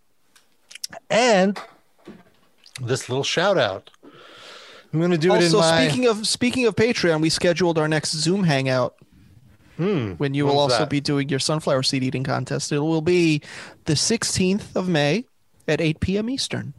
[1.11, 1.59] and
[2.81, 3.91] this little shout out.
[4.91, 5.85] I'm going to do it in Also, my.
[5.85, 8.95] speaking of speaking of Patreon, we scheduled our next Zoom hangout.
[9.77, 10.13] Hmm.
[10.13, 10.89] when you will also that?
[10.89, 12.71] be doing your sunflower seed eating contest.
[12.71, 13.41] It will be
[13.85, 15.25] the 16th of May
[15.67, 16.29] at 8 p.m.
[16.29, 16.73] Eastern.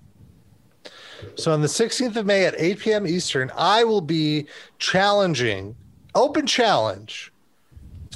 [1.37, 3.07] So on the 16th of May at 8 p.m.
[3.07, 4.47] Eastern, I will be
[4.79, 5.77] challenging,
[6.15, 7.33] open challenge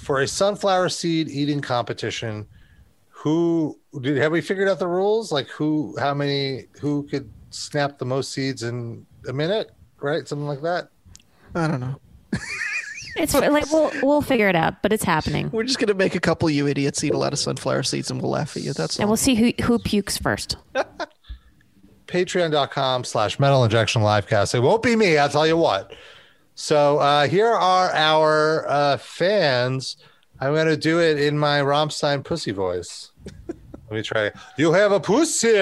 [0.01, 2.47] for a sunflower seed eating competition.
[3.11, 5.31] Who did have we figured out the rules?
[5.31, 10.27] Like who, how many, who could snap the most seeds in a minute, right?
[10.27, 10.89] Something like that.
[11.55, 12.01] I don't know.
[13.16, 16.20] It's like we'll we'll figure it out, but it's happening, We're just gonna make a
[16.20, 18.72] couple of you idiots eat a lot of sunflower seeds, and we'll laugh at you.
[18.72, 19.10] That's and all.
[19.10, 20.56] we'll see who who pukes first.
[22.06, 24.55] patreon.com slash metal injection livecast.
[24.55, 25.94] It won't be me, I'll tell you what.
[26.55, 29.97] So uh, here are our uh, fans.
[30.40, 33.12] I'm going to do it in my Rammstein pussy voice.
[33.47, 33.56] Let
[33.90, 34.32] me try.
[34.56, 35.59] You have a pussy.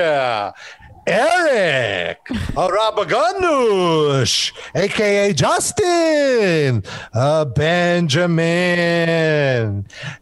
[1.06, 6.82] Eric, a Rabaganush, aka Justin,
[7.14, 8.46] uh, Benjamin,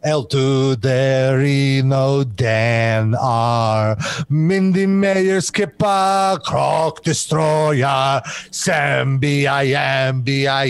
[0.03, 3.97] El Tuderino, Dan R,
[4.29, 9.65] Mindy Mayer, Skipper, Croc Destroyer, Sam B I
[10.07, 10.67] M B I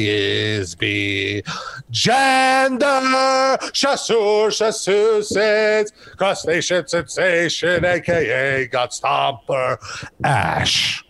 [1.91, 9.77] Gender, Chasseur, Chassusets, Crustacean Sensation, aka God Stomper,
[10.23, 11.03] Ash,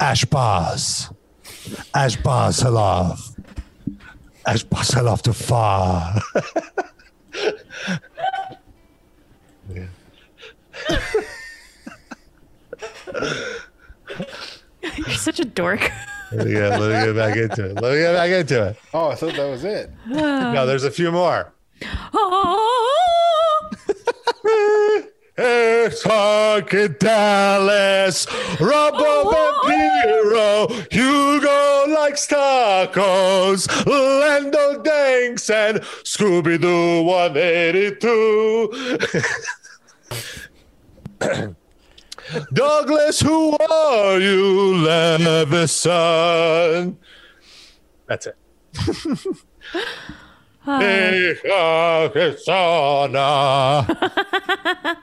[0.00, 1.10] Ash Baz,
[1.94, 3.36] Ash Basalov,
[4.46, 6.20] Ash Basalov to far.
[14.96, 15.90] You're such a dork.
[16.32, 17.80] Let me get, let me get back into it.
[17.80, 18.76] Let me get back into it.
[18.92, 19.90] Oh, I thought that was it.
[20.06, 21.52] No, there's a few more.
[22.14, 23.70] Ah.
[26.98, 28.26] Dallas,
[28.60, 38.98] Rubber Vampiro, Hugo likes tacos, Lando Danks, and Scooby Doo 182.
[42.52, 46.98] Douglas, who are you, Levison?
[48.06, 48.36] That's it.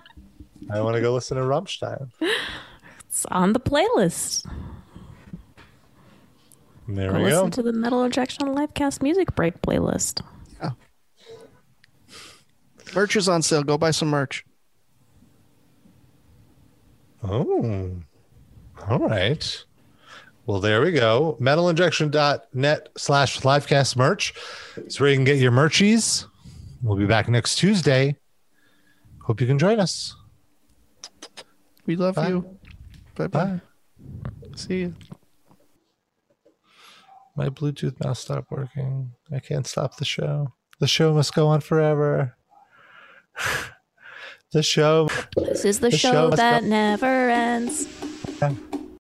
[0.72, 2.10] I want to go listen to Rammstein.
[3.08, 4.46] It's on the playlist.
[6.88, 7.36] There Go we go.
[7.36, 10.22] listen to the Metal Injection Livecast music break playlist.
[12.94, 13.64] Merch is on sale.
[13.64, 14.46] Go buy some merch.
[17.24, 17.92] Oh,
[18.88, 19.66] all right.
[20.46, 21.38] Well, there we go.
[21.42, 24.34] Metalinjection.net slash livecast merch.
[24.78, 26.26] It's where you can get your merchies.
[26.84, 28.16] We'll be back next Tuesday.
[29.24, 30.16] Hope you can join us.
[31.86, 32.30] We love Bye.
[32.30, 32.58] you.
[33.16, 33.46] Bye bye.
[33.46, 33.62] Bye.
[34.56, 34.96] See you.
[37.36, 39.12] My Bluetooth mouse stopped working.
[39.34, 40.54] I can't stop the show.
[40.80, 42.36] The show must go on forever.
[44.52, 45.10] the show.
[45.36, 47.88] This is the, The show, show that go- never ends.
[48.42, 48.54] Yeah.